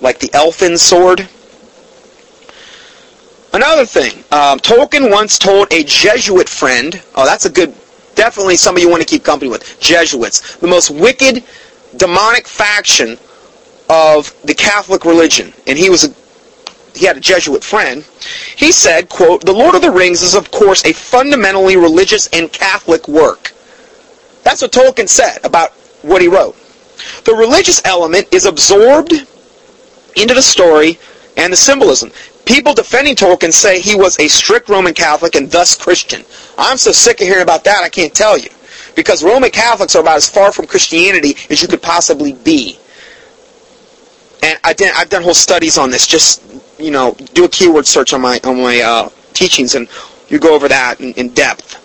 like 0.00 0.18
the 0.18 0.30
elfin 0.34 0.76
sword. 0.76 1.28
Another 3.52 3.84
thing, 3.84 4.18
um, 4.30 4.60
Tolkien 4.60 5.10
once 5.10 5.38
told 5.38 5.72
a 5.72 5.82
Jesuit 5.82 6.48
friend, 6.48 7.02
oh, 7.16 7.24
that's 7.24 7.46
a 7.46 7.50
good, 7.50 7.74
definitely 8.14 8.56
somebody 8.56 8.84
you 8.84 8.90
want 8.90 9.02
to 9.02 9.08
keep 9.08 9.24
company 9.24 9.50
with, 9.50 9.80
Jesuits, 9.80 10.56
the 10.56 10.68
most 10.68 10.90
wicked, 10.90 11.42
demonic 11.96 12.46
faction 12.46 13.18
of 13.90 14.32
the 14.44 14.54
Catholic 14.54 15.04
religion, 15.04 15.52
and 15.66 15.76
he 15.76 15.90
was 15.90 16.04
a 16.04 16.14
he 16.96 17.06
had 17.06 17.16
a 17.16 17.20
Jesuit 17.20 17.62
friend. 17.62 18.04
He 18.56 18.70
said, 18.72 19.08
quote, 19.08 19.44
"The 19.44 19.52
Lord 19.52 19.74
of 19.74 19.82
the 19.82 19.90
Rings 19.90 20.22
is 20.22 20.34
of 20.34 20.50
course 20.52 20.84
a 20.84 20.92
fundamentally 20.92 21.76
religious 21.76 22.28
and 22.32 22.52
Catholic 22.52 23.08
work." 23.08 23.52
That's 24.44 24.62
what 24.62 24.72
Tolkien 24.72 25.08
said 25.08 25.38
about 25.44 25.72
what 26.02 26.22
he 26.22 26.28
wrote. 26.28 26.56
The 27.24 27.34
religious 27.34 27.82
element 27.84 28.28
is 28.30 28.46
absorbed 28.46 29.12
into 30.16 30.34
the 30.34 30.42
story 30.42 30.98
and 31.36 31.52
the 31.52 31.56
symbolism. 31.56 32.12
People 32.44 32.74
defending 32.74 33.16
Tolkien 33.16 33.52
say 33.52 33.80
he 33.80 33.96
was 33.96 34.18
a 34.18 34.28
strict 34.28 34.68
Roman 34.68 34.94
Catholic 34.94 35.34
and 35.34 35.50
thus 35.50 35.74
Christian. 35.74 36.24
I'm 36.56 36.76
so 36.76 36.92
sick 36.92 37.20
of 37.20 37.26
hearing 37.26 37.42
about 37.42 37.64
that, 37.64 37.82
I 37.82 37.88
can't 37.88 38.14
tell 38.14 38.38
you. 38.38 38.50
Because 38.94 39.22
Roman 39.22 39.50
Catholics 39.50 39.94
are 39.94 40.00
about 40.00 40.16
as 40.16 40.28
far 40.28 40.52
from 40.52 40.66
Christianity 40.66 41.36
as 41.48 41.62
you 41.62 41.68
could 41.68 41.82
possibly 41.82 42.32
be 42.32 42.78
and 44.42 44.58
I 44.64 44.72
did, 44.72 44.92
I've 44.96 45.08
done 45.08 45.22
whole 45.22 45.34
studies 45.34 45.78
on 45.78 45.90
this. 45.90 46.06
Just 46.06 46.42
you 46.78 46.90
know, 46.90 47.14
do 47.34 47.44
a 47.44 47.48
keyword 47.48 47.86
search 47.86 48.12
on 48.12 48.20
my 48.20 48.40
on 48.44 48.60
my 48.60 48.80
uh, 48.80 49.08
teachings, 49.32 49.74
and 49.74 49.88
you 50.28 50.38
go 50.38 50.54
over 50.54 50.68
that 50.68 51.00
in, 51.00 51.12
in 51.14 51.28
depth. 51.30 51.76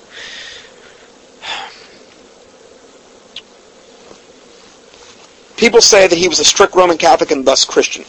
People 5.58 5.82
say 5.82 6.08
that 6.08 6.18
he 6.18 6.28
was 6.28 6.40
a 6.40 6.46
strict 6.46 6.76
Roman 6.76 6.98
Catholic 6.98 7.32
and 7.32 7.46
thus 7.46 7.64
Christian. 7.64 8.04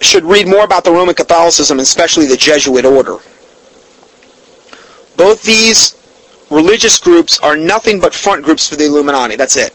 Should 0.00 0.24
read 0.24 0.46
more 0.46 0.64
about 0.64 0.84
the 0.84 0.90
Roman 0.92 1.14
Catholicism, 1.14 1.78
especially 1.78 2.26
the 2.26 2.36
Jesuit 2.36 2.84
order. 2.84 3.16
Both 5.16 5.42
these 5.42 5.96
religious 6.50 6.98
groups 6.98 7.38
are 7.40 7.56
nothing 7.56 8.00
but 8.00 8.12
front 8.12 8.44
groups 8.44 8.68
for 8.68 8.76
the 8.76 8.84
Illuminati. 8.84 9.36
That's 9.36 9.56
it 9.56 9.72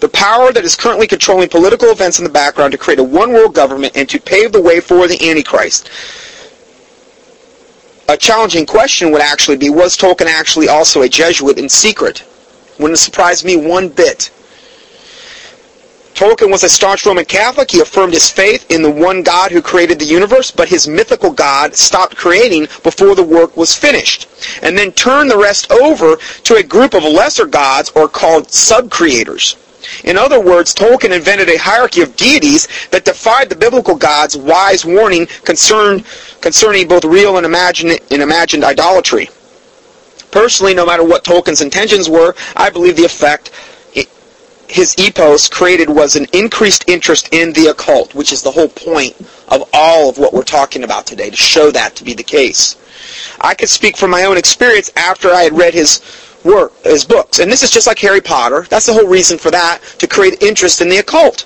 the 0.00 0.08
power 0.08 0.52
that 0.52 0.64
is 0.64 0.76
currently 0.76 1.06
controlling 1.06 1.48
political 1.48 1.90
events 1.90 2.18
in 2.18 2.24
the 2.24 2.30
background 2.30 2.72
to 2.72 2.78
create 2.78 2.98
a 2.98 3.04
one-world 3.04 3.54
government 3.54 3.96
and 3.96 4.08
to 4.08 4.20
pave 4.20 4.52
the 4.52 4.60
way 4.60 4.80
for 4.80 5.06
the 5.08 5.28
Antichrist. 5.28 5.90
A 8.08 8.16
challenging 8.16 8.66
question 8.66 9.10
would 9.10 9.22
actually 9.22 9.56
be, 9.56 9.68
was 9.68 9.96
Tolkien 9.96 10.26
actually 10.26 10.68
also 10.68 11.02
a 11.02 11.08
Jesuit 11.08 11.58
in 11.58 11.68
secret? 11.68 12.24
Wouldn't 12.78 12.98
surprise 12.98 13.44
me 13.44 13.56
one 13.56 13.88
bit. 13.88 14.30
Tolkien 16.14 16.50
was 16.50 16.62
a 16.62 16.68
staunch 16.68 17.04
Roman 17.04 17.24
Catholic. 17.24 17.70
He 17.70 17.80
affirmed 17.80 18.14
his 18.14 18.30
faith 18.30 18.70
in 18.70 18.82
the 18.82 18.90
one 18.90 19.22
God 19.22 19.50
who 19.50 19.60
created 19.60 19.98
the 19.98 20.06
universe, 20.06 20.50
but 20.50 20.68
his 20.68 20.88
mythical 20.88 21.30
God 21.30 21.74
stopped 21.74 22.16
creating 22.16 22.68
before 22.82 23.14
the 23.14 23.22
work 23.22 23.56
was 23.56 23.74
finished, 23.74 24.28
and 24.62 24.78
then 24.78 24.92
turned 24.92 25.30
the 25.30 25.36
rest 25.36 25.70
over 25.70 26.16
to 26.44 26.54
a 26.54 26.62
group 26.62 26.94
of 26.94 27.02
lesser 27.02 27.44
gods 27.44 27.92
or 27.94 28.08
called 28.08 28.50
sub-creators. 28.50 29.56
In 30.04 30.16
other 30.16 30.40
words, 30.40 30.74
Tolkien 30.74 31.14
invented 31.14 31.48
a 31.48 31.58
hierarchy 31.58 32.02
of 32.02 32.16
deities 32.16 32.68
that 32.90 33.04
defied 33.04 33.48
the 33.48 33.56
biblical 33.56 33.94
God's 33.94 34.36
wise 34.36 34.84
warning 34.84 35.26
concern, 35.44 36.04
concerning 36.40 36.88
both 36.88 37.04
real 37.04 37.36
and 37.36 37.46
imagined, 37.46 37.98
and 38.10 38.22
imagined 38.22 38.64
idolatry. 38.64 39.28
Personally, 40.30 40.74
no 40.74 40.84
matter 40.84 41.04
what 41.04 41.24
Tolkien's 41.24 41.60
intentions 41.60 42.08
were, 42.08 42.34
I 42.54 42.70
believe 42.70 42.96
the 42.96 43.04
effect 43.04 43.50
his 44.68 44.94
epos 44.98 45.48
created 45.48 45.88
was 45.88 46.16
an 46.16 46.26
increased 46.32 46.88
interest 46.88 47.28
in 47.32 47.52
the 47.52 47.68
occult, 47.68 48.14
which 48.14 48.32
is 48.32 48.42
the 48.42 48.50
whole 48.50 48.68
point 48.68 49.14
of 49.48 49.68
all 49.72 50.10
of 50.10 50.18
what 50.18 50.32
we're 50.32 50.42
talking 50.42 50.82
about 50.82 51.06
today, 51.06 51.30
to 51.30 51.36
show 51.36 51.70
that 51.70 51.94
to 51.96 52.04
be 52.04 52.14
the 52.14 52.22
case. 52.22 52.76
I 53.40 53.54
could 53.54 53.68
speak 53.68 53.96
from 53.96 54.10
my 54.10 54.24
own 54.24 54.36
experience 54.36 54.90
after 54.96 55.30
I 55.30 55.42
had 55.42 55.56
read 55.56 55.74
his 55.74 56.00
work, 56.46 56.72
his 56.84 57.04
books. 57.04 57.40
And 57.40 57.50
this 57.50 57.62
is 57.62 57.70
just 57.70 57.86
like 57.86 57.98
Harry 57.98 58.20
Potter. 58.20 58.66
That's 58.70 58.86
the 58.86 58.94
whole 58.94 59.08
reason 59.08 59.36
for 59.36 59.50
that, 59.50 59.82
to 59.98 60.06
create 60.06 60.42
interest 60.42 60.80
in 60.80 60.88
the 60.88 60.98
occult. 60.98 61.44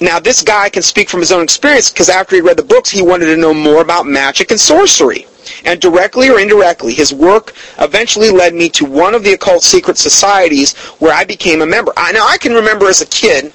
Now, 0.00 0.20
this 0.20 0.42
guy 0.42 0.68
can 0.68 0.82
speak 0.82 1.08
from 1.08 1.20
his 1.20 1.32
own 1.32 1.42
experience 1.42 1.90
because 1.90 2.08
after 2.08 2.36
he 2.36 2.42
read 2.42 2.58
the 2.58 2.64
books, 2.64 2.90
he 2.90 3.02
wanted 3.02 3.26
to 3.26 3.36
know 3.36 3.54
more 3.54 3.80
about 3.80 4.06
magic 4.06 4.50
and 4.50 4.60
sorcery. 4.60 5.26
And 5.64 5.80
directly 5.80 6.28
or 6.28 6.38
indirectly, 6.38 6.92
his 6.92 7.14
work 7.14 7.54
eventually 7.78 8.30
led 8.30 8.54
me 8.54 8.68
to 8.70 8.84
one 8.84 9.14
of 9.14 9.22
the 9.22 9.32
occult 9.32 9.62
secret 9.62 9.96
societies 9.96 10.74
where 10.98 11.14
I 11.14 11.24
became 11.24 11.62
a 11.62 11.66
member. 11.66 11.92
I, 11.96 12.12
now, 12.12 12.26
I 12.26 12.36
can 12.36 12.52
remember 12.52 12.88
as 12.88 13.00
a 13.00 13.06
kid 13.06 13.52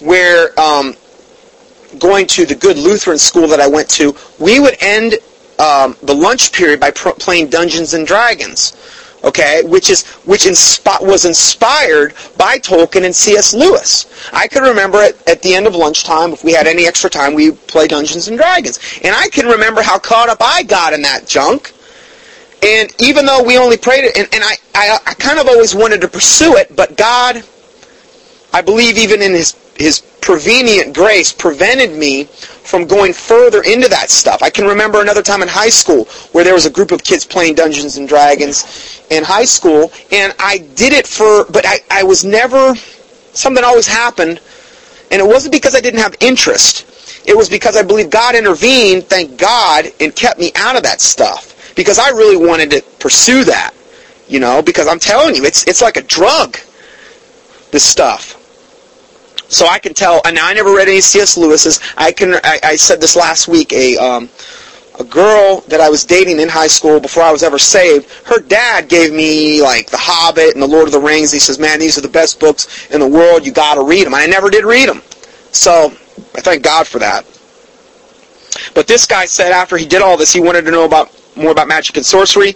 where 0.00 0.58
um, 0.60 0.94
going 1.98 2.26
to 2.26 2.46
the 2.46 2.54
good 2.54 2.76
Lutheran 2.76 3.18
school 3.18 3.48
that 3.48 3.60
I 3.60 3.68
went 3.68 3.88
to, 3.90 4.14
we 4.38 4.60
would 4.60 4.76
end 4.80 5.14
um, 5.60 5.96
the 6.02 6.14
lunch 6.14 6.52
period 6.52 6.80
by 6.80 6.90
playing 6.90 7.50
Dungeons 7.50 7.94
and 7.94 8.06
Dragons 8.06 8.76
okay, 9.24 9.62
which 9.64 9.90
is 9.90 10.06
which 10.24 10.44
inspi- 10.44 11.04
was 11.06 11.24
inspired 11.24 12.14
by 12.36 12.58
Tolkien 12.58 13.04
and 13.04 13.14
C.S. 13.14 13.54
Lewis. 13.54 14.06
I 14.32 14.48
can 14.48 14.62
remember 14.62 14.98
at, 14.98 15.28
at 15.28 15.42
the 15.42 15.54
end 15.54 15.66
of 15.66 15.74
lunchtime, 15.74 16.32
if 16.32 16.44
we 16.44 16.52
had 16.52 16.66
any 16.66 16.86
extra 16.86 17.10
time, 17.10 17.34
we 17.34 17.52
play 17.52 17.86
Dungeons 17.86 18.28
and 18.28 18.38
Dragons, 18.38 18.78
and 19.02 19.14
I 19.14 19.28
can 19.28 19.46
remember 19.46 19.82
how 19.82 19.98
caught 19.98 20.28
up 20.28 20.38
I 20.40 20.62
got 20.62 20.92
in 20.92 21.02
that 21.02 21.26
junk. 21.26 21.72
And 22.62 22.90
even 23.00 23.24
though 23.24 23.42
we 23.42 23.56
only 23.56 23.78
prayed 23.78 24.04
it, 24.04 24.18
and, 24.18 24.28
and 24.34 24.44
I, 24.44 24.54
I, 24.74 24.98
I 25.06 25.14
kind 25.14 25.38
of 25.38 25.46
always 25.48 25.74
wanted 25.74 26.02
to 26.02 26.08
pursue 26.08 26.56
it, 26.56 26.74
but 26.76 26.94
God, 26.94 27.42
I 28.52 28.60
believe 28.60 28.98
even 28.98 29.22
in 29.22 29.32
His 29.32 29.52
His 29.80 30.00
prevenient 30.20 30.94
grace, 30.94 31.32
prevented 31.32 31.92
me 31.98 32.24
from 32.24 32.86
going 32.86 33.14
further 33.14 33.62
into 33.62 33.88
that 33.88 34.10
stuff. 34.10 34.42
I 34.42 34.50
can 34.50 34.66
remember 34.66 35.00
another 35.00 35.22
time 35.22 35.40
in 35.40 35.48
high 35.48 35.70
school 35.70 36.04
where 36.32 36.44
there 36.44 36.52
was 36.52 36.66
a 36.66 36.70
group 36.70 36.92
of 36.92 37.02
kids 37.02 37.24
playing 37.24 37.54
Dungeons 37.54 37.96
and 37.96 38.06
Dragons 38.06 39.02
in 39.08 39.24
high 39.24 39.46
school, 39.46 39.90
and 40.12 40.34
I 40.38 40.58
did 40.58 40.92
it 40.92 41.06
for, 41.06 41.46
but 41.46 41.64
I, 41.66 41.78
I 41.90 42.02
was 42.02 42.24
never, 42.26 42.74
something 43.32 43.64
always 43.64 43.86
happened, 43.86 44.38
and 45.10 45.20
it 45.20 45.26
wasn't 45.26 45.52
because 45.52 45.74
I 45.74 45.80
didn't 45.80 46.00
have 46.00 46.14
interest. 46.20 47.24
It 47.26 47.34
was 47.34 47.48
because 47.48 47.74
I 47.74 47.82
believe 47.82 48.10
God 48.10 48.34
intervened, 48.34 49.04
thank 49.04 49.38
God, 49.38 49.86
and 49.98 50.14
kept 50.14 50.38
me 50.38 50.52
out 50.56 50.76
of 50.76 50.82
that 50.82 51.00
stuff. 51.00 51.74
Because 51.74 51.98
I 51.98 52.10
really 52.10 52.36
wanted 52.36 52.70
to 52.72 52.82
pursue 52.98 53.44
that. 53.44 53.72
You 54.28 54.40
know, 54.40 54.60
because 54.60 54.86
I'm 54.86 54.98
telling 54.98 55.34
you, 55.34 55.44
it's 55.44 55.66
it's 55.66 55.80
like 55.80 55.96
a 55.96 56.02
drug, 56.02 56.58
this 57.72 57.82
stuff. 57.82 58.39
So 59.50 59.66
I 59.66 59.78
can 59.80 59.94
tell, 59.94 60.22
and 60.24 60.38
I 60.38 60.52
never 60.52 60.72
read 60.74 60.88
any 60.88 61.00
C.S. 61.00 61.36
Lewis's. 61.36 61.80
I 61.96 62.12
can, 62.12 62.34
I, 62.44 62.60
I 62.62 62.76
said 62.76 63.00
this 63.00 63.16
last 63.16 63.48
week, 63.48 63.72
a, 63.72 63.96
um, 63.96 64.30
a 65.00 65.04
girl 65.04 65.62
that 65.68 65.80
I 65.80 65.88
was 65.88 66.04
dating 66.04 66.38
in 66.38 66.48
high 66.48 66.68
school 66.68 67.00
before 67.00 67.24
I 67.24 67.32
was 67.32 67.42
ever 67.42 67.58
saved, 67.58 68.08
her 68.26 68.40
dad 68.40 68.88
gave 68.88 69.12
me 69.12 69.60
like 69.60 69.90
The 69.90 69.96
Hobbit 69.98 70.54
and 70.54 70.62
The 70.62 70.68
Lord 70.68 70.86
of 70.86 70.92
the 70.92 71.00
Rings. 71.00 71.32
He 71.32 71.40
says, 71.40 71.58
man, 71.58 71.80
these 71.80 71.98
are 71.98 72.00
the 72.00 72.08
best 72.08 72.38
books 72.38 72.88
in 72.90 73.00
the 73.00 73.08
world. 73.08 73.44
You 73.44 73.52
got 73.52 73.74
to 73.74 73.82
read 73.82 74.06
them. 74.06 74.14
I 74.14 74.26
never 74.26 74.50
did 74.50 74.64
read 74.64 74.88
them. 74.88 75.02
So 75.52 75.86
I 76.36 76.40
thank 76.40 76.62
God 76.62 76.86
for 76.86 77.00
that. 77.00 77.26
But 78.74 78.86
this 78.86 79.06
guy 79.06 79.24
said 79.24 79.52
after 79.52 79.76
he 79.76 79.86
did 79.86 80.02
all 80.02 80.16
this, 80.16 80.32
he 80.32 80.40
wanted 80.40 80.62
to 80.62 80.70
know 80.70 80.84
about 80.84 81.10
more 81.36 81.50
about 81.50 81.66
magic 81.66 81.96
and 81.96 82.06
sorcery. 82.06 82.54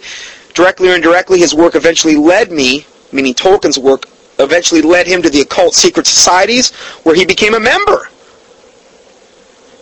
Directly 0.53 0.89
or 0.89 0.95
indirectly, 0.95 1.39
his 1.39 1.53
work 1.53 1.75
eventually 1.75 2.15
led 2.15 2.51
me, 2.51 2.85
meaning 3.11 3.33
Tolkien's 3.33 3.77
work, 3.77 4.07
eventually 4.39 4.81
led 4.81 5.07
him 5.07 5.21
to 5.21 5.29
the 5.29 5.41
occult 5.41 5.73
secret 5.73 6.07
societies 6.07 6.73
where 7.03 7.15
he 7.15 7.25
became 7.25 7.53
a 7.53 7.59
member. 7.59 8.09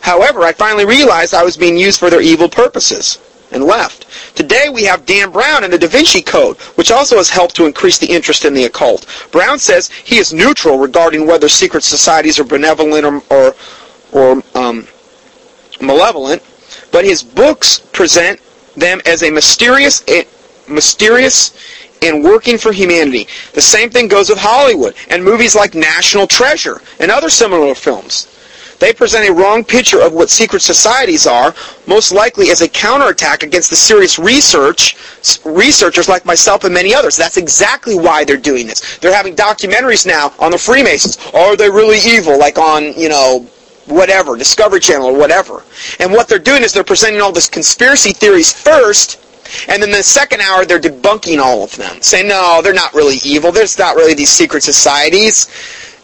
However, 0.02 0.44
I 0.44 0.52
finally 0.52 0.86
realized 0.86 1.34
I 1.34 1.44
was 1.44 1.56
being 1.56 1.78
used 1.78 2.00
for 2.00 2.10
their 2.10 2.22
evil 2.22 2.50
purposes 2.50 3.20
and 3.54 3.64
left. 3.64 4.06
Today 4.36 4.70
we 4.70 4.84
have 4.84 5.06
Dan 5.06 5.32
Brown 5.32 5.64
and 5.64 5.72
the 5.72 5.78
Da 5.78 5.88
Vinci 5.88 6.22
Code, 6.22 6.58
which 6.76 6.92
also 6.92 7.18
has 7.18 7.30
helped 7.30 7.56
to 7.56 7.66
increase 7.66 7.98
the 7.98 8.08
interest 8.12 8.46
in 8.46 8.54
the 8.54 8.66
occult. 8.66 9.08
Brown 9.32 9.60
says 9.60 9.90
he 9.90 10.18
is 10.18 10.34
neutral 10.34 10.78
regarding 10.78 11.26
whether 11.26 11.48
secret 11.48 11.84
societies 11.84 12.40
are 12.40 12.44
benevolent 12.44 13.06
or, 13.06 13.24
or, 13.30 13.56
or 14.12 14.44
um, 14.56 14.88
malevolent, 15.80 16.42
but 16.92 17.06
his 17.06 17.24
books 17.24 17.80
present 17.80 18.40
them 18.76 19.02
as 19.06 19.24
a 19.24 19.30
mysterious, 19.30 20.04
a 20.10 20.26
mysterious 20.68 21.56
and 22.04 22.24
working 22.24 22.58
for 22.58 22.72
humanity. 22.72 23.28
The 23.54 23.62
same 23.62 23.90
thing 23.90 24.08
goes 24.08 24.30
with 24.30 24.40
Hollywood 24.40 24.96
and 25.10 25.24
movies 25.24 25.56
like 25.56 25.76
National 25.76 26.28
Treasure 26.28 26.82
and 27.00 27.12
other 27.12 27.30
similar 27.30 27.76
films. 27.76 28.30
They 28.80 28.92
present 28.92 29.30
a 29.30 29.34
wrong 29.34 29.64
picture 29.64 30.02
of 30.02 30.12
what 30.12 30.30
secret 30.30 30.62
societies 30.62 31.26
are, 31.26 31.56
most 31.88 32.12
likely 32.12 32.50
as 32.50 32.62
a 32.62 32.68
counterattack 32.68 33.42
against 33.44 33.70
the 33.70 33.78
serious 33.78 34.20
research 34.20 34.98
researchers 35.46 36.10
like 36.10 36.26
myself 36.26 36.66
and 36.66 36.74
many 36.74 36.94
others. 36.94 37.16
That's 37.16 37.38
exactly 37.38 37.96
why 37.98 38.26
they're 38.26 38.36
doing 38.36 38.68
this. 38.68 38.98
They're 38.98 39.16
having 39.16 39.38
documentaries 39.38 40.06
now 40.06 40.34
on 40.38 40.52
the 40.52 40.58
Freemasons. 40.58 41.18
Are 41.34 41.56
they 41.56 41.70
really 41.70 42.00
evil? 42.06 42.38
Like 42.38 42.58
on, 42.58 42.92
you 43.00 43.08
know, 43.08 43.48
whatever, 43.86 44.36
Discovery 44.36 44.82
Channel 44.82 45.08
or 45.08 45.18
whatever. 45.18 45.64
And 46.00 46.12
what 46.12 46.28
they're 46.28 46.40
doing 46.40 46.64
is 46.64 46.74
they're 46.74 46.84
presenting 46.84 47.22
all 47.22 47.32
this 47.32 47.48
conspiracy 47.48 48.12
theories 48.12 48.52
first 48.52 49.20
and 49.68 49.82
then 49.82 49.92
the 49.92 50.04
second 50.04 50.42
hour, 50.42 50.66
they're 50.66 50.80
debunking 50.80 51.40
all 51.40 51.64
of 51.64 51.76
them, 51.76 52.02
saying, 52.02 52.28
no, 52.28 52.62
they're 52.64 52.74
not 52.74 52.94
really 52.94 53.18
evil. 53.24 53.52
There's 53.52 53.78
not 53.78 53.96
really 53.96 54.14
these 54.14 54.30
secret 54.30 54.64
societies. 54.64 55.50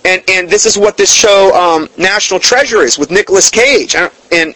And, 0.05 0.23
and 0.29 0.49
this 0.49 0.65
is 0.65 0.77
what 0.77 0.97
this 0.97 1.13
show, 1.13 1.53
um, 1.53 1.89
National 1.97 2.39
Treasure, 2.39 2.81
is 2.83 2.97
with 2.97 3.11
Nicolas 3.11 3.49
Cage. 3.49 3.95
And 3.95 4.55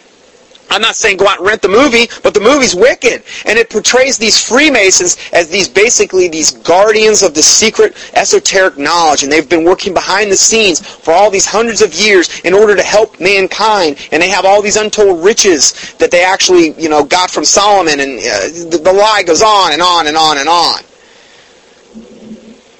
I'm 0.70 0.80
not 0.80 0.96
saying 0.96 1.18
go 1.18 1.26
out 1.26 1.38
and 1.38 1.46
rent 1.46 1.62
the 1.62 1.68
movie, 1.68 2.08
but 2.22 2.34
the 2.34 2.40
movie's 2.40 2.74
wicked. 2.74 3.22
And 3.44 3.58
it 3.58 3.70
portrays 3.70 4.18
these 4.18 4.42
Freemasons 4.42 5.16
as 5.32 5.48
these 5.48 5.68
basically 5.68 6.28
these 6.28 6.50
guardians 6.50 7.22
of 7.22 7.34
the 7.34 7.42
secret 7.42 7.94
esoteric 8.14 8.76
knowledge. 8.78 9.22
And 9.22 9.30
they've 9.30 9.48
been 9.48 9.64
working 9.64 9.94
behind 9.94 10.30
the 10.30 10.36
scenes 10.36 10.80
for 10.80 11.12
all 11.12 11.30
these 11.30 11.46
hundreds 11.46 11.82
of 11.82 11.94
years 11.94 12.40
in 12.40 12.54
order 12.54 12.74
to 12.74 12.82
help 12.82 13.20
mankind. 13.20 13.98
And 14.12 14.22
they 14.22 14.30
have 14.30 14.44
all 14.44 14.62
these 14.62 14.76
untold 14.76 15.24
riches 15.24 15.94
that 15.98 16.10
they 16.10 16.24
actually, 16.24 16.72
you 16.72 16.88
know, 16.88 17.04
got 17.04 17.30
from 17.30 17.44
Solomon. 17.44 18.00
And 18.00 18.18
uh, 18.18 18.70
the, 18.70 18.80
the 18.82 18.92
lie 18.92 19.22
goes 19.24 19.42
on 19.42 19.72
and 19.72 19.82
on 19.82 20.06
and 20.06 20.16
on 20.16 20.38
and 20.38 20.48
on. 20.48 20.80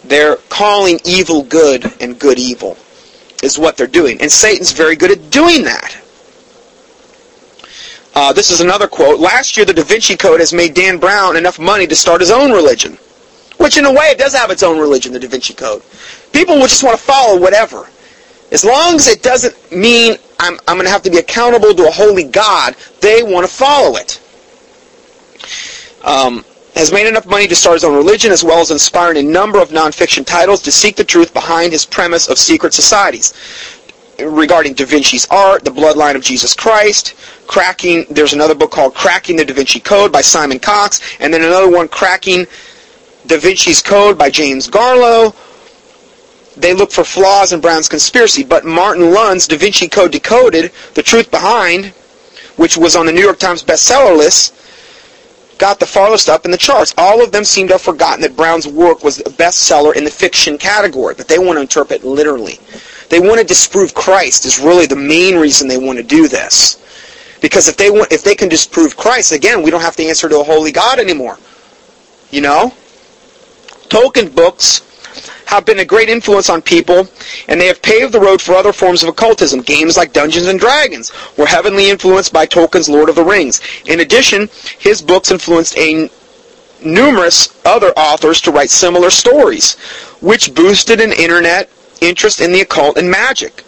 They're 0.05 0.37
calling 0.49 1.01
evil 1.05 1.43
good 1.43 1.93
and 2.01 2.18
good 2.18 2.39
evil 2.39 2.76
is 3.43 3.59
what 3.59 3.76
they're 3.76 3.87
doing. 3.87 4.20
And 4.20 4.30
Satan's 4.30 4.72
very 4.72 4.97
good 4.97 5.11
at 5.11 5.30
doing 5.30 5.64
that. 5.64 6.04
Uh, 8.15 8.33
this 8.33 8.51
is 8.51 8.61
another 8.61 8.87
quote. 8.87 9.19
Last 9.19 9.57
year, 9.57 9.67
the 9.67 9.75
Da 9.75 9.83
Vinci 9.83 10.17
Code 10.17 10.41
has 10.41 10.53
made 10.53 10.75
Dan 10.75 10.99
Brown 10.99 11.37
enough 11.37 11.59
money 11.59 11.87
to 11.87 11.97
start 11.97 12.21
his 12.21 12.31
own 12.31 12.53
religion. 12.53 12.97
Which, 13.57 13.77
in 13.77 13.85
a 13.85 13.93
way, 13.93 14.07
it 14.07 14.19
does 14.19 14.35
have 14.35 14.51
its 14.51 14.62
own 14.62 14.79
religion, 14.79 15.12
the 15.12 15.19
Da 15.19 15.29
Vinci 15.29 15.55
Code. 15.55 15.83
People 16.33 16.57
will 16.57 16.69
just 16.69 16.85
want 16.85 16.97
to 16.97 17.03
follow 17.03 17.41
whatever. 17.41 17.89
As 18.53 18.65
long 18.65 18.95
as 18.95 19.09
it 19.09 19.23
doesn't 19.23 19.73
mean 19.73 20.17
I'm, 20.39 20.59
I'm 20.69 20.77
going 20.77 20.87
to 20.87 20.93
have 20.93 21.03
to 21.03 21.11
be 21.11 21.19
accountable 21.19 21.75
to 21.75 21.89
a 21.89 21.91
holy 21.91 22.25
God, 22.25 22.77
they 23.01 23.23
want 23.23 23.47
to 23.47 23.53
follow 23.53 23.97
it. 23.97 24.21
Um, 26.05 26.45
has 26.77 26.93
made 26.93 27.07
enough 27.07 27.27
money 27.27 27.47
to 27.47 27.57
start 27.57 27.75
his 27.75 27.85
own 27.85 27.97
religion 27.97 28.31
as 28.31 28.45
well 28.45 28.61
as 28.61 28.71
inspiring 28.71 29.17
a 29.17 29.23
number 29.23 29.61
of 29.61 29.71
nonfiction 29.71 30.27
titles 30.27 30.61
to 30.62 30.73
seek 30.73 30.97
the 30.97 31.05
truth 31.05 31.33
behind 31.33 31.73
his 31.73 31.87
premise 31.87 32.29
of 32.29 32.39
secret 32.39 32.75
societies 32.75 33.33
regarding 34.19 34.75
Da 34.75 34.85
Vinci's 34.85 35.27
art, 35.31 35.65
the 35.65 35.71
bloodline 35.71 36.15
of 36.15 36.23
Jesus 36.23 36.55
Christ, 36.55 37.15
cracking, 37.47 38.07
there's 38.11 38.32
another 38.32 38.55
book 38.55 38.70
called 38.70 38.95
Cracking 38.95 39.36
the 39.36 39.45
Da 39.45 39.55
Vinci 39.55 39.80
Code 39.80 40.12
by 40.12 40.20
Simon 40.20 40.59
Cox, 40.59 41.01
and 41.20 41.32
then 41.32 41.42
another 41.42 41.70
one, 41.70 41.88
Cracking 41.88 42.47
Da 43.26 43.38
Vinci's 43.38 43.82
Code 43.82 44.18
by 44.18 44.30
James 44.30 44.68
Garlow. 44.68 45.34
They 46.57 46.74
look 46.74 46.92
for 46.92 47.05
flaws 47.05 47.53
in 47.53 47.61
Brown's 47.61 47.88
conspiracy, 47.88 48.45
but 48.45 48.64
Martin 48.64 49.12
Lunn's 49.12 49.49
Da 49.49 49.57
Vinci 49.57 49.88
Code 49.88 50.12
Decoded, 50.12 50.72
The 50.95 51.03
Truth 51.03 51.30
Behind, 51.30 51.86
which 52.57 52.76
was 52.76 52.95
on 52.95 53.07
the 53.07 53.12
New 53.12 53.22
York 53.22 53.38
Times 53.38 53.64
bestseller 53.64 54.16
list, 54.16 54.55
got 55.59 55.80
the 55.80 55.86
farthest 55.86 56.28
up 56.28 56.45
in 56.45 56.51
the 56.51 56.57
charts. 56.57 56.95
All 56.99 57.22
of 57.22 57.32
them 57.32 57.45
seem 57.45 57.68
to 57.68 57.74
have 57.74 57.82
forgotten 57.82 58.20
that 58.22 58.36
Brown's 58.36 58.66
work 58.66 59.03
was 59.03 59.20
a 59.20 59.24
bestseller 59.24 59.95
in 59.97 60.05
the 60.05 60.11
fiction 60.11 60.59
category, 60.59 61.14
but 61.14 61.28
they 61.28 61.38
want 61.38 61.57
to 61.57 61.62
interpret 61.62 62.05
literally. 62.05 62.59
They 63.09 63.20
want 63.20 63.38
to 63.38 63.47
disprove 63.47 63.95
Christ 63.95 64.45
is 64.45 64.59
really 64.59 64.86
the 64.86 64.97
main 64.97 65.36
reason 65.36 65.68
they 65.68 65.78
want 65.78 65.99
to 65.99 66.05
do 66.05 66.28
this. 66.28 66.80
Because 67.45 67.68
if 67.68 67.76
they 67.76 67.88
if 68.11 68.24
they 68.24 68.34
can 68.34 68.49
disprove 68.49 68.97
Christ, 68.97 69.30
again, 69.30 69.62
we 69.62 69.70
don't 69.70 69.82
have 69.82 69.97
to 69.97 70.03
answer 70.07 70.30
to 70.30 70.40
a 70.40 70.42
holy 70.42 70.72
God 70.72 70.99
anymore. 70.99 71.38
You 72.30 72.40
know? 72.40 72.72
Tolkien 73.90 74.34
books 74.34 74.80
have 75.45 75.66
been 75.66 75.80
a 75.80 75.84
great 75.84 76.09
influence 76.09 76.49
on 76.49 76.62
people, 76.62 77.07
and 77.49 77.61
they 77.61 77.66
have 77.66 77.82
paved 77.82 78.12
the 78.14 78.18
road 78.18 78.40
for 78.40 78.55
other 78.55 78.72
forms 78.72 79.03
of 79.03 79.11
occultism. 79.11 79.61
Games 79.61 79.99
like 79.99 80.14
Dungeons 80.14 80.47
and 80.47 80.59
Dragons 80.59 81.12
were 81.36 81.45
heavily 81.45 81.90
influenced 81.90 82.32
by 82.32 82.47
Tolkien's 82.47 82.88
Lord 82.88 83.11
of 83.11 83.14
the 83.14 83.22
Rings. 83.22 83.61
In 83.84 84.01
addition, 84.01 84.49
his 84.78 85.03
books 85.03 85.30
influenced 85.30 85.76
a 85.76 86.09
numerous 86.82 87.55
other 87.66 87.90
authors 87.90 88.40
to 88.40 88.53
write 88.53 88.70
similar 88.70 89.11
stories, 89.11 89.74
which 90.22 90.55
boosted 90.55 90.99
an 90.99 91.12
internet 91.12 91.68
interest 92.01 92.40
in 92.40 92.53
the 92.53 92.62
occult 92.62 92.97
and 92.97 93.11
magic. 93.11 93.64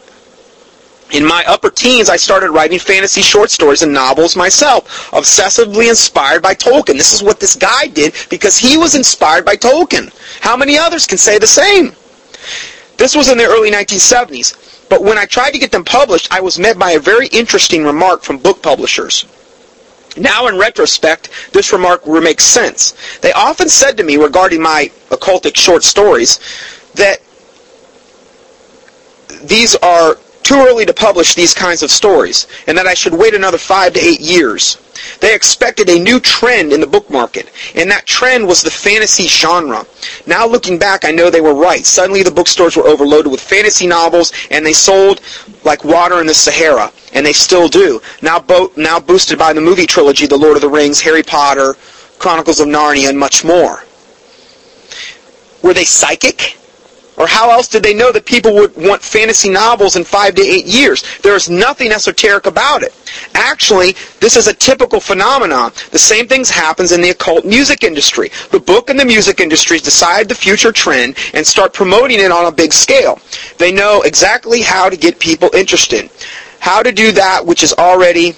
In 1.13 1.25
my 1.25 1.45
upper 1.47 1.71
teens, 1.71 2.09
I 2.09 2.17
started 2.17 2.51
writing 2.51 2.81
fantasy 2.81 3.23
short 3.23 3.51
stories 3.51 3.83
and 3.83 3.93
novels 3.93 4.35
myself, 4.35 5.11
obsessively 5.13 5.89
inspired 5.89 6.43
by 6.43 6.55
Tolkien. 6.55 6.97
This 6.97 7.13
is 7.13 7.23
what 7.23 7.39
this 7.39 7.55
guy 7.55 7.87
did 7.87 8.15
because 8.29 8.59
he 8.59 8.77
was 8.77 8.97
inspired 8.97 9.45
by 9.45 9.57
Tolkien. 9.57 10.13
How 10.41 10.57
many 10.57 10.77
others 10.77 11.07
can 11.07 11.19
say 11.19 11.39
the 11.39 11.47
same? 11.47 11.95
This 12.97 13.15
was 13.15 13.29
in 13.29 13.39
the 13.39 13.45
early 13.45 13.71
1970s, 13.71 14.89
but 14.89 15.03
when 15.03 15.17
I 15.17 15.27
tried 15.27 15.53
to 15.53 15.59
get 15.59 15.71
them 15.71 15.85
published, 15.85 16.33
I 16.33 16.41
was 16.41 16.59
met 16.59 16.79
by 16.79 16.93
a 16.93 17.01
very 17.01 17.29
interesting 17.29 17.85
remark 17.85 18.23
from 18.23 18.39
book 18.39 18.63
publishers. 18.63 19.27
Now, 20.17 20.49
in 20.49 20.59
retrospect, 20.59 21.29
this 21.53 21.73
remark 21.73 22.07
makes 22.07 22.43
sense. 22.43 22.95
They 23.21 23.33
often 23.33 23.69
said 23.69 23.97
to 23.99 24.03
me 24.03 24.17
regarding 24.17 24.63
my 24.63 24.91
occultic 25.11 25.57
short 25.57 25.85
stories 25.85 26.41
that 26.95 27.21
these 29.43 29.77
are 29.77 30.17
too 30.47 30.55
early 30.55 30.87
to 30.87 30.95
publish 30.95 31.35
these 31.35 31.53
kinds 31.53 31.83
of 31.83 31.91
stories, 31.91 32.47
and 32.69 32.79
that 32.79 32.87
I 32.87 32.95
should 32.95 33.13
wait 33.13 33.35
another 33.35 33.59
five 33.59 33.93
to 33.95 34.01
eight 34.01 34.21
years. 34.21 34.79
They 35.21 35.35
expected 35.35 35.89
a 35.89 35.99
new 35.99 36.21
trend 36.21 36.73
in 36.73 36.81
the 36.81 36.87
book 36.87 37.11
market, 37.11 37.51
and 37.75 37.91
that 37.91 38.07
trend 38.07 38.47
was 38.47 38.63
the 38.63 38.71
fantasy 38.71 39.27
genre. 39.27 39.85
Now 40.25 40.47
looking 40.47 40.79
back, 40.79 41.05
I 41.05 41.11
know 41.11 41.31
they 41.31 41.41
were 41.41 41.53
right. 41.53 41.85
Suddenly 41.85 42.23
the 42.23 42.31
bookstores 42.31 42.77
were 42.77 42.87
overloaded 42.87 43.33
with 43.33 43.41
fantasy 43.41 43.89
novels, 43.89 44.33
and 44.53 44.65
they 44.65 44.73
sold 44.73 45.21
like 45.65 45.83
water 45.83 46.21
in 46.21 46.29
the 46.29 46.35
Sahara, 46.35 46.93
and 47.13 47.27
they 47.27 47.33
still 47.33 47.67
do. 47.67 48.01
Now, 48.23 48.39
bo- 48.39 48.71
now 48.77 49.01
boosted 49.01 49.41
by 49.41 49.53
the 49.53 49.61
movie 49.61 49.87
trilogy, 49.87 50.27
The 50.27 50.39
Lord 50.39 50.57
of 50.57 50.63
the 50.63 50.71
Rings, 50.71 51.01
Harry 51.01 51.25
Potter, 51.25 51.75
Chronicles 52.21 52.61
of 52.61 52.69
Narnia, 52.69 53.09
and 53.09 53.19
much 53.19 53.45
more. 53.45 53.83
Were 55.63 55.75
they 55.75 55.85
psychic? 55.85 56.57
Or 57.17 57.27
how 57.27 57.51
else 57.51 57.69
did 57.69 57.83
they 57.83 57.95
know 57.95 58.13
that 58.13 58.27
people 58.27 58.55
would 58.55 58.77
want 58.77 59.03
fantasy 59.03 59.49
novels 59.49 59.97
in 59.97 60.05
five 60.05 60.35
to 60.35 60.43
eight 60.43 60.67
years? 60.67 61.03
There 61.23 61.35
is 61.35 61.49
nothing 61.49 61.91
esoteric 61.91 62.47
about 62.47 62.83
it. 62.83 62.95
Actually, 63.35 63.93
this 64.21 64.37
is 64.37 64.49
a 64.49 64.55
typical 64.55 65.01
phenomenon. 65.01 65.73
The 65.91 65.99
same 65.99 66.29
things 66.29 66.51
happens 66.51 66.93
in 66.93 67.01
the 67.01 67.11
occult 67.11 67.45
music 67.45 67.85
industry. 67.85 68.31
The 68.51 68.61
book 68.61 68.91
and 68.91 69.01
the 69.01 69.05
music 69.05 69.41
industries 69.41 69.83
decide 69.83 70.29
the 70.29 70.35
future 70.35 70.73
trend 70.73 71.17
and 71.33 71.47
start 71.47 71.73
promoting 71.73 72.21
it 72.21 72.31
on 72.31 72.47
a 72.47 72.53
big 72.53 72.73
scale. 72.73 73.19
They 73.59 73.73
know 73.73 74.03
exactly 74.03 74.61
how 74.61 74.91
to 74.91 74.97
get 74.97 75.19
people 75.19 75.51
interested. 75.55 76.11
How 76.61 76.83
to 76.83 76.93
do 76.93 77.13
that 77.13 77.47
which 77.47 77.63
is 77.63 77.73
already 77.75 78.35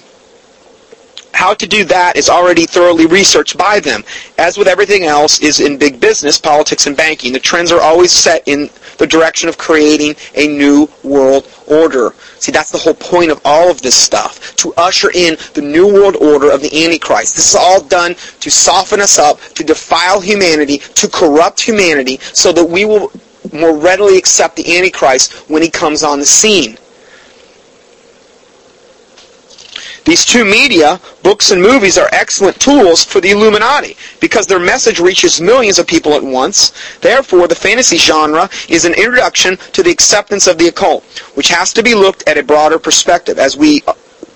how 1.39 1.53
to 1.53 1.65
do 1.65 1.85
that 1.85 2.17
is 2.17 2.27
already 2.27 2.65
thoroughly 2.65 3.05
researched 3.05 3.57
by 3.57 3.79
them. 3.79 4.03
As 4.37 4.57
with 4.57 4.67
everything 4.67 5.05
else 5.05 5.39
is 5.39 5.61
in 5.61 5.77
big 5.77 6.01
business, 6.01 6.37
politics, 6.37 6.85
and 6.85 6.97
banking, 6.97 7.31
the 7.31 7.39
trends 7.39 7.71
are 7.71 7.79
always 7.79 8.11
set 8.11 8.45
in 8.45 8.69
the 8.97 9.07
direction 9.07 9.47
of 9.47 9.57
creating 9.57 10.17
a 10.35 10.47
new 10.47 10.89
world 11.01 11.47
order. 11.65 12.11
See, 12.39 12.51
that's 12.51 12.71
the 12.71 12.77
whole 12.77 12.93
point 12.93 13.31
of 13.31 13.39
all 13.45 13.71
of 13.71 13.81
this 13.81 13.95
stuff, 13.95 14.53
to 14.57 14.73
usher 14.75 15.11
in 15.15 15.37
the 15.53 15.61
new 15.61 15.87
world 15.87 16.17
order 16.17 16.51
of 16.51 16.61
the 16.61 16.83
Antichrist. 16.83 17.37
This 17.37 17.51
is 17.51 17.55
all 17.55 17.81
done 17.81 18.15
to 18.15 18.51
soften 18.51 18.99
us 18.99 19.17
up, 19.17 19.39
to 19.55 19.63
defile 19.63 20.19
humanity, 20.19 20.79
to 20.79 21.07
corrupt 21.07 21.61
humanity, 21.61 22.17
so 22.33 22.51
that 22.51 22.65
we 22.65 22.83
will 22.83 23.13
more 23.53 23.77
readily 23.77 24.17
accept 24.17 24.57
the 24.57 24.77
Antichrist 24.77 25.49
when 25.49 25.61
he 25.61 25.69
comes 25.69 26.03
on 26.03 26.19
the 26.19 26.25
scene. 26.25 26.77
These 30.09 30.25
two 30.25 30.43
media, 30.43 30.99
books 31.21 31.51
and 31.51 31.61
movies, 31.61 31.95
are 31.99 32.09
excellent 32.11 32.59
tools 32.59 33.03
for 33.03 33.21
the 33.21 33.29
Illuminati 33.29 33.95
because 34.19 34.47
their 34.47 34.59
message 34.59 34.99
reaches 34.99 35.39
millions 35.39 35.77
of 35.77 35.85
people 35.85 36.13
at 36.15 36.23
once. 36.23 36.73
Therefore, 36.99 37.47
the 37.47 37.53
fantasy 37.53 37.97
genre 37.97 38.49
is 38.67 38.85
an 38.85 38.95
introduction 38.95 39.57
to 39.73 39.83
the 39.83 39.91
acceptance 39.91 40.47
of 40.47 40.57
the 40.57 40.69
occult, 40.69 41.03
which 41.35 41.49
has 41.49 41.73
to 41.73 41.83
be 41.83 41.93
looked 41.93 42.27
at 42.27 42.39
a 42.39 42.43
broader 42.43 42.79
perspective. 42.79 43.37
As 43.37 43.55
we 43.55 43.83
uh, 43.85 43.93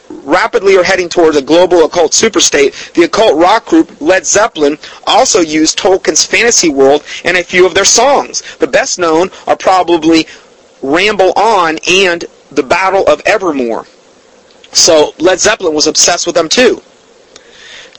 rapidly 0.09 0.77
are 0.77 0.83
heading 0.83 1.09
towards 1.09 1.37
a 1.37 1.41
global 1.41 1.83
occult 1.85 2.11
superstate, 2.11 2.93
the 2.93 3.05
occult 3.05 3.35
rock 3.35 3.65
group 3.65 3.99
Led 3.99 4.27
Zeppelin 4.27 4.77
also 5.07 5.39
used 5.39 5.79
Tolkien's 5.79 6.23
fantasy 6.23 6.69
world 6.69 7.03
in 7.25 7.37
a 7.37 7.43
few 7.43 7.65
of 7.65 7.73
their 7.73 7.83
songs. 7.83 8.43
The 8.57 8.67
best 8.67 8.99
known 8.99 9.31
are 9.47 9.57
probably 9.57 10.27
Ramble 10.83 11.33
On 11.35 11.79
and 11.89 12.25
The 12.51 12.61
Battle 12.61 13.07
of 13.07 13.23
Evermore. 13.25 13.87
So 14.73 15.13
Led 15.19 15.39
Zeppelin 15.39 15.73
was 15.73 15.87
obsessed 15.87 16.25
with 16.25 16.35
them 16.35 16.49
too. 16.49 16.81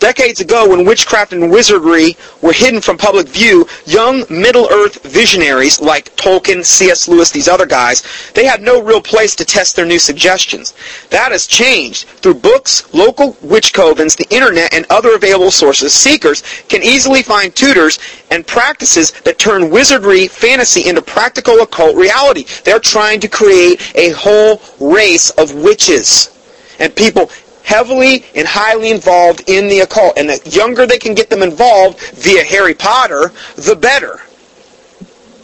Decades 0.00 0.40
ago, 0.40 0.68
when 0.68 0.84
witchcraft 0.84 1.32
and 1.32 1.50
wizardry 1.50 2.16
were 2.42 2.52
hidden 2.52 2.80
from 2.80 2.98
public 2.98 3.28
view, 3.28 3.66
young 3.86 4.24
Middle-earth 4.28 5.02
visionaries 5.04 5.80
like 5.80 6.14
Tolkien, 6.16 6.64
C.S. 6.64 7.08
Lewis, 7.08 7.30
these 7.30 7.48
other 7.48 7.64
guys, 7.64 8.02
they 8.34 8.44
had 8.44 8.60
no 8.60 8.82
real 8.82 9.00
place 9.00 9.34
to 9.36 9.44
test 9.44 9.76
their 9.76 9.86
new 9.86 9.98
suggestions. 9.98 10.74
That 11.10 11.32
has 11.32 11.46
changed. 11.46 12.06
Through 12.06 12.34
books, 12.34 12.92
local 12.92 13.36
witch 13.40 13.72
covens, 13.72 14.16
the 14.16 14.26
internet, 14.34 14.74
and 14.74 14.84
other 14.90 15.14
available 15.14 15.52
sources, 15.52 15.94
seekers 15.94 16.42
can 16.68 16.82
easily 16.82 17.22
find 17.22 17.54
tutors 17.54 17.98
and 18.30 18.46
practices 18.46 19.12
that 19.22 19.38
turn 19.38 19.70
wizardry 19.70 20.26
fantasy 20.26 20.88
into 20.88 21.02
practical 21.02 21.60
occult 21.60 21.96
reality. 21.96 22.44
They're 22.64 22.80
trying 22.80 23.20
to 23.20 23.28
create 23.28 23.80
a 23.96 24.10
whole 24.10 24.60
race 24.80 25.30
of 25.30 25.54
witches 25.54 26.33
and 26.78 26.94
people 26.94 27.30
heavily 27.62 28.24
and 28.34 28.46
highly 28.46 28.90
involved 28.90 29.48
in 29.48 29.68
the 29.68 29.80
occult. 29.80 30.16
And 30.18 30.28
the 30.28 30.40
younger 30.50 30.86
they 30.86 30.98
can 30.98 31.14
get 31.14 31.30
them 31.30 31.42
involved 31.42 32.00
via 32.14 32.44
Harry 32.44 32.74
Potter, 32.74 33.32
the 33.56 33.76
better. 33.76 34.18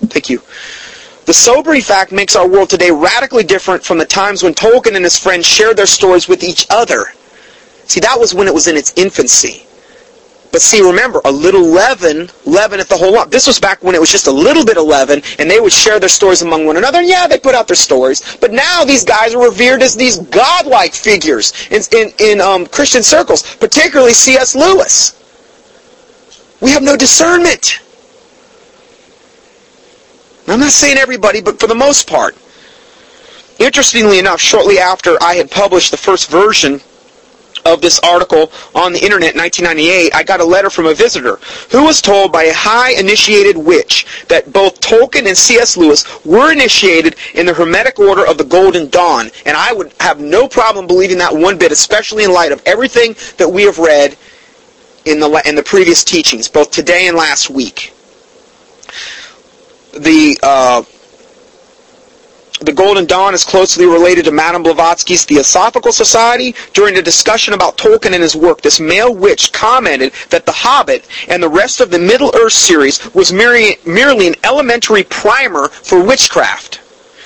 Thank 0.09 0.31
you. 0.31 0.43
The 1.27 1.35
sobering 1.35 1.83
fact 1.83 2.13
makes 2.13 2.35
our 2.35 2.49
world 2.49 2.71
today 2.71 2.91
radically 2.91 3.45
different 3.45 3.85
from 3.85 3.99
the 3.99 4.05
times 4.05 4.43
when 4.43 4.55
Tolkien 4.55 4.97
and 4.97 5.05
his 5.05 5.19
friends 5.19 5.47
shared 5.47 5.77
their 5.77 5.87
stories 5.87 6.29
with 6.29 6.43
each 6.43 6.67
other. 6.71 7.07
See, 7.85 8.01
that 8.01 8.19
was 8.19 8.35
when 8.35 8.49
it 8.49 8.55
was 8.55 8.67
in 8.67 8.77
its 8.77 8.93
infancy. 8.97 9.67
But 10.53 10.63
see, 10.63 10.81
remember, 10.81 11.21
a 11.25 11.31
little 11.31 11.63
leaven 11.63 12.29
leaveneth 12.45 12.89
the 12.89 12.97
whole 12.97 13.13
lump. 13.13 13.31
This 13.31 13.47
was 13.47 13.61
back 13.61 13.85
when 13.85 13.95
it 13.95 14.01
was 14.01 14.11
just 14.11 14.27
a 14.27 14.33
little 14.33 14.65
bit 14.65 14.77
of 14.77 14.85
leaven, 14.85 15.23
and 15.39 15.49
they 15.49 15.61
would 15.61 15.73
share 15.73 16.01
their 16.01 16.09
stories 16.09 16.43
among 16.43 16.67
one 16.67 16.77
another. 16.77 16.99
And 16.99 17.09
yeah, 17.09 17.29
they 17.29 17.39
put 17.39 17.55
out 17.55 17.69
their 17.69 17.77
stories. 17.77 18.37
But 18.41 18.53
now 18.53 18.85
these 18.85 19.05
guys 19.05 19.35
are 19.35 19.45
revered 19.45 19.81
as 19.81 19.95
these 19.95 20.19
godlike 20.19 20.93
figures 20.93 21.53
in, 21.71 21.83
in, 21.97 22.13
in 22.19 22.41
um, 22.41 22.67
Christian 22.67 23.05
circles, 23.05 23.55
particularly 23.57 24.13
C.S. 24.13 24.57
Lewis. 24.57 25.17
We 26.61 26.73
have 26.73 26.83
no 26.83 26.97
discernment. 26.97 27.81
I'm 30.49 30.59
not 30.59 30.73
saying 30.73 30.99
everybody, 30.99 31.41
but 31.41 31.61
for 31.61 31.69
the 31.69 31.77
most 31.77 32.09
part. 32.09 32.37
Interestingly 33.61 34.19
enough, 34.19 34.41
shortly 34.41 34.79
after 34.79 35.23
I 35.23 35.35
had 35.35 35.51
published 35.51 35.93
the 35.93 35.97
first 35.97 36.29
version 36.29 36.81
of 37.65 37.81
this 37.81 37.99
article 38.01 38.51
on 38.75 38.93
the 38.93 39.03
internet 39.03 39.35
in 39.35 39.41
1998, 39.41 40.15
I 40.15 40.23
got 40.23 40.41
a 40.41 40.45
letter 40.45 40.71
from 40.71 40.87
a 40.87 40.95
visitor 40.95 41.37
who 41.71 41.85
was 41.85 42.01
told 42.01 42.33
by 42.33 42.45
a 42.45 42.55
high 42.55 42.93
initiated 42.93 43.57
witch 43.57 44.07
that 44.29 44.53
both 44.53 44.81
Tolkien 44.81 45.27
and 45.27 45.37
C.S. 45.37 45.77
Lewis 45.77 46.25
were 46.25 46.53
initiated 46.53 47.17
in 47.35 47.47
the 47.47 47.55
Hermetic 47.55 47.99
Order 47.99 48.27
of 48.27 48.39
the 48.39 48.45
Golden 48.45 48.89
Dawn. 48.89 49.31
And 49.47 49.57
I 49.57 49.73
would 49.73 49.93
have 50.01 50.21
no 50.21 50.49
problem 50.49 50.87
believing 50.87 51.19
that 51.19 51.35
one 51.35 51.59
bit, 51.59 51.73
especially 51.73 52.25
in 52.25 52.33
light 52.33 52.53
of 52.53 52.63
everything 52.67 53.15
that 53.37 53.49
we 53.49 53.63
have 53.63 53.79
read 53.79 54.17
in 55.05 55.21
the, 55.21 55.43
in 55.47 55.55
the 55.55 55.63
previous 55.63 56.05
teachings, 56.05 56.49
both 56.49 56.71
today 56.71 57.09
and 57.09 57.17
last 57.17 57.51
week. 57.51 57.93
The... 59.93 60.39
Uh, 60.43 60.83
the 62.61 62.73
Golden 62.73 63.07
Dawn 63.07 63.33
is 63.33 63.43
closely 63.43 63.87
related 63.87 64.27
to 64.27 64.31
Madame 64.31 64.63
Blavatsky's 64.63 65.25
Theosophical 65.25 65.93
Society. 65.93 66.55
During 66.75 66.97
a 66.99 67.03
discussion 67.03 67.55
about 67.55 67.79
Tolkien 67.79 68.13
and 68.13 68.23
his 68.23 68.37
work, 68.37 68.61
this 68.61 68.79
male 68.79 69.15
witch 69.15 69.51
commented 69.53 70.13
that 70.29 70.45
The 70.45 70.53
Hobbit 70.53 71.09
and 71.29 71.43
the 71.43 71.49
rest 71.49 71.81
of 71.81 71.91
the 71.91 71.99
Middle-earth 71.99 72.53
series 72.53 73.15
was 73.15 73.33
merely, 73.33 73.79
an 73.87 74.35
elementary 74.45 75.05
primer 75.05 75.69
for 75.69 76.03
witchcraft. 76.03 76.81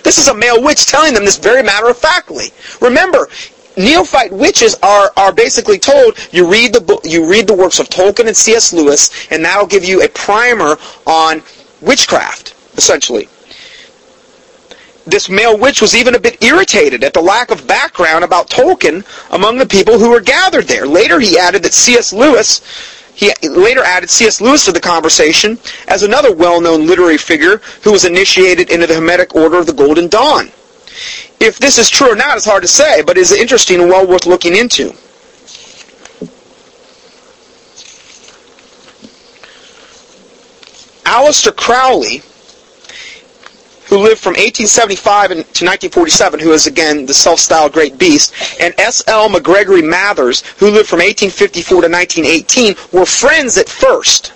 This 0.04 0.18
is 0.18 0.28
a 0.28 0.34
male 0.34 0.62
witch 0.62 0.86
telling 0.86 1.14
them 1.14 1.24
this 1.24 1.38
very 1.38 1.64
matter-of-factly. 1.64 2.52
Remember, 2.80 3.28
neophyte 3.76 4.32
witches 4.32 4.76
are, 4.84 5.10
are 5.16 5.32
basically 5.32 5.78
told 5.78 6.16
you 6.30 6.48
read 6.48 6.72
the 6.72 6.80
book, 6.80 7.00
you 7.04 7.28
read 7.28 7.48
the 7.48 7.54
works 7.54 7.80
of 7.80 7.88
Tolkien 7.88 8.28
and 8.28 8.36
C.S. 8.36 8.72
Lewis, 8.72 9.26
and 9.32 9.44
that'll 9.44 9.66
give 9.66 9.84
you 9.84 10.02
a 10.02 10.08
primer 10.10 10.76
on 11.06 11.42
witchcraft, 11.80 12.54
essentially 12.76 13.28
this 15.06 15.28
male 15.28 15.58
witch 15.58 15.80
was 15.80 15.94
even 15.94 16.14
a 16.14 16.20
bit 16.20 16.42
irritated 16.42 17.04
at 17.04 17.12
the 17.12 17.20
lack 17.20 17.50
of 17.50 17.66
background 17.66 18.24
about 18.24 18.48
Tolkien 18.48 19.04
among 19.30 19.58
the 19.58 19.66
people 19.66 19.98
who 19.98 20.10
were 20.10 20.20
gathered 20.20 20.66
there. 20.66 20.86
Later 20.86 21.20
he 21.20 21.38
added 21.38 21.62
that 21.62 21.74
C.S. 21.74 22.12
Lewis 22.12 22.62
he 23.14 23.32
later 23.48 23.82
added 23.82 24.10
C.S. 24.10 24.40
Lewis 24.40 24.64
to 24.64 24.72
the 24.72 24.80
conversation 24.80 25.58
as 25.86 26.02
another 26.02 26.34
well-known 26.34 26.86
literary 26.86 27.18
figure 27.18 27.58
who 27.82 27.92
was 27.92 28.04
initiated 28.04 28.70
into 28.70 28.86
the 28.86 28.94
Hermetic 28.94 29.34
Order 29.36 29.58
of 29.58 29.66
the 29.66 29.72
Golden 29.72 30.08
Dawn. 30.08 30.50
If 31.38 31.58
this 31.58 31.78
is 31.78 31.88
true 31.88 32.12
or 32.12 32.16
not 32.16 32.36
is 32.36 32.44
hard 32.44 32.62
to 32.62 32.68
say, 32.68 33.02
but 33.02 33.16
is 33.16 33.30
interesting 33.30 33.80
and 33.80 33.88
well 33.88 34.06
worth 34.06 34.26
looking 34.26 34.56
into. 34.56 34.94
Aleister 41.04 41.54
Crowley, 41.54 42.22
who 43.94 44.00
lived 44.00 44.20
from 44.20 44.32
1875 44.32 45.28
to 45.28 45.36
1947, 45.36 46.40
who 46.40 46.50
is 46.50 46.66
again 46.66 47.06
the 47.06 47.14
self-styled 47.14 47.72
great 47.72 47.96
beast, 47.96 48.34
and 48.58 48.74
S.L. 48.76 49.28
MacGregor 49.28 49.80
Mathers, 49.84 50.40
who 50.58 50.66
lived 50.66 50.88
from 50.88 50.98
1854 50.98 51.82
to 51.82 51.88
1918, 51.88 52.74
were 52.90 53.06
friends 53.06 53.56
at 53.56 53.68
first, 53.68 54.32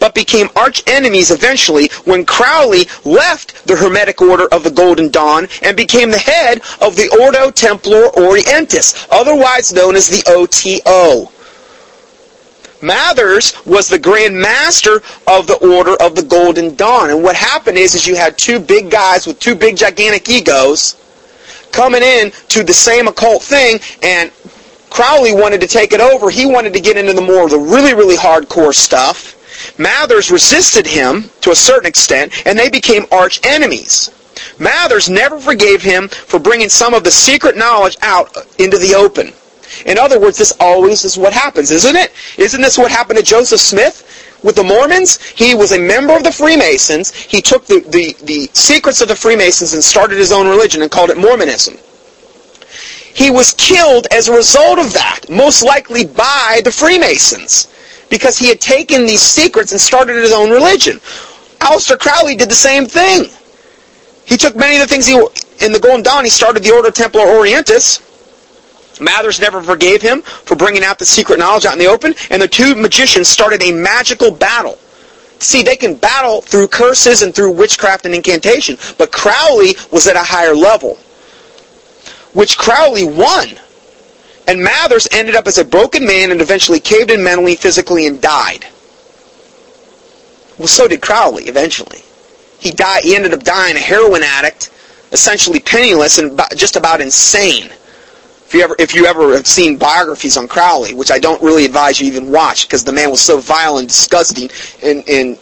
but 0.00 0.14
became 0.14 0.48
arch 0.56 0.82
enemies 0.86 1.30
eventually 1.30 1.90
when 2.06 2.24
Crowley 2.24 2.86
left 3.04 3.66
the 3.66 3.76
Hermetic 3.76 4.22
Order 4.22 4.48
of 4.50 4.64
the 4.64 4.70
Golden 4.70 5.10
Dawn 5.10 5.46
and 5.60 5.76
became 5.76 6.10
the 6.10 6.18
head 6.18 6.62
of 6.80 6.96
the 6.96 7.14
Ordo 7.20 7.50
Templar 7.50 8.08
Orientis, 8.16 9.06
otherwise 9.10 9.74
known 9.74 9.94
as 9.94 10.08
the 10.08 10.24
OTO. 10.26 11.30
Mathers 12.86 13.52
was 13.66 13.88
the 13.88 13.98
Grand 13.98 14.38
Master 14.38 15.02
of 15.26 15.48
the 15.48 15.58
Order 15.60 15.96
of 16.00 16.14
the 16.14 16.22
Golden 16.22 16.76
Dawn. 16.76 17.10
And 17.10 17.20
what 17.20 17.34
happened 17.34 17.76
is, 17.76 17.96
is 17.96 18.06
you 18.06 18.14
had 18.14 18.38
two 18.38 18.60
big 18.60 18.92
guys 18.92 19.26
with 19.26 19.40
two 19.40 19.56
big 19.56 19.76
gigantic 19.76 20.28
egos 20.28 20.94
coming 21.72 22.02
in 22.02 22.30
to 22.48 22.62
the 22.62 22.72
same 22.72 23.08
occult 23.08 23.42
thing, 23.42 23.80
and 24.02 24.30
Crowley 24.88 25.34
wanted 25.34 25.60
to 25.62 25.66
take 25.66 25.92
it 25.92 26.00
over. 26.00 26.30
He 26.30 26.46
wanted 26.46 26.72
to 26.74 26.80
get 26.80 26.96
into 26.96 27.12
the 27.12 27.20
more 27.20 27.44
of 27.44 27.50
the 27.50 27.58
really, 27.58 27.92
really 27.92 28.16
hardcore 28.16 28.72
stuff. 28.72 29.34
Mathers 29.78 30.30
resisted 30.30 30.86
him 30.86 31.28
to 31.40 31.50
a 31.50 31.56
certain 31.56 31.86
extent, 31.86 32.46
and 32.46 32.56
they 32.56 32.70
became 32.70 33.04
arch 33.10 33.44
enemies. 33.44 34.10
Mathers 34.60 35.10
never 35.10 35.40
forgave 35.40 35.82
him 35.82 36.06
for 36.06 36.38
bringing 36.38 36.68
some 36.68 36.94
of 36.94 37.02
the 37.02 37.10
secret 37.10 37.56
knowledge 37.56 37.96
out 38.02 38.36
into 38.58 38.78
the 38.78 38.94
open. 38.94 39.32
In 39.84 39.98
other 39.98 40.20
words, 40.20 40.38
this 40.38 40.52
always 40.60 41.04
is 41.04 41.16
what 41.16 41.32
happens, 41.32 41.70
isn't 41.70 41.96
it? 41.96 42.12
Isn't 42.38 42.60
this 42.60 42.78
what 42.78 42.90
happened 42.90 43.18
to 43.18 43.24
Joseph 43.24 43.60
Smith? 43.60 44.02
With 44.42 44.56
the 44.56 44.64
Mormons, 44.64 45.20
he 45.30 45.54
was 45.54 45.72
a 45.72 45.78
member 45.78 46.14
of 46.14 46.22
the 46.22 46.30
Freemasons. 46.30 47.12
He 47.12 47.40
took 47.40 47.66
the, 47.66 47.80
the, 47.80 48.14
the 48.24 48.50
secrets 48.52 49.00
of 49.00 49.08
the 49.08 49.16
Freemasons 49.16 49.72
and 49.72 49.82
started 49.82 50.18
his 50.18 50.30
own 50.30 50.46
religion 50.46 50.82
and 50.82 50.90
called 50.90 51.10
it 51.10 51.16
Mormonism. 51.16 51.78
He 53.14 53.30
was 53.30 53.54
killed 53.54 54.06
as 54.10 54.28
a 54.28 54.36
result 54.36 54.78
of 54.78 54.92
that, 54.92 55.30
most 55.30 55.62
likely 55.62 56.04
by 56.04 56.60
the 56.62 56.70
Freemasons, 56.70 57.66
because 58.10 58.36
he 58.36 58.48
had 58.48 58.60
taken 58.60 59.06
these 59.06 59.22
secrets 59.22 59.72
and 59.72 59.80
started 59.80 60.16
his 60.16 60.32
own 60.32 60.50
religion. 60.50 61.00
Aleister 61.60 61.98
Crowley 61.98 62.36
did 62.36 62.50
the 62.50 62.54
same 62.54 62.84
thing. 62.84 63.30
He 64.26 64.36
took 64.36 64.54
many 64.54 64.76
of 64.76 64.82
the 64.82 64.86
things 64.86 65.06
he, 65.06 65.14
in 65.64 65.72
the 65.72 65.80
Golden 65.80 66.02
Dawn, 66.02 66.24
he 66.24 66.30
started 66.30 66.62
the 66.62 66.72
Order 66.72 66.90
Templar 66.90 67.22
Orientis, 67.22 68.02
Mathers 69.00 69.40
never 69.40 69.62
forgave 69.62 70.02
him 70.02 70.22
for 70.22 70.56
bringing 70.56 70.82
out 70.82 70.98
the 70.98 71.04
secret 71.04 71.38
knowledge 71.38 71.66
out 71.66 71.74
in 71.74 71.78
the 71.78 71.86
open, 71.86 72.14
and 72.30 72.40
the 72.40 72.48
two 72.48 72.74
magicians 72.74 73.28
started 73.28 73.62
a 73.62 73.72
magical 73.72 74.30
battle. 74.30 74.78
See, 75.38 75.62
they 75.62 75.76
can 75.76 75.94
battle 75.94 76.40
through 76.40 76.68
curses 76.68 77.22
and 77.22 77.34
through 77.34 77.52
witchcraft 77.52 78.06
and 78.06 78.14
incantation, 78.14 78.78
but 78.96 79.12
Crowley 79.12 79.76
was 79.92 80.06
at 80.06 80.16
a 80.16 80.22
higher 80.22 80.54
level, 80.54 80.98
which 82.32 82.56
Crowley 82.56 83.04
won. 83.04 83.48
And 84.48 84.62
Mathers 84.62 85.08
ended 85.10 85.34
up 85.34 85.46
as 85.46 85.58
a 85.58 85.64
broken 85.64 86.06
man 86.06 86.30
and 86.30 86.40
eventually 86.40 86.80
caved 86.80 87.10
in 87.10 87.22
mentally, 87.22 87.56
physically, 87.56 88.06
and 88.06 88.20
died. 88.20 88.64
Well, 90.56 90.68
so 90.68 90.88
did 90.88 91.02
Crowley 91.02 91.44
eventually. 91.44 92.02
He 92.58 92.70
died. 92.70 93.04
He 93.04 93.14
ended 93.14 93.34
up 93.34 93.42
dying 93.42 93.76
a 93.76 93.80
heroin 93.80 94.22
addict, 94.22 94.70
essentially 95.12 95.60
penniless 95.60 96.18
and 96.18 96.40
just 96.56 96.76
about 96.76 97.00
insane. 97.00 97.70
If 98.46 98.54
you 98.54 98.62
ever 98.62 98.76
if 98.78 98.94
you 98.94 99.06
ever 99.06 99.34
have 99.34 99.46
seen 99.46 99.76
biographies 99.76 100.36
on 100.36 100.46
Crowley, 100.46 100.94
which 100.94 101.10
I 101.10 101.18
don't 101.18 101.42
really 101.42 101.64
advise 101.64 102.00
you 102.00 102.06
even 102.06 102.30
watch 102.30 102.68
because 102.68 102.84
the 102.84 102.92
man 102.92 103.10
was 103.10 103.20
so 103.20 103.40
vile 103.40 103.78
and 103.78 103.88
disgusting, 103.88 104.48
and 104.84 105.02
and 105.08 105.36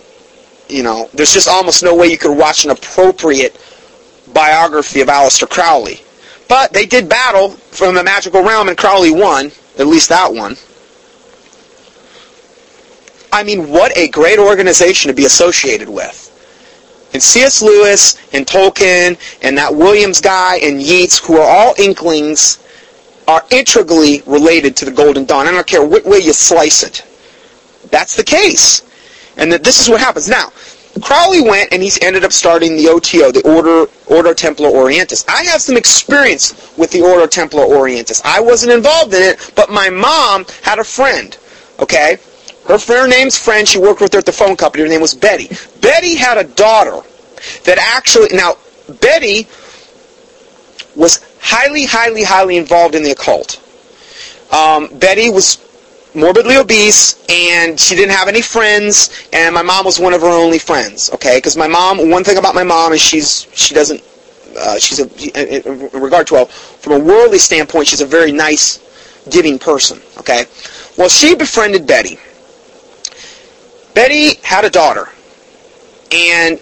you 0.71 0.83
know 0.83 1.11
there's 1.13 1.33
just 1.33 1.47
almost 1.47 1.83
no 1.83 1.95
way 1.95 2.07
you 2.07 2.17
could 2.17 2.37
watch 2.37 2.65
an 2.65 2.71
appropriate 2.71 3.61
biography 4.33 5.03
of 5.03 5.09
Aleister 5.09 5.49
Crowley. 5.49 6.01
But 6.49 6.73
they 6.73 6.87
did 6.87 7.07
battle 7.07 7.51
from 7.51 7.95
the 7.95 8.03
magical 8.03 8.43
realm, 8.43 8.69
and 8.69 8.79
Crowley 8.79 9.11
won, 9.11 9.53
at 9.79 9.87
least 9.87 10.09
that 10.09 10.33
one. 10.33 10.57
I 13.33 13.43
mean, 13.43 13.69
what 13.69 13.95
a 13.99 14.09
great 14.09 14.39
organization 14.39 15.09
to 15.09 15.15
be 15.15 15.27
associated 15.27 15.91
with. 15.91 16.21
And 17.13 17.23
C.S. 17.23 17.61
Lewis 17.61 18.17
and 18.33 18.47
Tolkien 18.47 19.19
and 19.43 19.59
that 19.59 19.75
Williams 19.75 20.21
guy 20.21 20.57
and 20.63 20.81
Yeats, 20.81 21.19
who 21.19 21.37
are 21.37 21.49
all 21.49 21.75
inklings 21.79 22.64
are 23.27 23.45
integrally 23.51 24.22
related 24.27 24.77
to 24.77 24.85
the 24.85 24.91
Golden 24.91 25.25
Dawn. 25.25 25.47
I 25.47 25.51
don't 25.51 25.66
care 25.66 25.85
what 25.85 26.05
way 26.05 26.18
you 26.18 26.33
slice 26.33 26.83
it. 26.83 27.03
That's 27.91 28.16
the 28.16 28.25
case. 28.25 28.83
And 29.37 29.53
that 29.53 29.64
this 29.64 29.81
is 29.81 29.89
what 29.89 30.01
happens. 30.01 30.29
Now, 30.29 30.53
Crowley 31.03 31.41
went 31.41 31.72
and 31.72 31.83
he's 31.83 32.01
ended 32.03 32.25
up 32.25 32.33
starting 32.33 32.77
the 32.77 32.89
OTO, 32.89 33.33
the 33.33 33.43
Order 33.45 33.91
Ordo 34.07 34.33
Templar 34.33 34.68
Orientis. 34.68 35.25
I 35.29 35.45
have 35.45 35.61
some 35.61 35.77
experience 35.77 36.72
with 36.77 36.91
the 36.93 37.03
Ordo 37.03 37.27
Templar 37.27 37.64
Orientis. 37.64 38.22
I 38.25 38.41
wasn't 38.41 38.72
involved 38.72 39.12
in 39.14 39.22
it, 39.22 39.53
but 39.57 39.70
my 39.70 39.91
mom 39.91 40.47
had 40.62 40.79
a 40.79 40.85
friend. 40.85 41.37
Okay? 41.81 42.18
Her 42.68 42.79
fair 42.79 43.09
name's 43.09 43.37
friend, 43.37 43.68
she 43.68 43.79
worked 43.79 44.01
with 44.01 44.12
her 44.12 44.20
at 44.20 44.27
the 44.27 44.33
phone 44.33 44.57
company. 44.57 44.85
Her 44.85 44.89
name 44.89 45.01
was 45.01 45.14
Betty. 45.14 45.51
Betty 45.81 46.14
had 46.14 46.39
a 46.39 46.45
daughter 46.45 47.01
that 47.64 47.79
actually 47.79 48.29
now 48.35 48.57
Betty 49.01 49.47
was 50.97 51.18
highly, 51.45 51.84
highly, 51.84 52.22
highly 52.22 52.57
involved 52.57 52.95
in 52.95 53.03
the 53.03 53.11
occult. 53.11 53.61
Um, 54.51 54.88
Betty 54.99 55.28
was 55.28 55.59
morbidly 56.14 56.57
obese 56.57 57.22
and 57.28 57.78
she 57.78 57.95
didn't 57.95 58.12
have 58.12 58.28
any 58.28 58.40
friends 58.40 59.28
and 59.32 59.55
my 59.55 59.62
mom 59.62 59.84
was 59.84 59.99
one 59.99 60.14
of 60.14 60.22
her 60.22 60.28
only 60.28 60.59
friends 60.59 61.11
okay? 61.12 61.36
Because 61.38 61.57
my 61.57 61.66
mom 61.66 62.09
one 62.09 62.22
thing 62.22 62.38
about 62.38 62.55
my 62.55 62.62
mom 62.62 62.92
is 62.92 63.01
she's 63.03 63.49
she 63.53 63.74
doesn't 63.74 64.03
uh, 64.57 64.78
she's 64.78 65.01
a 65.01 65.07
in 65.64 66.01
regard 66.01 66.26
to 66.28 66.36
a 66.36 66.47
from 66.47 66.92
a 66.92 66.99
worldly 66.99 67.38
standpoint 67.38 67.88
she's 67.88 68.01
a 68.01 68.07
very 68.07 68.30
nice 68.30 68.78
giving 69.28 69.59
person 69.59 70.01
okay? 70.18 70.45
Well 70.97 71.09
she 71.09 71.34
befriended 71.34 71.84
betty. 71.86 72.18
Betty 73.92 74.36
had 74.42 74.64
a 74.64 74.70
daughter 74.70 75.09
and 76.12 76.61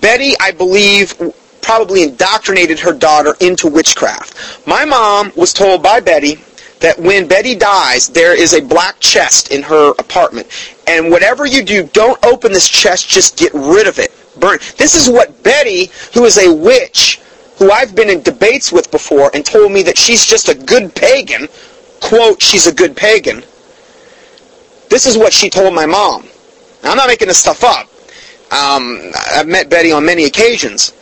betty 0.00 0.34
i 0.40 0.50
believe 0.50 1.14
probably 1.64 2.02
indoctrinated 2.02 2.78
her 2.78 2.92
daughter 2.92 3.34
into 3.40 3.66
witchcraft. 3.66 4.66
My 4.66 4.84
mom 4.84 5.32
was 5.34 5.52
told 5.52 5.82
by 5.82 5.98
Betty 6.00 6.38
that 6.80 6.98
when 6.98 7.26
Betty 7.26 7.54
dies, 7.54 8.08
there 8.08 8.38
is 8.38 8.52
a 8.52 8.60
black 8.60 9.00
chest 9.00 9.50
in 9.50 9.62
her 9.62 9.92
apartment. 9.98 10.46
And 10.86 11.10
whatever 11.10 11.46
you 11.46 11.64
do, 11.64 11.84
don't 11.88 12.22
open 12.24 12.52
this 12.52 12.68
chest, 12.68 13.08
just 13.08 13.38
get 13.38 13.52
rid 13.54 13.86
of 13.86 13.98
it. 13.98 14.12
Burn. 14.38 14.58
This 14.76 14.94
is 14.94 15.08
what 15.08 15.42
Betty, 15.42 15.90
who 16.12 16.24
is 16.24 16.36
a 16.36 16.52
witch, 16.52 17.20
who 17.58 17.70
I've 17.70 17.94
been 17.94 18.10
in 18.10 18.22
debates 18.22 18.70
with 18.70 18.90
before 18.90 19.30
and 19.32 19.44
told 19.46 19.72
me 19.72 19.82
that 19.84 19.96
she's 19.96 20.26
just 20.26 20.48
a 20.50 20.54
good 20.54 20.94
pagan, 20.94 21.48
quote, 22.02 22.42
she's 22.42 22.66
a 22.66 22.74
good 22.74 22.96
pagan. 22.96 23.42
This 24.90 25.06
is 25.06 25.16
what 25.16 25.32
she 25.32 25.48
told 25.48 25.74
my 25.74 25.86
mom. 25.86 26.28
Now, 26.82 26.90
I'm 26.90 26.96
not 26.98 27.08
making 27.08 27.28
this 27.28 27.38
stuff 27.38 27.64
up. 27.64 27.88
Um, 28.52 29.00
I've 29.32 29.48
met 29.48 29.70
Betty 29.70 29.92
on 29.92 30.04
many 30.04 30.24
occasions. 30.24 30.92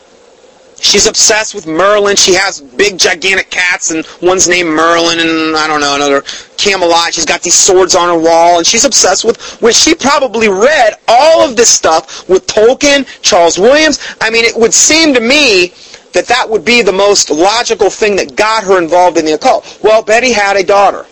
She's 0.83 1.07
obsessed 1.07 1.55
with 1.55 1.69
Merlin. 1.69 2.17
She 2.17 2.35
has 2.35 2.61
big, 2.61 2.99
gigantic 2.99 3.51
cats, 3.51 3.93
and 3.93 4.05
one's 4.21 4.49
named 4.49 4.69
Merlin, 4.69 5.21
and 5.21 5.57
I 5.57 5.69
don't 5.69 5.81
know, 5.81 5.95
another 5.95 6.23
Camelot. 6.57 7.15
She's 7.15 7.25
got 7.25 7.41
these 7.41 7.55
swords 7.55 7.95
on 7.95 8.09
her 8.09 8.21
wall, 8.21 8.59
and 8.59 8.67
she's 8.67 8.85
obsessed 8.85 9.25
with, 9.25 9.41
which 9.63 9.77
she 9.77 9.95
probably 9.95 10.49
read 10.49 10.95
all 11.07 11.49
of 11.49 11.55
this 11.55 11.69
stuff 11.69 12.29
with 12.29 12.49
Tolkien, 12.49 13.07
Charles 13.23 13.59
Williams. 13.59 14.01
I 14.21 14.31
mean, 14.31 14.45
it 14.45 14.57
would 14.57 14.75
seem 14.75 15.15
to 15.15 15.21
me 15.21 15.73
that 16.15 16.27
that 16.27 16.51
would 16.51 16.65
be 16.65 16.83
the 16.83 16.93
most 16.93 17.31
logical 17.31 17.89
thing 17.89 18.17
that 18.17 18.35
got 18.35 18.65
her 18.65 18.77
involved 18.77 19.19
in 19.19 19.25
the 19.25 19.35
occult. 19.35 19.79
Well, 19.85 20.03
Betty 20.03 20.33
had 20.33 20.57
a 20.57 20.65
daughter. 20.65 21.07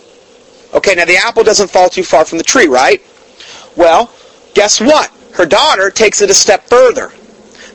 Okay, 0.73 0.95
now 0.95 1.05
the 1.05 1.15
apple 1.15 1.45
doesn't 1.45 1.69
fall 1.69 1.89
too 1.89 2.03
far 2.03 2.25
from 2.25 2.37
the 2.37 2.43
tree, 2.43 2.67
right? 2.67 3.01
Well, 3.77 4.13
guess 4.53 4.81
what? 4.81 5.11
Her 5.33 5.45
daughter 5.45 5.89
takes 5.89 6.21
it 6.21 6.29
a 6.29 6.33
step 6.33 6.67
further. 6.67 7.13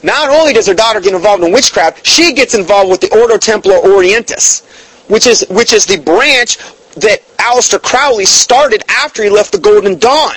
Not 0.07 0.29
only 0.29 0.53
does 0.53 0.69
her 0.69 0.75
daughter 0.75 1.01
get 1.01 1.15
involved 1.15 1.43
in 1.43 1.53
witchcraft, 1.53 2.07
she 2.07 2.33
gets 2.33 2.55
involved 2.55 2.93
with 2.93 3.01
the 3.01 3.13
Ordo 3.19 3.39
Templar 3.39 3.75
Orientis, 3.79 4.65
which 5.11 5.27
is 5.27 5.45
which 5.51 5.73
is 5.73 5.85
the 5.85 5.99
branch 5.99 6.59
that 6.95 7.27
Aleister 7.39 7.83
Crowley 7.83 8.25
started 8.25 8.85
after 8.89 9.25
he 9.25 9.31
left 9.31 9.51
the 9.51 9.59
Golden 9.59 9.99
Dawn. 9.99 10.37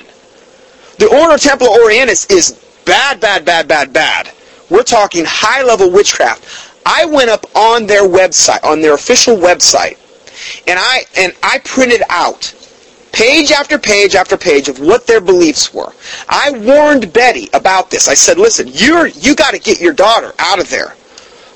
The 0.98 1.06
Ordo 1.06 1.38
Templar 1.38 1.70
Orientis 1.70 2.32
is 2.32 2.60
bad, 2.86 3.20
bad, 3.20 3.46
bad, 3.46 3.68
bad, 3.68 3.94
bad. 3.94 4.32
We're 4.72 4.82
talking 4.82 5.24
high-level 5.24 5.92
witchcraft. 5.92 6.44
I 6.84 7.06
went 7.06 7.30
up 7.30 7.46
on 7.56 7.86
their 7.86 8.08
website, 8.10 8.64
on 8.64 8.82
their 8.82 8.96
official 8.96 9.38
website, 9.38 9.98
and 10.68 10.80
I 10.80 11.04
and 11.16 11.32
I 11.44 11.60
printed 11.60 12.02
out 12.10 12.56
page 13.20 13.52
after 13.52 13.78
page 13.78 14.16
after 14.16 14.38
page 14.38 14.70
of 14.70 14.80
what 14.80 15.06
their 15.06 15.20
beliefs 15.20 15.74
were. 15.74 15.92
I 16.30 16.52
warned 16.52 17.12
Betty 17.12 17.50
about 17.54 17.92
this. 17.92 18.08
I 18.08 18.14
said, 18.14 18.38
listen, 18.38 18.70
you're, 18.72 19.08
you 19.08 19.36
got 19.36 19.54
to 19.54 19.60
get 19.60 19.82
your 19.82 19.92
daughter 19.92 20.32
out 20.40 20.60
of 20.62 20.70
there. 20.70 20.96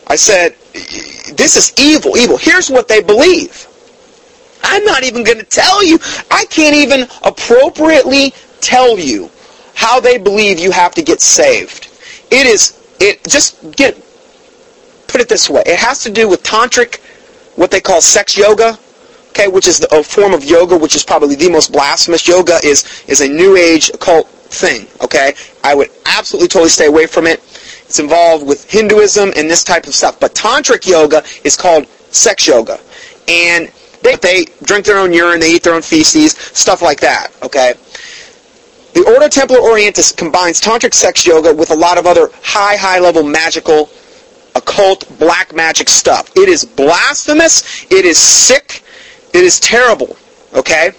I 0.08 0.18
said, 0.18 0.58
this 1.38 1.56
is 1.56 1.74
evil, 1.80 2.18
evil. 2.18 2.36
Here's 2.38 2.70
what 2.70 2.90
they 2.90 3.02
believe. 3.02 3.66
I'm 4.62 4.84
not 4.84 5.06
even 5.06 5.24
going 5.24 5.38
to 5.38 5.46
tell 5.46 5.82
you. 5.86 6.00
I 6.30 6.44
can't 6.50 6.76
even 6.76 7.08
appropriately 7.24 8.34
tell 8.60 9.00
you 9.00 9.32
how 9.74 10.02
they 10.02 10.18
believe 10.18 10.60
you 10.60 10.72
have 10.72 10.94
to 10.96 11.02
get 11.02 11.22
saved. 11.22 11.88
It 12.30 12.46
is, 12.46 12.78
it, 13.00 13.24
just 13.24 13.72
get, 13.72 13.96
put 15.08 15.22
it 15.22 15.30
this 15.30 15.50
way. 15.50 15.64
It 15.66 15.80
has 15.80 16.04
to 16.04 16.12
do 16.12 16.28
with 16.28 16.44
tantric, 16.44 17.00
what 17.56 17.72
they 17.72 17.80
call 17.80 18.02
sex 18.02 18.38
yoga, 18.38 18.78
okay, 19.34 19.48
which 19.48 19.68
is 19.68 19.84
a 19.92 20.04
form 20.04 20.32
of 20.32 20.44
yoga, 20.44 20.78
which 20.78 20.96
is 20.96 21.04
probably 21.04 21.36
the 21.36 21.50
most 21.50 21.72
blasphemous. 21.72 22.28
Yoga 22.28 22.60
is, 22.64 23.04
is 23.08 23.22
a 23.22 23.28
new 23.28 23.58
age 23.58 23.90
occult 23.90 24.30
thing, 24.30 24.88
okay? 25.02 25.34
I 25.64 25.74
would 25.74 25.90
absolutely 26.06 26.50
totally 26.50 26.70
stay 26.70 26.86
away 26.86 27.08
from 27.08 27.26
it. 27.26 27.40
It's 27.86 27.98
involved 27.98 28.46
with 28.46 28.70
Hinduism 28.70 29.34
and 29.36 29.50
this 29.50 29.64
type 29.64 29.88
of 29.88 29.96
stuff. 29.96 30.20
But 30.20 30.36
tantric 30.36 30.86
yoga 30.86 31.24
is 31.44 31.58
called 31.58 31.88
sex 32.12 32.46
yoga. 32.46 32.80
And 33.28 33.72
they, 34.04 34.18
they 34.18 34.46
drink 34.62 34.86
their 34.86 35.00
own 35.00 35.12
urine, 35.12 35.40
they 35.40 35.54
eat 35.54 35.64
their 35.64 35.74
own 35.74 35.82
feces, 35.82 36.34
stuff 36.34 36.84
like 36.84 37.00
that, 37.00 37.30
okay? 37.42 37.74
The 38.94 39.04
Ordo 39.08 39.30
Templar 39.30 39.58
Orientis 39.58 40.16
combines 40.16 40.62
tantric 40.62 40.94
sex 40.94 41.26
yoga 41.26 41.56
with 41.56 41.72
a 41.72 41.76
lot 41.76 41.98
of 41.98 42.06
other 42.06 42.30
high, 42.44 42.76
high 42.76 43.00
level 43.00 43.24
magical, 43.24 43.90
occult, 44.54 45.06
black 45.18 45.56
magic 45.56 45.90
stuff. 45.90 46.30
It 46.36 46.50
is 46.50 46.64
blasphemous, 46.64 47.86
it 47.92 48.06
is 48.06 48.20
sick, 48.20 48.84
it 49.34 49.44
is 49.44 49.60
terrible, 49.60 50.16
okay? 50.54 50.92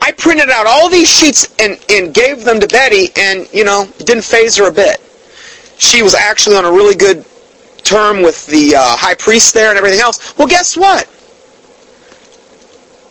I 0.00 0.10
printed 0.12 0.50
out 0.50 0.66
all 0.66 0.88
these 0.88 1.08
sheets 1.08 1.54
and, 1.60 1.78
and 1.88 2.12
gave 2.12 2.44
them 2.44 2.58
to 2.58 2.66
Betty, 2.66 3.10
and, 3.16 3.48
you 3.52 3.64
know, 3.64 3.82
it 3.98 4.06
didn't 4.06 4.24
faze 4.24 4.56
her 4.56 4.68
a 4.68 4.72
bit. 4.72 5.00
She 5.78 6.02
was 6.02 6.14
actually 6.14 6.56
on 6.56 6.64
a 6.64 6.72
really 6.72 6.96
good 6.96 7.24
term 7.84 8.22
with 8.22 8.46
the 8.46 8.74
uh, 8.74 8.96
high 8.96 9.14
priest 9.14 9.54
there 9.54 9.70
and 9.70 9.78
everything 9.78 10.00
else. 10.00 10.36
Well, 10.36 10.48
guess 10.48 10.76
what? 10.76 11.08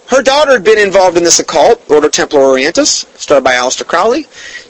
Her 0.08 0.22
daughter 0.22 0.52
had 0.52 0.66
been 0.66 0.78
involved 0.78 1.16
in 1.16 1.24
this 1.24 1.40
occult, 1.40 1.90
Order 1.90 2.10
Templar 2.10 2.42
Orientis, 2.42 3.06
started 3.18 3.46
by 3.46 3.54
Aleister 3.54 3.88
Crowley, 3.88 4.26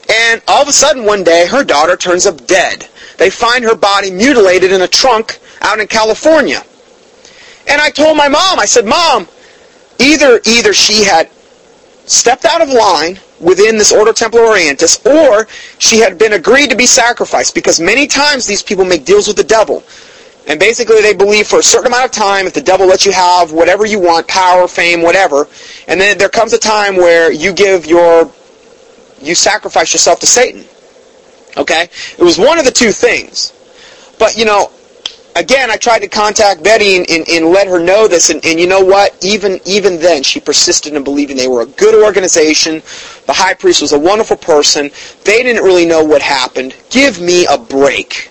and 0.08 0.40
all 0.46 0.62
of 0.62 0.68
a 0.68 0.72
sudden 0.72 1.04
one 1.04 1.24
day 1.24 1.48
her 1.48 1.64
daughter 1.64 1.96
turns 1.96 2.26
up 2.26 2.46
dead. 2.46 2.88
They 3.18 3.30
find 3.30 3.64
her 3.64 3.74
body 3.74 4.12
mutilated 4.12 4.70
in 4.70 4.82
a 4.82 4.86
trunk 4.86 5.40
out 5.60 5.80
in 5.80 5.88
California. 5.88 6.62
And 7.68 7.80
I 7.80 7.90
told 7.90 8.16
my 8.16 8.28
mom, 8.28 8.58
I 8.58 8.66
said, 8.66 8.86
Mom, 8.86 9.28
either 9.98 10.40
either 10.46 10.72
she 10.72 11.04
had 11.04 11.30
stepped 12.06 12.44
out 12.44 12.60
of 12.60 12.68
line 12.68 13.18
within 13.40 13.78
this 13.78 13.92
Order 13.92 14.12
Templar 14.12 14.42
Orientis, 14.42 15.04
or 15.06 15.46
she 15.78 15.98
had 15.98 16.18
been 16.18 16.32
agreed 16.34 16.70
to 16.70 16.76
be 16.76 16.86
sacrificed, 16.86 17.54
because 17.54 17.80
many 17.80 18.06
times 18.06 18.46
these 18.46 18.62
people 18.62 18.84
make 18.84 19.04
deals 19.04 19.26
with 19.26 19.36
the 19.36 19.44
devil. 19.44 19.82
And 20.48 20.58
basically 20.58 21.00
they 21.00 21.14
believe 21.14 21.46
for 21.46 21.60
a 21.60 21.62
certain 21.62 21.86
amount 21.86 22.04
of 22.04 22.10
time, 22.10 22.46
if 22.46 22.52
the 22.52 22.60
devil 22.60 22.86
lets 22.86 23.06
you 23.06 23.12
have 23.12 23.52
whatever 23.52 23.86
you 23.86 24.00
want, 24.00 24.26
power, 24.26 24.66
fame, 24.66 25.00
whatever, 25.02 25.46
and 25.86 26.00
then 26.00 26.18
there 26.18 26.28
comes 26.28 26.52
a 26.52 26.58
time 26.58 26.96
where 26.96 27.32
you 27.32 27.52
give 27.52 27.86
your, 27.86 28.30
you 29.20 29.34
sacrifice 29.34 29.92
yourself 29.92 30.18
to 30.20 30.26
Satan. 30.26 30.64
Okay? 31.56 31.88
It 32.18 32.22
was 32.22 32.38
one 32.38 32.58
of 32.58 32.64
the 32.64 32.72
two 32.72 32.90
things. 32.90 33.52
But, 34.18 34.36
you 34.36 34.44
know, 34.44 34.70
again, 35.36 35.70
I 35.70 35.76
tried 35.76 36.00
to 36.00 36.08
contact 36.08 36.62
Betty 36.62 36.96
and, 36.96 37.10
and, 37.10 37.28
and 37.28 37.46
let 37.46 37.66
her 37.66 37.78
know 37.78 38.08
this, 38.08 38.30
and, 38.30 38.44
and, 38.44 38.58
you 38.58 38.66
know 38.66 38.84
what? 38.84 39.16
Even 39.24 39.60
even 39.64 39.98
then, 39.98 40.22
she 40.22 40.40
persisted 40.40 40.94
in 40.94 41.04
believing 41.04 41.36
they 41.36 41.48
were 41.48 41.62
a 41.62 41.66
good 41.66 41.94
organization. 41.94 42.82
The 43.26 43.32
high 43.32 43.54
priest 43.54 43.82
was 43.82 43.92
a 43.92 43.98
wonderful 43.98 44.36
person. 44.36 44.90
They 45.24 45.42
didn't 45.42 45.62
really 45.62 45.86
know 45.86 46.04
what 46.04 46.22
happened. 46.22 46.74
Give 46.90 47.20
me 47.20 47.46
a 47.46 47.58
break. 47.58 48.30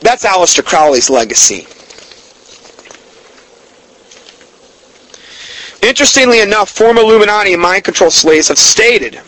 That's 0.00 0.24
Aleister 0.24 0.64
Crowley's 0.64 1.08
legacy. 1.08 1.66
Interestingly 5.86 6.40
enough, 6.40 6.70
former 6.70 7.00
Illuminati 7.00 7.52
and 7.52 7.62
mind 7.62 7.84
control 7.84 8.10
slaves 8.10 8.48
have 8.48 8.58
stated 8.58 9.20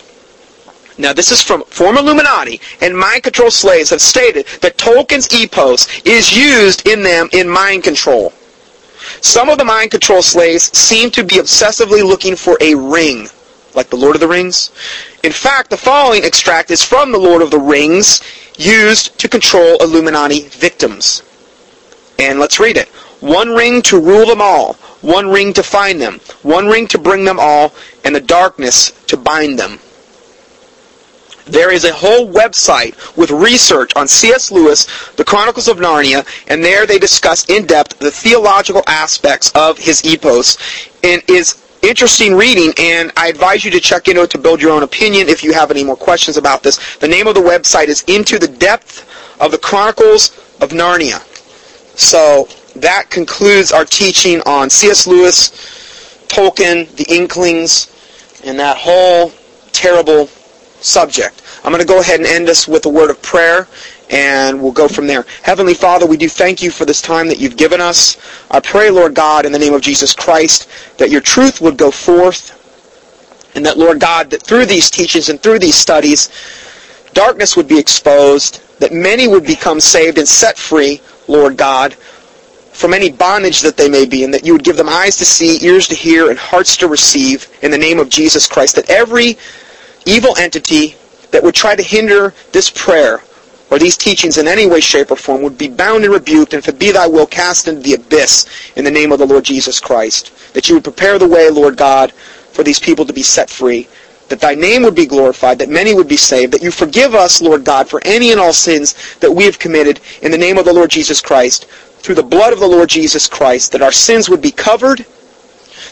now 0.99 1.13
this 1.13 1.33
is 1.33 1.43
from 1.43 1.65
former 1.65 2.01
Illuminati 2.01 2.61
and 2.81 2.97
mind 2.97 3.23
control 3.23 3.51
slaves 3.51 3.91
have 3.91 4.01
stated 4.01 4.47
that 4.61 4.79
Tolkien's 4.79 5.29
epos 5.29 6.07
is 6.07 6.37
used 6.37 6.87
in 6.87 7.03
them 7.03 7.29
in 7.33 7.49
mind 7.49 7.85
control. 7.85 8.33
Some 9.21 9.49
of 9.49 9.59
the 9.59 9.65
mind 9.65 9.91
control 9.91 10.23
slaves 10.23 10.77
seem 10.77 11.11
to 11.11 11.25
be 11.25 11.37
obsessively 11.37 12.03
looking 12.03 12.37
for 12.37 12.57
a 12.61 12.75
ring, 12.75 13.29
like 13.75 13.91
the 13.91 13.97
Lord 13.97 14.17
of 14.17 14.21
the 14.21 14.29
Rings. 14.29 14.71
In 15.23 15.33
fact, 15.33 15.71
the 15.71 15.77
following 15.77 16.25
extract 16.25 16.71
is 16.71 16.83
from 16.83 17.13
the 17.13 17.19
Lord 17.19 17.43
of 17.43 17.51
the 17.51 17.59
Rings, 17.59 18.23
used 18.57 19.19
to 19.19 19.29
control 19.29 19.83
Illuminati 19.83 20.49
victims. 20.49 21.23
And 22.19 22.39
let's 22.39 22.61
read 22.61 22.77
it. 22.77 22.89
One 23.21 23.55
ring 23.55 23.83
to 23.83 24.01
rule 24.01 24.27
them 24.27 24.41
all, 24.41 24.75
one 25.01 25.29
ring 25.29 25.53
to 25.55 25.63
find 25.63 26.01
them, 26.01 26.21
one 26.43 26.67
ring 26.67 26.87
to 26.89 26.99
bring 26.99 27.25
them 27.25 27.39
all, 27.41 27.73
and 28.05 28.15
the 28.15 28.21
darkness 28.21 28.91
to 29.07 29.17
bind 29.17 29.59
them. 29.59 29.79
There 31.47 31.71
is 31.71 31.85
a 31.85 31.93
whole 31.93 32.31
website 32.31 33.17
with 33.17 33.31
research 33.31 33.93
on 33.97 34.09
C.S. 34.09 34.51
Lewis, 34.51 34.87
The 35.17 35.25
Chronicles 35.25 35.69
of 35.69 35.77
Narnia, 35.77 36.27
and 36.49 36.65
there 36.65 36.87
they 36.87 36.99
discuss 36.99 37.45
in 37.51 37.67
depth 37.67 37.99
the 37.99 38.11
theological 38.11 38.83
aspects 38.87 39.53
of 39.55 39.77
his 39.79 40.03
epos. 40.03 40.57
And 41.03 41.23
is 41.29 41.63
interesting 41.83 42.35
reading, 42.35 42.73
and 42.79 43.13
I 43.17 43.29
advise 43.29 43.65
you 43.65 43.71
to 43.73 43.81
check 43.81 44.09
into 44.09 44.23
it 44.23 44.31
to 44.31 44.39
build 44.39 44.63
your 44.63 44.71
own 44.73 44.83
opinion 44.83 45.29
if 45.29 45.45
you 45.45 45.53
have 45.53 45.71
any 45.71 45.85
more 45.85 45.97
questions 45.97 46.39
about 46.39 46.63
this. 46.63 46.97
The 46.97 47.09
name 47.09 47.27
of 47.27 47.35
the 47.35 47.43
website 47.43 47.89
is 47.89 48.03
Into 48.05 48.39
the 48.39 48.49
Depth 48.49 49.07
of 49.41 49.51
the 49.51 49.59
Chronicles 49.59 50.31
of 50.63 50.71
Narnia. 50.71 51.21
So 51.97 52.49
that 52.81 53.11
concludes 53.11 53.71
our 53.71 53.85
teaching 53.85 54.41
on 54.47 54.71
C.S. 54.71 55.07
Lewis, 55.07 55.51
Tolkien, 56.29 56.91
the 56.97 57.05
Inklings, 57.15 57.91
and 58.45 58.59
that 58.59 58.79
whole 58.79 59.31
terrible 59.73 60.29
subject. 60.85 61.43
I'm 61.65 61.73
going 61.73 61.81
to 61.81 61.89
go 61.89 62.01
ahead 62.01 62.21
and 62.21 62.29
end 62.29 62.49
us 62.49 62.69
with 62.69 62.87
a 62.87 62.91
word 62.91 63.11
of 63.11 63.21
prayer, 63.23 63.67
and 64.11 64.63
we'll 64.63 64.73
go 64.73 64.87
from 64.87 65.07
there. 65.07 65.25
Heavenly 65.43 65.75
Father, 65.75 66.07
we 66.07 66.17
do 66.17 66.29
thank 66.29 66.63
you 66.63 66.71
for 66.71 66.85
this 66.85 67.01
time 67.01 67.27
that 67.29 67.39
you've 67.39 67.57
given 67.57 67.81
us. 67.81 68.19
I 68.51 68.61
pray, 68.61 68.91
Lord 68.91 69.15
God, 69.15 69.47
in 69.47 69.53
the 69.53 69.59
name 69.59 69.73
of 69.75 69.81
Jesus 69.81 70.13
Christ, 70.13 70.69
that 70.99 71.11
your 71.11 71.23
truth 71.23 71.61
would 71.61 71.79
go 71.79 71.91
forth, 71.91 72.61
and 73.57 73.65
that, 73.65 73.79
Lord 73.79 73.99
God, 73.99 74.31
that 74.31 74.43
through 74.43 74.67
these 74.67 74.91
teachings 74.91 75.29
and 75.29 75.41
through 75.41 75.61
these 75.61 75.77
studies, 75.77 76.31
darkness 77.15 77.57
would 77.57 77.69
be 77.69 77.79
exposed, 77.79 78.61
that 78.81 78.93
many 78.93 79.27
would 79.27 79.47
become 79.47 79.81
saved 79.81 80.19
and 80.19 80.29
set 80.29 80.59
free, 80.59 81.01
Lord 81.29 81.57
God, 81.57 81.95
from 81.95 82.93
any 82.93 83.11
bondage 83.11 83.61
that 83.63 83.77
they 83.77 83.89
may 83.89 84.05
be, 84.05 84.25
and 84.25 84.35
that 84.35 84.45
you 84.45 84.53
would 84.53 84.65
give 84.65 84.77
them 84.77 84.89
eyes 84.89 85.17
to 85.17 85.25
see, 85.25 85.65
ears 85.65 85.87
to 85.89 85.95
hear, 85.95 86.29
and 86.29 86.39
hearts 86.39 86.77
to 86.79 86.89
receive, 86.89 87.49
in 87.63 87.71
the 87.71 87.79
name 87.79 88.01
of 88.01 88.09
Jesus 88.09 88.47
Christ, 88.49 88.75
that 88.75 88.91
every 88.91 89.39
evil 90.07 90.37
entity 90.39 90.97
that 91.31 91.43
would 91.43 91.55
try 91.55 91.75
to 91.75 91.83
hinder 91.83 92.35
this 92.53 92.71
prayer 92.71 93.23
or 93.71 93.79
these 93.79 93.97
teachings 93.97 94.39
in 94.39 94.47
any 94.47 94.67
way, 94.67 94.81
shape, 94.81 95.11
or 95.11 95.17
form 95.17 95.43
would 95.43 95.59
be 95.59 95.69
bound 95.69 96.05
and 96.05 96.13
rebuked, 96.13 96.53
and 96.53 96.63
if 96.63 96.69
it 96.69 96.79
be 96.79 96.93
thy 96.93 97.07
will, 97.07 97.27
cast 97.27 97.67
into 97.67 97.81
the 97.81 97.95
abyss 97.95 98.47
in 98.77 98.85
the 98.85 98.91
name 98.91 99.11
of 99.11 99.19
the 99.19 99.27
Lord 99.27 99.45
Jesus 99.45 99.81
Christ. 99.81 100.33
That 100.55 100.69
you 100.69 100.77
would 100.77 100.85
prepare 100.85 101.19
the 101.19 101.29
way, 101.29 101.51
Lord 101.51 101.77
God, 101.77 102.13
for 102.13 102.63
these 102.63 102.79
people 102.79 103.05
to 103.05 103.13
be 103.13 103.23
set 103.23 103.51
free. 103.51 103.89
That 104.29 104.41
thy 104.41 104.55
name 104.55 104.83
would 104.83 104.95
be 104.95 105.07
glorified, 105.07 105.59
that 105.59 105.69
many 105.69 105.95
would 105.95 106.09
be 106.09 106.17
saved, 106.17 106.53
that 106.53 106.63
you 106.63 106.71
forgive 106.71 107.15
us, 107.15 107.43
Lord 107.43 107.65
God, 107.65 107.89
for 107.89 108.01
any 108.05 108.31
and 108.31 108.41
all 108.41 108.53
sins 108.53 109.17
that 109.17 109.33
we 109.33 109.45
have 109.45 109.59
committed 109.59 110.01
in 110.23 110.31
the 110.31 110.39
name 110.39 110.57
of 110.57 110.65
the 110.65 110.73
Lord 110.73 110.91
Jesus 110.91 111.21
Christ, 111.21 111.65
through 111.99 112.15
the 112.15 112.23
blood 112.23 112.53
of 112.53 112.61
the 112.61 112.67
Lord 112.67 112.89
Jesus 112.89 113.27
Christ, 113.27 113.73
that 113.73 113.83
our 113.83 113.93
sins 113.93 114.29
would 114.29 114.43
be 114.43 114.51
covered, 114.51 115.05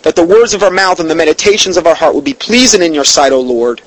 that 0.02 0.14
the 0.14 0.24
words 0.24 0.54
of 0.54 0.62
our 0.62 0.70
mouth 0.70 1.00
and 1.00 1.10
the 1.10 1.14
meditations 1.14 1.76
of 1.76 1.86
our 1.86 1.94
heart 1.94 2.14
would 2.14 2.24
be 2.24 2.34
pleasing 2.34 2.82
in 2.82 2.94
your 2.94 3.04
sight, 3.04 3.32
O 3.32 3.40
Lord, 3.40 3.80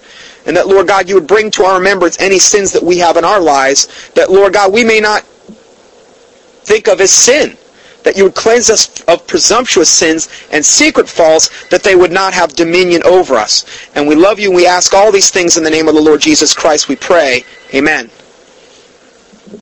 and 0.45 0.55
that, 0.55 0.67
Lord 0.67 0.87
God, 0.87 1.09
you 1.09 1.15
would 1.15 1.27
bring 1.27 1.51
to 1.51 1.63
our 1.63 1.77
remembrance 1.77 2.19
any 2.19 2.39
sins 2.39 2.71
that 2.73 2.83
we 2.83 2.97
have 2.99 3.17
in 3.17 3.25
our 3.25 3.39
lives, 3.39 4.09
that, 4.11 4.29
Lord 4.31 4.53
God, 4.53 4.71
we 4.71 4.83
may 4.83 4.99
not 4.99 5.23
think 5.23 6.87
of 6.87 7.01
as 7.01 7.11
sin. 7.11 7.57
That 8.03 8.15
you 8.15 8.23
would 8.25 8.35
cleanse 8.35 8.69
us 8.69 9.01
of 9.05 9.25
presumptuous 9.25 9.89
sins 9.89 10.29
and 10.51 10.63
secret 10.63 11.09
faults, 11.09 11.67
that 11.69 11.81
they 11.81 11.95
would 11.95 12.11
not 12.11 12.35
have 12.35 12.53
dominion 12.53 13.01
over 13.03 13.33
us. 13.33 13.65
And 13.95 14.07
we 14.07 14.13
love 14.13 14.39
you, 14.39 14.49
and 14.49 14.55
we 14.55 14.67
ask 14.67 14.93
all 14.93 15.11
these 15.11 15.31
things 15.31 15.57
in 15.57 15.63
the 15.63 15.71
name 15.71 15.87
of 15.87 15.95
the 15.95 16.01
Lord 16.01 16.21
Jesus 16.21 16.53
Christ, 16.53 16.87
we 16.87 16.95
pray. 16.95 17.43
Amen. 17.73 18.11